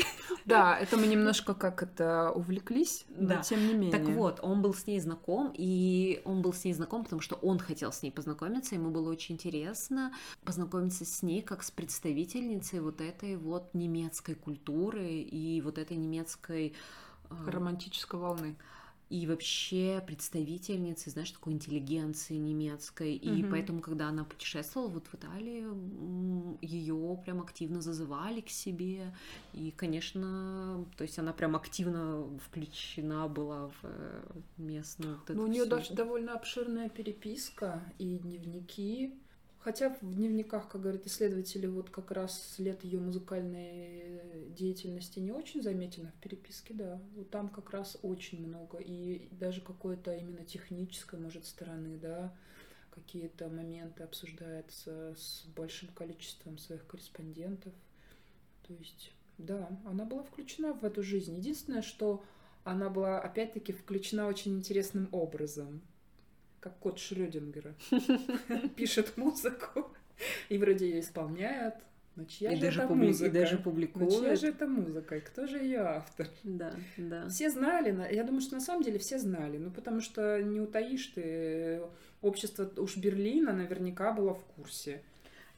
Да, 0.45 0.77
это 0.77 0.97
мы 0.97 1.07
немножко 1.07 1.53
как 1.53 1.83
это 1.83 2.31
увлеклись, 2.31 3.05
но 3.09 3.27
да. 3.27 3.41
тем 3.41 3.59
не 3.67 3.73
менее. 3.73 3.91
Так 3.91 4.07
вот, 4.07 4.39
он 4.41 4.61
был 4.61 4.73
с 4.73 4.87
ней 4.87 4.99
знаком, 4.99 5.53
и 5.55 6.21
он 6.25 6.41
был 6.41 6.53
с 6.53 6.63
ней 6.63 6.73
знаком, 6.73 7.03
потому 7.03 7.21
что 7.21 7.35
он 7.35 7.59
хотел 7.59 7.91
с 7.91 8.01
ней 8.01 8.11
познакомиться, 8.11 8.75
ему 8.75 8.89
было 8.89 9.11
очень 9.11 9.35
интересно 9.35 10.13
познакомиться 10.43 11.05
с 11.05 11.21
ней 11.21 11.41
как 11.41 11.63
с 11.63 11.71
представительницей 11.71 12.79
вот 12.79 13.01
этой 13.01 13.35
вот 13.35 13.73
немецкой 13.73 14.35
культуры 14.35 15.07
и 15.07 15.61
вот 15.61 15.77
этой 15.77 15.97
немецкой... 15.97 16.73
А, 17.29 17.49
Романтической 17.49 18.19
волны 18.19 18.57
и 19.11 19.27
вообще 19.27 20.01
представительницы, 20.07 21.09
знаешь, 21.09 21.31
такой 21.31 21.51
интеллигенции 21.51 22.35
немецкой. 22.35 23.15
И 23.15 23.27
mm-hmm. 23.27 23.51
поэтому, 23.51 23.81
когда 23.81 24.07
она 24.07 24.23
путешествовала 24.23 24.87
вот 24.87 25.07
в 25.07 25.15
Италии, 25.15 25.65
ее 26.61 27.19
прям 27.25 27.41
активно 27.41 27.81
зазывали 27.81 28.39
к 28.39 28.49
себе. 28.49 29.13
И, 29.51 29.71
конечно, 29.71 30.85
то 30.95 31.01
есть 31.03 31.19
она 31.19 31.33
прям 31.33 31.57
активно 31.57 32.25
включена 32.39 33.27
была 33.27 33.67
в 33.67 33.79
э, 33.83 34.21
местную. 34.55 35.19
Вот 35.27 35.35
ну, 35.35 35.43
у 35.43 35.47
нее 35.47 35.65
даже 35.65 35.93
довольно 35.93 36.33
обширная 36.33 36.87
переписка 36.87 37.83
и 37.99 38.17
дневники. 38.17 39.13
Хотя 39.63 39.89
в 40.01 40.15
дневниках, 40.15 40.67
как 40.69 40.81
говорят 40.81 41.05
исследователи, 41.05 41.67
вот 41.67 41.91
как 41.91 42.09
раз 42.09 42.55
след 42.55 42.83
ее 42.83 42.99
музыкальной 42.99 44.49
деятельности 44.49 45.19
не 45.19 45.31
очень 45.31 45.61
заметен, 45.61 46.07
а 46.07 46.11
в 46.11 46.19
переписке, 46.19 46.73
да. 46.73 46.99
Вот 47.15 47.29
там 47.29 47.47
как 47.47 47.69
раз 47.69 47.95
очень 48.01 48.47
много. 48.47 48.79
И 48.79 49.29
даже 49.31 49.61
какой-то 49.61 50.15
именно 50.15 50.43
технической, 50.43 51.19
может, 51.19 51.45
стороны, 51.45 51.99
да, 51.99 52.35
какие-то 52.89 53.49
моменты 53.49 54.01
обсуждаются 54.01 55.13
с 55.15 55.45
большим 55.55 55.89
количеством 55.89 56.57
своих 56.57 56.87
корреспондентов. 56.87 57.73
То 58.67 58.73
есть, 58.73 59.13
да, 59.37 59.69
она 59.85 60.05
была 60.05 60.23
включена 60.23 60.73
в 60.73 60.83
эту 60.83 61.03
жизнь. 61.03 61.37
Единственное, 61.37 61.83
что 61.83 62.23
она 62.63 62.89
была, 62.89 63.19
опять-таки, 63.19 63.73
включена 63.73 64.25
очень 64.25 64.57
интересным 64.57 65.07
образом 65.11 65.83
как 66.61 66.77
кот 66.79 66.99
Шрёдингера. 66.99 67.73
Пишет 68.77 69.17
музыку, 69.17 69.91
и 70.47 70.57
вроде 70.57 70.89
ее 70.89 70.99
исполняют. 71.01 71.75
Но 72.15 72.25
чья 72.25 72.51
и 72.51 72.55
же 72.55 72.61
даже 72.61 72.79
это 72.79 72.87
публи... 72.89 73.07
музыка? 73.07 73.29
И 73.29 73.33
даже 73.33 73.57
публикуют. 73.57 74.11
Но 74.11 74.19
чья 74.19 74.35
же 74.35 74.47
это 74.47 74.67
музыка? 74.67 75.17
И 75.17 75.21
кто 75.21 75.47
же 75.47 75.57
ее 75.57 75.79
автор? 75.79 76.27
Да, 76.43 76.73
да. 76.97 77.27
Все 77.29 77.49
знали, 77.49 78.13
я 78.13 78.23
думаю, 78.23 78.41
что 78.41 78.55
на 78.55 78.61
самом 78.61 78.83
деле 78.83 78.99
все 78.99 79.17
знали, 79.17 79.57
ну 79.57 79.71
потому 79.71 80.01
что 80.01 80.41
не 80.41 80.59
утаишь 80.59 81.07
ты, 81.15 81.81
общество 82.21 82.69
уж 82.77 82.97
Берлина 82.97 83.53
наверняка 83.53 84.11
было 84.11 84.35
в 84.35 84.43
курсе. 84.55 85.01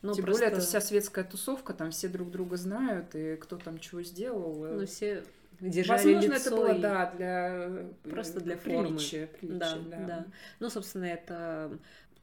Но 0.02 0.10
ну, 0.10 0.16
Тем 0.16 0.26
просто... 0.26 0.44
более 0.44 0.58
это 0.58 0.66
вся 0.66 0.80
светская 0.80 1.24
тусовка, 1.24 1.74
там 1.74 1.92
все 1.92 2.08
друг 2.08 2.30
друга 2.30 2.58
знают, 2.58 3.16
и 3.16 3.36
кто 3.38 3.58
там 3.58 3.80
чего 3.80 4.04
сделал. 4.04 4.66
Ну 4.66 4.86
все 4.86 5.24
держали 5.60 6.14
Возможно, 6.14 6.34
лицо 6.34 6.50
это 6.50 6.56
было, 6.56 6.74
и... 6.74 6.82
да, 6.82 7.12
для 7.12 7.50
э, 7.50 7.92
просто 8.04 8.40
для 8.40 8.58
формы. 8.58 8.88
Приличия, 8.88 9.28
приличия, 9.28 9.60
да, 9.60 9.98
да. 9.98 10.06
да. 10.06 10.26
Ну, 10.60 10.70
собственно, 10.70 11.06
это 11.06 11.80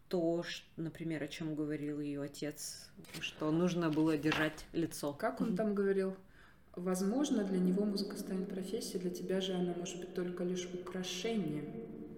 то, 0.09 0.43
например, 0.77 1.23
о 1.23 1.29
чем 1.29 1.55
говорил 1.55 2.01
ее 2.01 2.23
отец, 2.23 2.91
что 3.21 3.51
нужно 3.51 3.91
было 3.91 4.19
держать 4.19 4.67
лицо. 4.73 5.13
Как 5.13 5.41
он 5.41 5.57
там 5.57 5.75
говорил? 5.75 6.17
Возможно, 6.75 7.45
для 7.45 7.59
него 7.59 7.85
музыка 7.85 8.17
станет 8.17 8.49
профессией, 8.49 9.01
для 9.01 9.11
тебя 9.11 9.41
же 9.41 9.55
она 9.55 9.75
может 9.75 9.99
быть 9.99 10.15
только 10.15 10.45
лишь 10.45 10.67
украшением 10.67 11.65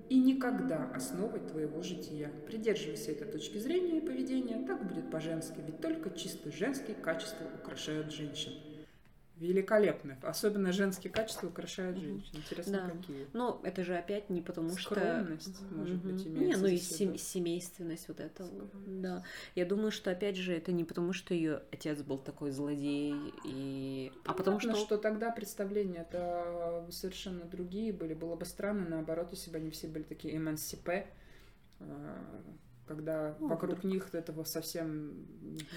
и 0.08 0.18
никогда 0.18 0.90
основой 0.94 1.40
твоего 1.40 1.82
жития. 1.82 2.30
Придерживайся 2.46 3.12
этой 3.12 3.26
точки 3.28 3.58
зрения 3.58 3.98
и 3.98 4.06
поведения, 4.06 4.64
так 4.66 4.86
будет 4.86 5.10
по-женски, 5.10 5.56
ведь 5.66 5.80
только 5.80 6.10
чисто 6.10 6.50
женские 6.52 6.96
качества 6.96 7.46
украшают 7.62 8.12
женщин 8.12 8.52
великолепны. 9.42 10.16
Особенно 10.22 10.72
женские 10.72 11.12
качества 11.12 11.48
украшают 11.48 11.98
женщин. 11.98 12.30
Интересно, 12.32 12.84
да. 12.86 12.90
какие. 12.90 13.26
Ну, 13.32 13.60
это 13.62 13.84
же 13.84 13.96
опять 13.96 14.30
не 14.30 14.40
потому 14.40 14.76
что... 14.76 14.94
Скромность, 14.94 15.70
может 15.70 15.96
mm-hmm. 15.96 16.12
быть, 16.12 16.26
имеется. 16.26 16.44
Не, 16.44 16.56
ну 16.56 16.66
и 16.68 16.76
сем- 16.76 17.18
семейственность 17.18 18.08
вот 18.08 18.20
этого. 18.20 18.50
Да. 18.86 19.24
Я 19.54 19.66
думаю, 19.66 19.90
что 19.90 20.10
опять 20.10 20.36
же 20.36 20.54
это 20.54 20.72
не 20.72 20.84
потому, 20.84 21.12
что 21.12 21.34
ее 21.34 21.62
отец 21.72 22.02
был 22.02 22.18
такой 22.18 22.50
злодей, 22.50 23.14
и... 23.44 24.12
а 24.24 24.34
потому 24.34 24.60
что... 24.60 24.74
что 24.74 24.96
тогда 24.96 25.30
представления 25.30 26.06
это 26.08 26.86
совершенно 26.90 27.44
другие 27.44 27.92
были. 27.92 28.14
Было 28.14 28.36
бы 28.36 28.44
странно, 28.44 28.88
наоборот, 28.88 29.28
если 29.32 29.50
бы 29.50 29.58
они 29.58 29.70
все 29.70 29.88
были 29.88 30.02
такие 30.04 30.36
эмансипе, 30.36 31.06
когда 32.86 33.36
ну, 33.38 33.48
вокруг 33.48 33.78
вдруг. 33.78 33.92
них 33.92 34.14
этого 34.14 34.44
совсем 34.44 35.26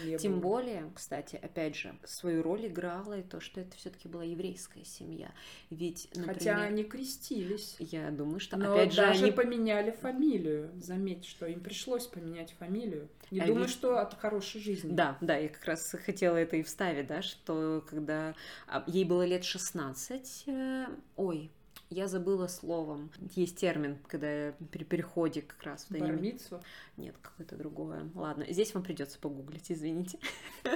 не 0.06 0.18
Тем 0.18 0.34
было. 0.34 0.42
более, 0.42 0.92
кстати, 0.94 1.36
опять 1.36 1.76
же, 1.76 1.96
свою 2.04 2.42
роль 2.42 2.68
играла 2.68 3.20
и 3.20 3.24
то, 3.24 3.40
что 3.40 3.62
это 3.62 3.76
все-таки 3.78 4.08
была 4.08 4.24
еврейская 4.24 4.84
семья. 4.84 5.32
Ведь, 5.70 6.10
например, 6.16 6.34
Хотя 6.34 6.62
они 6.62 6.84
крестились. 6.84 7.76
Я 7.80 8.12
думаю, 8.12 8.40
что 8.40 8.58
Но 8.58 8.74
опять 8.74 8.94
же 8.94 9.02
даже 9.02 9.24
они 9.24 9.32
поменяли 9.32 9.92
фамилию. 9.92 10.72
Заметь, 10.76 11.26
что 11.26 11.46
им 11.46 11.60
пришлось 11.60 12.08
поменять 12.08 12.54
фамилию. 12.54 13.10
Не 13.32 13.40
а 13.40 13.48
думаю, 13.48 13.66
ведь... 13.66 13.74
что 13.74 14.00
от 14.00 14.14
хорошей 14.16 14.62
жизни. 14.62 14.94
Да, 14.94 15.18
да, 15.22 15.38
я 15.38 15.50
как 15.50 15.66
раз 15.66 15.92
хотела 15.92 16.38
это 16.38 16.58
и 16.58 16.64
вставить, 16.64 17.08
да, 17.08 17.22
что 17.22 17.84
когда 17.88 18.36
а, 18.68 18.84
ей 18.88 19.06
было 19.06 19.26
лет 19.26 19.44
16, 19.44 20.44
э, 20.48 20.86
ой, 21.16 21.52
я 21.96 22.08
забыла 22.10 22.48
словом. 22.48 23.10
Есть 23.36 23.58
термин, 23.58 23.98
когда 24.08 24.54
при 24.72 24.84
переходе 24.84 25.42
как 25.42 25.64
раз. 25.64 25.88
Бармицу? 25.90 26.62
Нет, 26.98 27.16
какое-то 27.22 27.56
другое. 27.56 28.10
Ладно, 28.14 28.46
здесь 28.50 28.74
вам 28.74 28.84
придется 28.84 29.18
погуглить, 29.20 29.72
извините. 29.72 30.20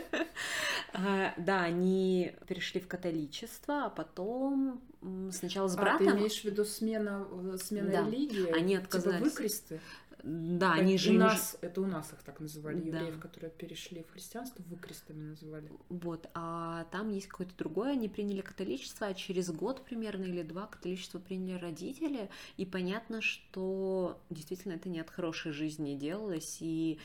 А, 0.91 1.35
да, 1.37 1.61
они 1.63 2.35
перешли 2.47 2.81
в 2.81 2.87
католичество, 2.87 3.85
а 3.85 3.89
потом 3.91 4.81
сначала 5.31 5.67
с 5.67 5.75
братом... 5.75 6.07
А, 6.07 6.11
ты 6.11 6.17
имеешь 6.17 6.41
в 6.41 6.45
виду 6.45 6.65
смена, 6.65 7.27
э, 7.31 7.57
смена 7.61 7.91
Да. 7.91 8.05
религии? 8.07 8.49
Они 8.49 8.73
Типа 8.75 8.85
отказались. 8.85 9.21
выкресты? 9.21 9.79
Да, 10.23 10.71
Так, 10.71 10.79
они 10.79 10.95
у 10.95 10.97
же... 10.97 11.13
им 11.13 11.19
нас, 11.19 11.57
это 11.61 11.81
у 11.81 11.85
нас 11.85 12.11
их 12.13 12.21
так 12.23 12.39
называли, 12.39 12.79
Да. 12.81 12.99
евреев, 12.99 13.19
которые 13.19 13.51
перешли 13.51 14.03
в 14.03 14.11
христианство, 14.11 14.63
выкрестами 14.63 15.21
называли. 15.21 15.71
Вот, 15.89 16.29
а 16.33 16.85
там 16.91 17.09
есть 17.09 17.27
какое-то 17.27 17.55
другое, 17.57 17.91
они 17.93 18.09
приняли 18.09 18.41
католичество, 18.41 19.07
а 19.07 19.13
через 19.13 19.49
год 19.49 19.85
примерно 19.85 20.23
или 20.25 20.43
два 20.43 20.67
католичество 20.67 21.19
приняли 21.19 21.57
родители, 21.57 22.29
и 22.57 22.65
понятно, 22.65 23.21
что 23.21 24.21
действительно 24.29 24.73
это 24.73 24.89
не 24.89 24.99
от 24.99 25.09
хорошей 25.09 25.51
жизни 25.51 25.95
делалось, 25.95 26.57
и 26.59 26.99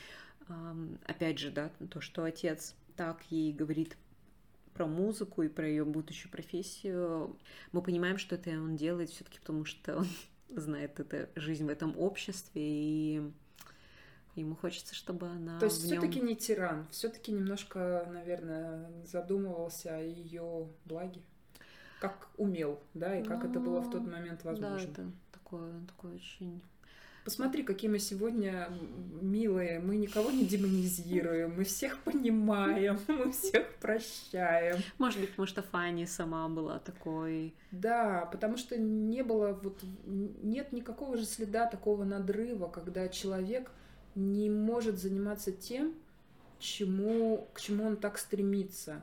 опять 1.05 1.39
же, 1.39 1.51
да, 1.51 1.71
то, 1.89 2.01
что 2.01 2.23
отец 2.23 2.75
так 2.95 3.23
ей 3.29 3.51
говорит 3.53 3.97
про 4.73 4.85
музыку 4.85 5.41
и 5.41 5.47
про 5.47 5.67
ее 5.67 5.85
будущую 5.85 6.31
профессию, 6.31 7.35
мы 7.71 7.81
понимаем, 7.81 8.17
что 8.17 8.35
это 8.35 8.49
он 8.51 8.75
делает 8.75 9.09
все-таки 9.09 9.39
потому, 9.39 9.65
что 9.65 9.97
он 9.97 10.07
знает 10.49 10.99
это 10.99 11.29
жизнь 11.35 11.65
в 11.65 11.69
этом 11.69 11.97
обществе, 11.97 12.61
и 12.63 13.31
ему 14.35 14.55
хочется, 14.55 14.93
чтобы 14.95 15.27
она 15.27 15.59
То 15.59 15.65
есть 15.65 15.81
в 15.81 15.85
нём- 15.85 16.01
все-таки 16.01 16.19
не 16.19 16.35
тиран, 16.35 16.87
все-таки 16.91 17.31
немножко, 17.31 18.07
наверное, 18.11 18.89
задумывался 19.05 19.95
о 19.97 20.01
ее 20.01 20.67
благе. 20.85 21.21
Как 21.99 22.29
умел, 22.37 22.79
да, 22.93 23.17
и 23.19 23.23
как 23.23 23.45
это 23.45 23.59
было 23.59 23.81
в 23.81 23.89
тот 23.89 24.03
Ну, 24.03 24.11
момент 24.11 24.41
Да, 24.43 24.51
возможно. 24.51 24.91
это 24.91 25.11
такое, 25.31 25.73
такое 25.87 26.15
очень... 26.15 26.61
Посмотри, 27.25 27.63
какие 27.63 27.89
мы 27.89 27.97
сегодня 27.97 28.69
милые, 29.19 29.79
мы 29.79 29.95
никого 29.95 30.29
не 30.29 30.45
демонизируем, 30.45 31.55
мы 31.57 31.63
всех 31.63 31.97
понимаем, 32.03 32.99
мы 33.07 33.31
всех 33.31 33.65
прощаем. 33.81 34.77
Может 34.99 35.19
быть, 35.19 35.31
потому 35.31 35.47
что 35.47 35.63
Фанни 35.63 36.05
сама 36.05 36.47
была 36.47 36.77
такой... 36.77 37.55
Да, 37.71 38.29
потому 38.31 38.57
что 38.57 38.77
не 38.77 39.23
было 39.23 39.59
вот 39.63 39.81
нет 40.05 40.71
никакого 40.71 41.17
же 41.17 41.25
следа 41.25 41.65
такого 41.65 42.03
надрыва, 42.03 42.67
когда 42.67 43.09
человек 43.09 43.71
не 44.13 44.51
может 44.51 44.99
заниматься 44.99 45.51
тем, 45.51 45.95
чему, 46.59 47.47
к 47.53 47.59
чему 47.59 47.87
он 47.87 47.97
так 47.97 48.19
стремится. 48.19 49.01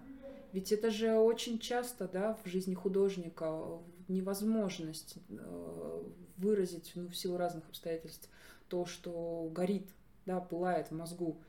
Ведь 0.53 0.71
это 0.71 0.91
же 0.91 1.17
очень 1.17 1.59
часто, 1.59 2.07
да, 2.07 2.39
в 2.45 2.49
жизни 2.49 2.75
художника 2.75 3.81
невозможность 4.09 5.17
э, 5.29 6.03
выразить, 6.37 6.93
ну, 6.95 7.09
в 7.09 7.17
силу 7.17 7.37
разных 7.37 7.69
обстоятельств, 7.69 8.29
то, 8.69 8.87
что 8.87 9.51
горит, 9.53 9.89
да, 10.27 10.41
пылает 10.41 10.89
в 10.89 10.95
мозгу. 10.95 11.41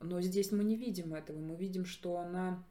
Но 0.00 0.20
здесь 0.20 0.52
мы 0.52 0.64
не 0.64 0.76
видим 0.76 1.14
этого, 1.14 1.38
мы 1.38 1.56
видим, 1.56 1.84
что 1.84 2.18
она 2.18 2.64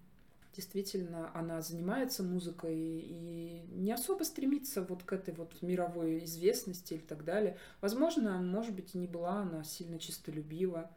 действительно, 0.54 1.32
она 1.34 1.62
занимается 1.62 2.24
музыкой 2.24 2.76
и 2.78 3.64
не 3.72 3.92
особо 3.92 4.24
стремится 4.24 4.82
вот 4.82 5.04
к 5.04 5.14
этой 5.14 5.34
вот 5.34 5.62
мировой 5.62 6.24
известности 6.26 6.96
или 6.96 7.02
так 7.02 7.24
далее. 7.24 7.58
Возможно, 7.82 8.42
может 8.42 8.76
быть, 8.76 8.96
и 8.96 8.98
не 8.98 9.08
была 9.08 9.42
она 9.42 9.64
сильно 9.64 10.00
чистолюбива. 10.00 10.92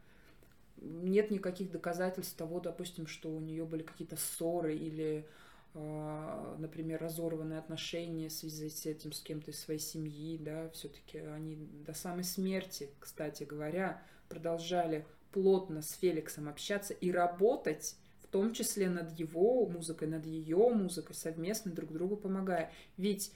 Нет 0.79 1.31
никаких 1.31 1.71
доказательств 1.71 2.37
того, 2.37 2.61
допустим, 2.61 3.07
что 3.07 3.31
у 3.31 3.41
нее 3.41 3.65
были 3.65 3.83
какие-то 3.83 4.17
ссоры 4.17 4.75
или, 4.75 5.29
например, 5.75 7.01
разорванные 7.01 7.59
отношения 7.59 8.29
в 8.29 8.33
связи 8.33 8.69
с 8.69 8.85
этим 8.85 9.13
с 9.13 9.21
кем-то 9.21 9.51
из 9.51 9.61
своей 9.61 9.81
семьи, 9.81 10.37
да, 10.39 10.69
все-таки 10.71 11.19
они 11.19 11.57
до 11.57 11.95
самой 11.95 12.25
смерти, 12.25 12.91
кстати 13.01 13.45
говоря, 13.45 14.03
продолжали 14.29 15.07
плотно 15.33 15.83
с 15.83 15.93
Феликсом 15.93 16.49
общаться 16.49 16.93
и 16.93 17.11
работать 17.11 17.97
в 18.23 18.27
том 18.27 18.53
числе 18.53 18.89
над 18.89 19.19
его 19.19 19.67
музыкой, 19.67 20.09
над 20.09 20.27
ее 20.27 20.69
музыкой, 20.69 21.15
совместно 21.15 21.73
друг 21.73 21.93
другу 21.93 22.17
помогая. 22.17 22.71
Ведь 22.97 23.33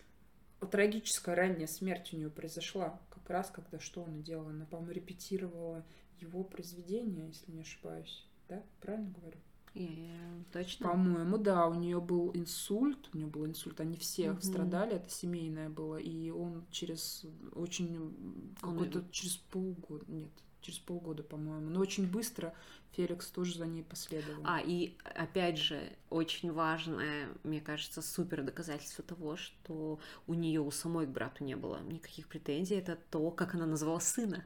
трагическая 0.70 1.34
ранняя 1.34 1.66
смерть 1.66 2.12
у 2.12 2.16
нее 2.16 2.30
произошла 2.30 3.00
как 3.10 3.28
раз, 3.28 3.50
когда 3.50 3.78
что 3.78 4.04
она 4.04 4.18
делала? 4.18 4.50
Она, 4.50 4.66
по-моему, 4.66 4.92
репетировала 4.92 5.84
его 6.20 6.44
произведение, 6.44 7.28
если 7.28 7.50
не 7.52 7.60
ошибаюсь. 7.60 8.26
Да? 8.48 8.62
Правильно 8.80 9.12
говорю? 9.18 9.38
И, 9.76 10.08
точно. 10.54 10.88
По-моему, 10.88 11.36
да, 11.36 11.66
у 11.66 11.74
нее 11.74 12.00
был 12.00 12.30
инсульт, 12.32 13.10
у 13.12 13.16
нее 13.18 13.26
был 13.26 13.44
инсульт, 13.44 13.78
они 13.78 13.96
все 13.98 14.30
Мгм. 14.32 14.40
страдали, 14.40 14.94
это 14.96 15.10
семейное 15.10 15.68
было, 15.68 15.98
и 15.98 16.30
он 16.30 16.64
через 16.70 17.26
очень 17.54 18.54
какой-то 18.58 19.04
через 19.10 19.36
полгода, 19.36 20.04
нет, 20.08 20.30
через 20.62 20.78
полгода, 20.78 21.22
по-моему, 21.22 21.68
но 21.68 21.80
очень 21.80 22.06
быстро 22.10 22.54
Феликс 22.92 23.26
тоже 23.28 23.58
за 23.58 23.66
ней 23.66 23.82
последовал. 23.84 24.42
А, 24.44 24.60
и 24.64 24.96
опять 25.04 25.58
же, 25.58 25.92
очень 26.08 26.50
важное, 26.50 27.28
мне 27.44 27.60
кажется, 27.60 28.00
супер 28.00 28.42
доказательство 28.42 29.04
того, 29.04 29.36
что 29.36 30.00
у 30.26 30.32
нее 30.32 30.62
у 30.62 30.70
самой 30.70 31.06
к 31.06 31.10
брату 31.10 31.44
не 31.44 31.54
было 31.54 31.82
никаких 31.82 32.28
претензий, 32.28 32.76
это 32.76 32.98
то, 33.10 33.30
как 33.30 33.54
она 33.54 33.66
назвала 33.66 34.00
сына. 34.00 34.42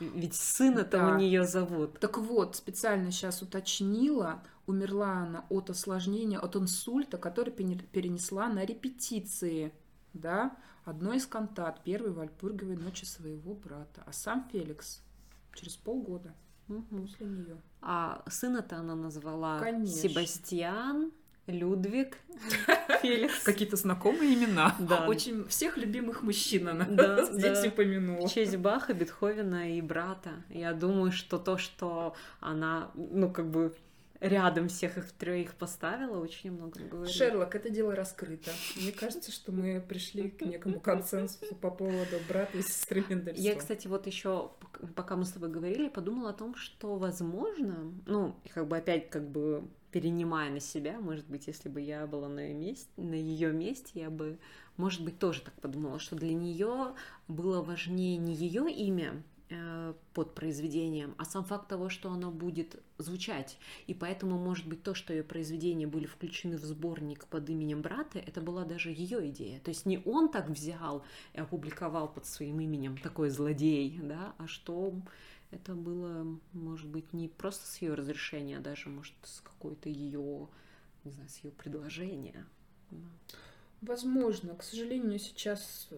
Ведь 0.00 0.34
сына-то 0.34 0.98
Да. 0.98 1.10
у 1.14 1.18
нее 1.18 1.46
зовут. 1.46 1.98
Так 2.00 2.18
вот, 2.18 2.56
специально 2.56 3.10
сейчас 3.10 3.42
уточнила, 3.42 4.42
умерла 4.66 5.18
она 5.18 5.44
от 5.50 5.70
осложнения, 5.70 6.38
от 6.38 6.56
инсульта, 6.56 7.16
который 7.18 7.52
пере- 7.52 7.76
перенесла 7.92 8.48
на 8.48 8.64
репетиции, 8.64 9.72
да, 10.12 10.56
одной 10.84 11.18
из 11.18 11.26
кантат 11.26 11.82
первой 11.84 12.12
Вальпургиевой 12.12 12.76
ночи 12.76 13.04
своего 13.04 13.54
брата. 13.54 14.02
А 14.06 14.12
сам 14.12 14.48
Феликс 14.50 15.02
через 15.54 15.76
полгода 15.76 16.34
Мгм. 16.68 17.02
после 17.06 17.26
нее. 17.26 17.60
А 17.80 18.22
сына-то 18.28 18.78
она 18.78 18.94
назвала 18.94 19.58
Конечно. 19.60 19.94
Себастьян, 20.08 21.12
Людвиг, 21.46 22.16
Феликс. 23.02 23.42
Какие-то 23.42 23.76
знакомые 23.76 24.34
имена. 24.34 24.74
Да. 24.78 25.06
Очень 25.06 25.46
всех 25.48 25.76
любимых 25.76 26.22
мужчин 26.22 26.68
она 26.68 26.84
Да, 26.84 27.24
здесь 27.32 27.60
да. 27.60 27.68
упомянула. 27.68 28.26
В 28.26 28.32
честь 28.32 28.56
Баха, 28.56 28.94
Бетховена 28.94 29.68
и 29.68 29.80
брата. 29.80 30.30
Я 30.48 30.72
думаю, 30.72 31.12
что 31.12 31.38
то, 31.38 31.58
что 31.58 32.14
она, 32.40 32.90
ну, 32.94 33.30
как 33.30 33.50
бы 33.50 33.74
рядом 34.20 34.68
всех 34.68 34.96
их 34.96 35.12
троих 35.12 35.54
поставила, 35.54 36.18
очень 36.18 36.52
много 36.52 36.80
говорит. 36.80 37.14
Шерлок, 37.14 37.54
это 37.54 37.68
дело 37.68 37.94
раскрыто. 37.94 38.50
Мне 38.76 38.90
кажется, 38.90 39.30
что 39.30 39.52
мы 39.52 39.84
пришли 39.86 40.30
к 40.30 40.40
некому 40.42 40.80
консенсусу 40.80 41.54
по 41.54 41.70
поводу 41.70 42.16
брата 42.28 42.56
и 42.56 42.62
сестры 42.62 43.04
Мендельсона. 43.06 43.44
Я, 43.44 43.54
кстати, 43.54 43.86
вот 43.86 44.06
еще, 44.06 44.52
пока 44.94 45.16
мы 45.16 45.26
с 45.26 45.32
тобой 45.32 45.50
говорили, 45.50 45.88
подумала 45.88 46.30
о 46.30 46.34
том, 46.34 46.54
что, 46.54 46.96
возможно, 46.96 47.92
ну, 48.06 48.34
как 48.54 48.66
бы 48.66 48.78
опять 48.78 49.10
как 49.10 49.28
бы 49.28 49.68
перенимая 49.94 50.50
на 50.50 50.58
себя, 50.58 50.98
может 50.98 51.24
быть, 51.28 51.46
если 51.46 51.68
бы 51.68 51.80
я 51.80 52.08
была 52.08 52.28
на 52.28 52.40
ее 52.40 52.54
месте, 52.54 52.88
на 52.96 53.14
ее 53.14 53.52
месте, 53.52 54.00
я 54.00 54.10
бы, 54.10 54.40
может 54.76 55.04
быть, 55.04 55.20
тоже 55.20 55.40
так 55.40 55.54
подумала, 55.60 56.00
что 56.00 56.16
для 56.16 56.34
нее 56.34 56.96
было 57.28 57.62
важнее 57.62 58.16
не 58.16 58.34
ее 58.34 58.68
имя 58.68 59.22
э, 59.50 59.94
под 60.12 60.34
произведением, 60.34 61.14
а 61.16 61.24
сам 61.24 61.44
факт 61.44 61.68
того, 61.68 61.90
что 61.90 62.10
оно 62.10 62.32
будет 62.32 62.82
звучать. 62.98 63.56
И 63.86 63.94
поэтому, 63.94 64.36
может 64.36 64.66
быть, 64.66 64.82
то, 64.82 64.94
что 64.94 65.12
ее 65.12 65.22
произведения 65.22 65.86
были 65.86 66.06
включены 66.06 66.56
в 66.56 66.64
сборник 66.64 67.28
под 67.28 67.48
именем 67.48 67.80
брата, 67.80 68.18
это 68.18 68.40
была 68.40 68.64
даже 68.64 68.90
ее 68.90 69.28
идея. 69.30 69.60
То 69.60 69.68
есть 69.68 69.86
не 69.86 70.02
он 70.04 70.28
так 70.28 70.50
взял 70.50 71.04
и 71.34 71.38
опубликовал 71.38 72.12
под 72.12 72.26
своим 72.26 72.58
именем 72.58 72.98
такой 72.98 73.30
злодей, 73.30 74.00
да, 74.02 74.34
а 74.38 74.48
что 74.48 74.92
это 75.54 75.74
было, 75.74 76.38
может 76.52 76.88
быть, 76.88 77.12
не 77.12 77.28
просто 77.28 77.66
с 77.66 77.78
ее 77.78 77.94
разрешения, 77.94 78.58
а 78.58 78.60
даже, 78.60 78.88
может, 78.88 79.14
с 79.22 79.40
какой-то 79.40 79.88
ее, 79.88 80.48
не 81.04 81.12
знаю, 81.12 81.28
с 81.28 81.38
ее 81.38 81.50
предложения. 81.50 82.46
Да. 82.90 83.06
Возможно. 83.80 84.54
К 84.54 84.62
сожалению, 84.62 85.18
сейчас 85.18 85.88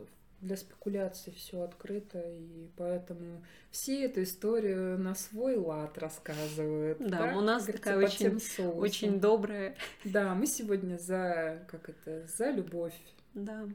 для 0.41 0.57
спекуляций 0.57 1.33
все 1.33 1.63
открыто, 1.63 2.21
и 2.21 2.69
поэтому 2.77 3.43
все 3.71 4.05
эту 4.05 4.23
историю 4.23 4.99
на 4.99 5.15
свой 5.15 5.57
лад 5.57 5.97
рассказывают. 5.99 6.99
Да, 6.99 7.19
как 7.19 7.37
у 7.37 7.41
нас 7.41 7.65
такая 7.65 7.97
очень-. 7.97 8.41
Очень 8.77 9.21
добрая. 9.21 9.77
Да, 10.05 10.35
мы 10.35 10.47
сегодня 10.47 10.99
за, 10.99 11.65
как 11.69 11.89
это, 11.89 12.27
за 12.37 12.51
любовь, 12.51 12.95
Да. 13.35 13.67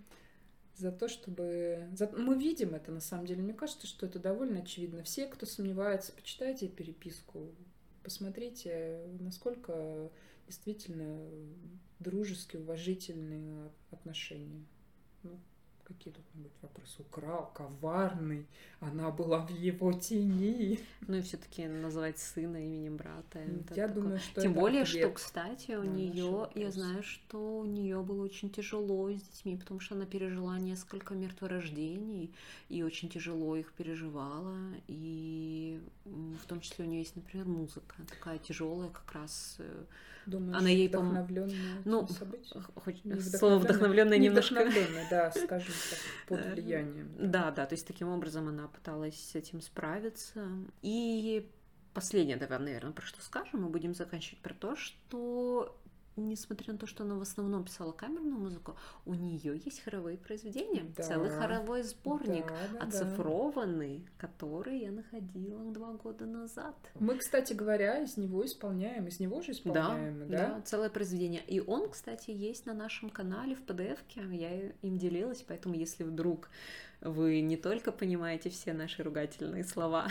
За 0.82 0.92
то, 0.92 1.08
чтобы... 1.08 1.88
за- 1.94 2.12
Мы 2.12 2.38
видим 2.38 2.74
это, 2.74 2.92
на 2.92 3.00
самом 3.00 3.26
деле. 3.28 3.44
Мне 3.44 3.54
кажется, 3.54 3.88
что 3.88 4.06
это 4.08 4.20
довольно 4.20 4.60
очевидно. 4.62 5.04
Все, 5.04 5.28
кто 5.28 5.46
сомневается, 5.46 6.12
почитайте 6.12 6.68
переписку, 6.68 7.52
посмотрите, 8.04 9.06
насколько 9.20 10.10
действительно 10.48 11.20
дружеские, 12.00 12.64
уважительные 12.64 13.70
отношения. 13.92 14.66
Ну, 15.24 15.40
Какие 15.98 16.14
тут 16.14 16.24
могут 16.36 16.52
вопросы? 16.62 17.02
Украл, 17.02 17.52
коварный, 17.54 18.46
она 18.80 19.12
была 19.12 19.40
в 19.46 19.50
его 19.50 19.92
тени. 19.92 20.80
Ну 21.08 21.18
и 21.18 21.22
все-таки 21.22 21.68
называть 21.68 22.18
сына 22.18 22.58
именем 22.66 22.96
брата. 22.98 23.40
Я 23.40 23.64
такое- 23.88 23.88
думаю, 23.90 24.20
что 24.20 24.42
Тем 24.42 24.54
более, 24.54 24.84
ответ 24.84 25.04
что, 25.04 25.12
кстати, 25.12 25.72
у 25.72 25.84
наши 25.84 25.92
нее, 25.92 26.50
я 26.56 26.72
знаю, 26.72 27.04
что 27.04 27.60
у 27.60 27.66
нее 27.66 28.02
было 28.02 28.24
очень 28.24 28.50
тяжело 28.50 29.12
с 29.12 29.22
детьми, 29.22 29.58
потому 29.58 29.80
что 29.82 29.96
она 29.96 30.06
пережила 30.06 30.58
несколько 30.60 31.14
мертворождений 31.14 32.32
и 32.70 32.84
очень 32.84 33.10
тяжело 33.10 33.56
их 33.58 33.74
переживала. 33.74 34.56
И 34.88 35.82
в 36.06 36.46
том 36.48 36.62
числе 36.62 36.86
у 36.86 36.88
нее 36.88 37.00
есть, 37.00 37.16
например, 37.18 37.48
музыка 37.48 37.96
такая 38.10 38.38
тяжелая, 38.40 38.90
как 38.90 39.12
раз. 39.14 39.56
э, 39.60 39.84
Думаешь, 40.28 40.56
она 40.56 40.70
ей 40.70 40.88
пом- 40.88 41.00
вдохновленная 41.10 41.82
Ну, 41.84 42.06
х- 42.06 42.62
хоть 42.76 43.02
слово 43.38 43.58
вдохновленное 43.58 44.20
не 44.20 44.28
немножко. 44.28 44.54
вдохновленная, 44.54 45.08
да, 45.10 45.30
так, 45.32 45.64
под 46.28 46.40
Э, 46.40 46.54
влиянием. 46.54 47.12
Да, 47.18 47.52
да, 47.52 47.66
то 47.66 47.74
есть 47.74 47.88
таким 47.88 48.10
образом 48.10 48.48
она 48.48 48.68
пыталась 48.68 49.20
с 49.20 49.36
этим 49.36 49.62
справиться. 49.62 50.48
И 50.82 51.50
последнее, 51.94 52.38
давай, 52.38 52.60
наверное, 52.60 52.94
про 52.94 53.06
что 53.06 53.22
скажем, 53.22 53.62
мы 53.64 53.70
будем 53.70 53.94
заканчивать 53.94 54.40
про 54.40 54.54
то, 54.54 54.76
что 54.76 55.78
несмотря 56.28 56.74
на 56.74 56.80
то, 56.80 56.88
что 56.88 57.04
она 57.04 57.16
в 57.16 57.22
основном 57.22 57.64
писала 57.64 57.92
камерную 57.92 58.38
музыку, 58.38 58.76
у 59.06 59.14
нее 59.14 59.62
есть 59.64 59.82
хоровые 59.84 60.18
произведения, 60.18 60.84
Да. 60.98 61.04
целый 61.04 61.30
хоровой 61.30 61.84
сборник, 61.84 62.48
Да, 62.48 62.56
да, 62.74 62.80
да. 62.80 62.86
оцифрованный, 62.88 64.06
который 64.18 64.80
я 64.80 64.92
находила 64.92 65.64
два 65.72 65.94
года 65.94 66.26
назад. 66.26 66.76
Мы, 67.00 67.18
кстати 67.18 67.54
говоря, 67.54 68.00
из 68.04 68.18
него 68.18 68.46
исполняем, 68.46 69.08
из 69.08 69.20
него 69.20 69.42
же 69.42 69.48
Да, 69.48 69.52
исполняем, 69.54 70.30
да? 70.30 70.48
да, 70.56 70.62
целое 70.62 70.90
произведение. 70.90 71.44
И 71.48 71.60
он, 71.60 71.90
кстати, 71.90 72.32
есть 72.32 72.66
на 72.66 72.74
нашем 72.74 73.10
канале 73.10 73.56
в 73.56 73.62
PDF-ке. 73.66 74.22
Я 74.32 74.70
им 74.82 74.98
делилась, 74.98 75.44
поэтому 75.48 75.76
если 75.76 76.04
вдруг 76.04 76.50
вы 77.02 77.42
не 77.42 77.58
только 77.58 77.92
понимаете 77.92 78.50
все 78.50 78.74
наши 78.74 79.04
ругательные 79.04 79.64
слова 79.64 80.08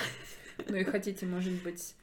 Ну 0.68 0.76
и 0.76 0.84
хотите, 0.84 1.24
может 1.26 1.62
быть, 1.62 1.94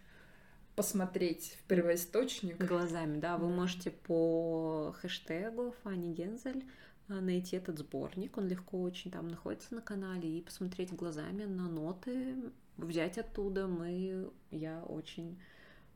посмотреть 0.78 1.58
в 1.60 1.64
первоисточник. 1.64 2.64
глазами, 2.64 3.20
да, 3.20 3.38
вы 3.38 3.50
можете 3.50 3.90
по 3.90 4.96
хэштегу 5.02 5.74
Фанни 5.82 6.14
Гензель 6.14 6.64
а, 7.10 7.20
найти 7.20 7.56
этот 7.58 7.80
сборник. 7.80 8.38
Он 8.38 8.48
легко 8.48 8.80
очень 8.84 9.10
там 9.10 9.28
находится 9.28 9.74
на 9.74 9.82
канале 9.82 10.38
и 10.38 10.42
посмотреть 10.44 10.94
глазами 10.94 11.46
на 11.46 11.68
ноты, 11.68 12.36
взять 12.78 13.18
оттуда. 13.18 13.66
Мы, 13.66 14.30
я 14.52 14.84
очень 14.84 15.42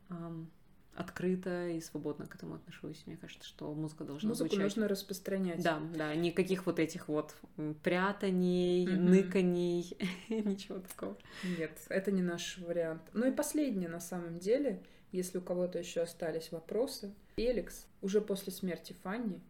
ам, 0.08 0.50
открыто 0.94 1.68
и 1.68 1.80
свободно 1.80 2.26
к 2.26 2.34
этому 2.34 2.54
отношусь. 2.54 3.02
Мне 3.06 3.16
кажется, 3.16 3.48
что 3.48 3.72
музыка 3.74 4.04
должна 4.04 4.28
Музыку 4.28 4.50
звучать. 4.50 4.64
нужно 4.64 4.88
распространять. 4.88 5.62
Да, 5.62 5.80
да, 5.94 6.14
никаких 6.14 6.66
вот 6.66 6.78
этих 6.78 7.08
вот 7.08 7.34
прятаний, 7.82 8.86
Мгм. 8.86 9.04
ныканий, 9.10 9.96
ничего 10.28 10.78
такого. 10.80 11.16
Нет, 11.58 11.78
это 11.88 12.10
не 12.10 12.22
наш 12.22 12.58
вариант. 12.58 13.02
Ну 13.12 13.26
и 13.26 13.30
последнее 13.32 13.88
на 13.88 14.00
самом 14.00 14.38
деле, 14.38 14.82
если 15.12 15.38
у 15.38 15.42
кого-то 15.42 15.78
еще 15.78 16.00
остались 16.02 16.52
вопросы. 16.52 17.12
Феликс 17.36 17.86
уже 18.02 18.20
после 18.20 18.52
смерти 18.52 18.94
Фанни 19.02 19.40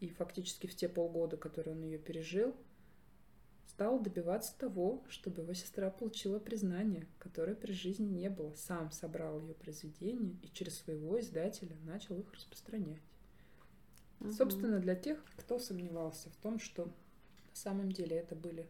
и 0.00 0.08
фактически 0.08 0.66
в 0.66 0.74
те 0.74 0.88
полгода, 0.88 1.36
которые 1.36 1.74
он 1.74 1.82
ее 1.82 1.98
пережил, 1.98 2.54
стал 3.66 4.00
добиваться 4.00 4.56
того, 4.58 5.04
чтобы 5.08 5.42
его 5.42 5.52
сестра 5.52 5.90
получила 5.90 6.38
признание, 6.38 7.06
которое 7.18 7.54
при 7.54 7.72
жизни 7.72 8.06
не 8.06 8.30
было. 8.30 8.54
Сам 8.54 8.90
собрал 8.90 9.40
ее 9.40 9.54
произведения 9.54 10.36
и 10.42 10.48
через 10.52 10.78
своего 10.78 11.20
издателя 11.20 11.76
начал 11.84 12.18
их 12.18 12.32
распространять. 12.32 13.02
Мгм. 14.20 14.32
Собственно, 14.32 14.78
для 14.78 14.94
тех, 14.94 15.22
кто 15.36 15.58
сомневался 15.58 16.30
в 16.30 16.36
том, 16.36 16.58
что 16.58 16.86
на 16.86 17.54
самом 17.54 17.92
деле 17.92 18.16
это 18.16 18.34
были 18.34 18.68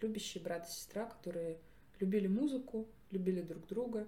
любящие 0.00 0.42
брат 0.42 0.68
и 0.68 0.72
сестра, 0.72 1.06
которые 1.06 1.58
любили 2.00 2.26
музыку, 2.26 2.86
любили 3.10 3.42
друг 3.42 3.66
друга, 3.66 4.06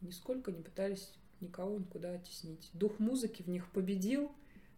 нисколько 0.00 0.52
не 0.52 0.62
пытались 0.62 1.12
никого 1.40 1.78
никуда 1.78 2.12
оттеснить. 2.12 2.70
Дух 2.72 2.98
музыки 2.98 3.42
в 3.42 3.48
них 3.48 3.70
победил 3.72 4.30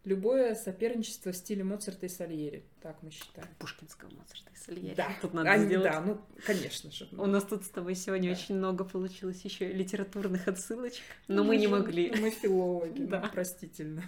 любое 0.03 0.55
соперничество 0.55 1.31
в 1.31 1.35
стиле 1.35 1.63
Моцарта 1.63 2.05
и 2.05 2.09
Сальери. 2.09 2.63
Так 2.81 3.01
мы 3.03 3.11
считаем. 3.11 3.47
Пушкинского 3.59 4.09
Моцарта 4.13 4.51
и 4.53 4.55
Сальери. 4.57 4.93
Да, 4.95 5.09
Тут 5.21 5.33
надо 5.33 5.51
Они- 5.51 5.65
сделать. 5.65 5.91
да, 5.91 6.01
ну, 6.01 6.21
конечно 6.45 6.91
же. 6.91 7.07
У 7.11 7.25
нас 7.25 7.43
тут 7.43 7.63
с 7.65 7.69
тобой 7.69 7.95
сегодня 7.95 8.29
Да. 8.33 8.37
очень 8.39 8.55
много 8.55 8.83
получилось 8.85 9.41
еще 9.43 9.71
литературных 9.71 10.47
отсылочек, 10.47 11.03
но 11.27 11.43
мы 11.43 11.57
не 11.57 11.65
же- 11.67 11.71
могли. 11.71 12.11
Мы 12.19 12.29
филологи, 12.31 13.03
Да. 13.05 13.21
да. 13.21 13.27
простительно. 13.29 14.03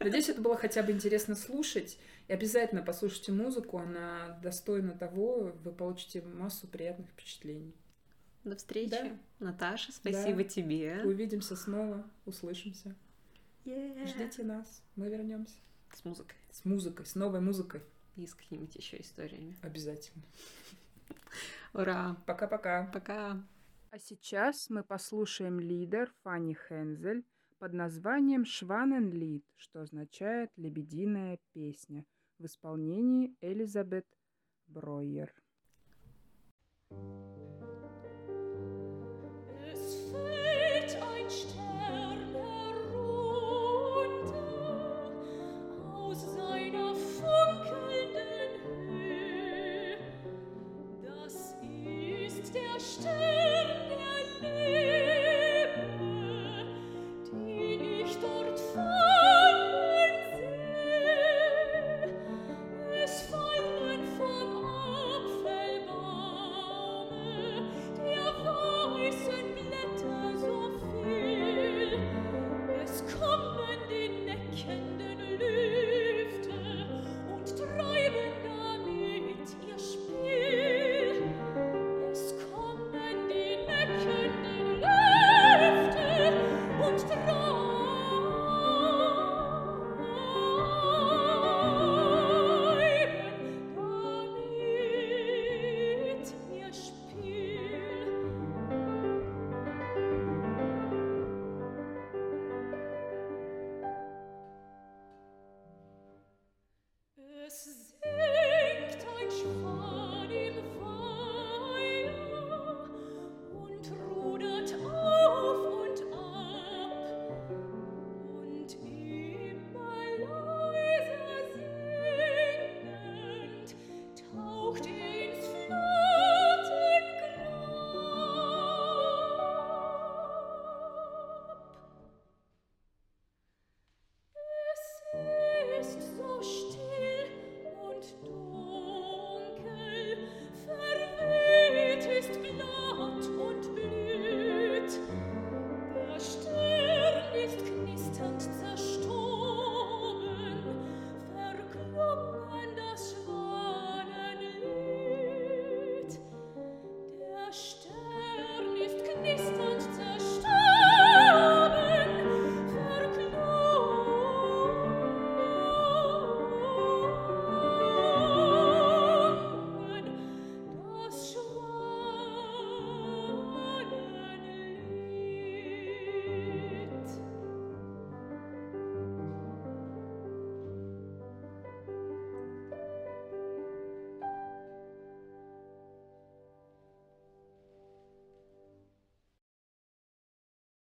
Надеюсь, 0.00 0.28
это 0.28 0.40
было 0.42 0.56
хотя 0.56 0.82
бы 0.82 0.90
интересно 0.92 1.34
слушать. 1.36 1.96
И 2.28 2.32
обязательно 2.32 2.82
послушайте 2.82 3.32
музыку, 3.32 3.78
она 3.78 4.38
достойна 4.42 4.92
того, 4.92 5.52
вы 5.64 5.72
получите 5.72 6.22
массу 6.22 6.66
приятных 6.66 7.08
впечатлений. 7.10 7.74
До 8.44 8.56
встречи. 8.56 8.90
Да. 8.90 9.10
Наташа, 9.38 9.92
спасибо 9.92 10.38
Да. 10.38 10.44
тебе. 10.44 11.00
Увидимся 11.04 11.56
снова, 11.56 12.04
услышимся. 12.26 12.94
Yeah. 13.64 14.06
Ждите 14.06 14.42
нас, 14.42 14.82
мы 14.96 15.08
вернемся. 15.08 15.56
С 15.92 16.04
музыкой 16.04 16.36
С 16.50 16.64
музыкой, 16.64 17.04
с 17.06 17.14
новой 17.14 17.40
музыкой. 17.40 17.82
и 18.16 18.26
с 18.26 18.34
какими-нибудь 18.34 18.74
еще 18.76 19.00
историями. 19.00 19.56
Обязательно. 19.62 20.22
Ура! 21.72 22.16
Пока-пока. 22.26 22.90
Пока! 22.92 23.42
А 23.90 23.98
сейчас 23.98 24.70
мы 24.70 24.82
послушаем 24.84 25.58
лидер 25.60 26.12
Фанни 26.22 26.54
Хензель 26.54 27.24
под 27.58 27.72
названием 27.72 28.44
«Шваненлид», 28.44 29.44
что 29.56 29.82
означает 29.82 30.50
«лебединая 30.56 31.38
песня» 31.52 32.04
в 32.38 32.46
исполнении 32.46 33.34
Элизабет 33.40 34.06
Бройер. 34.68 35.32
Es 39.72 40.49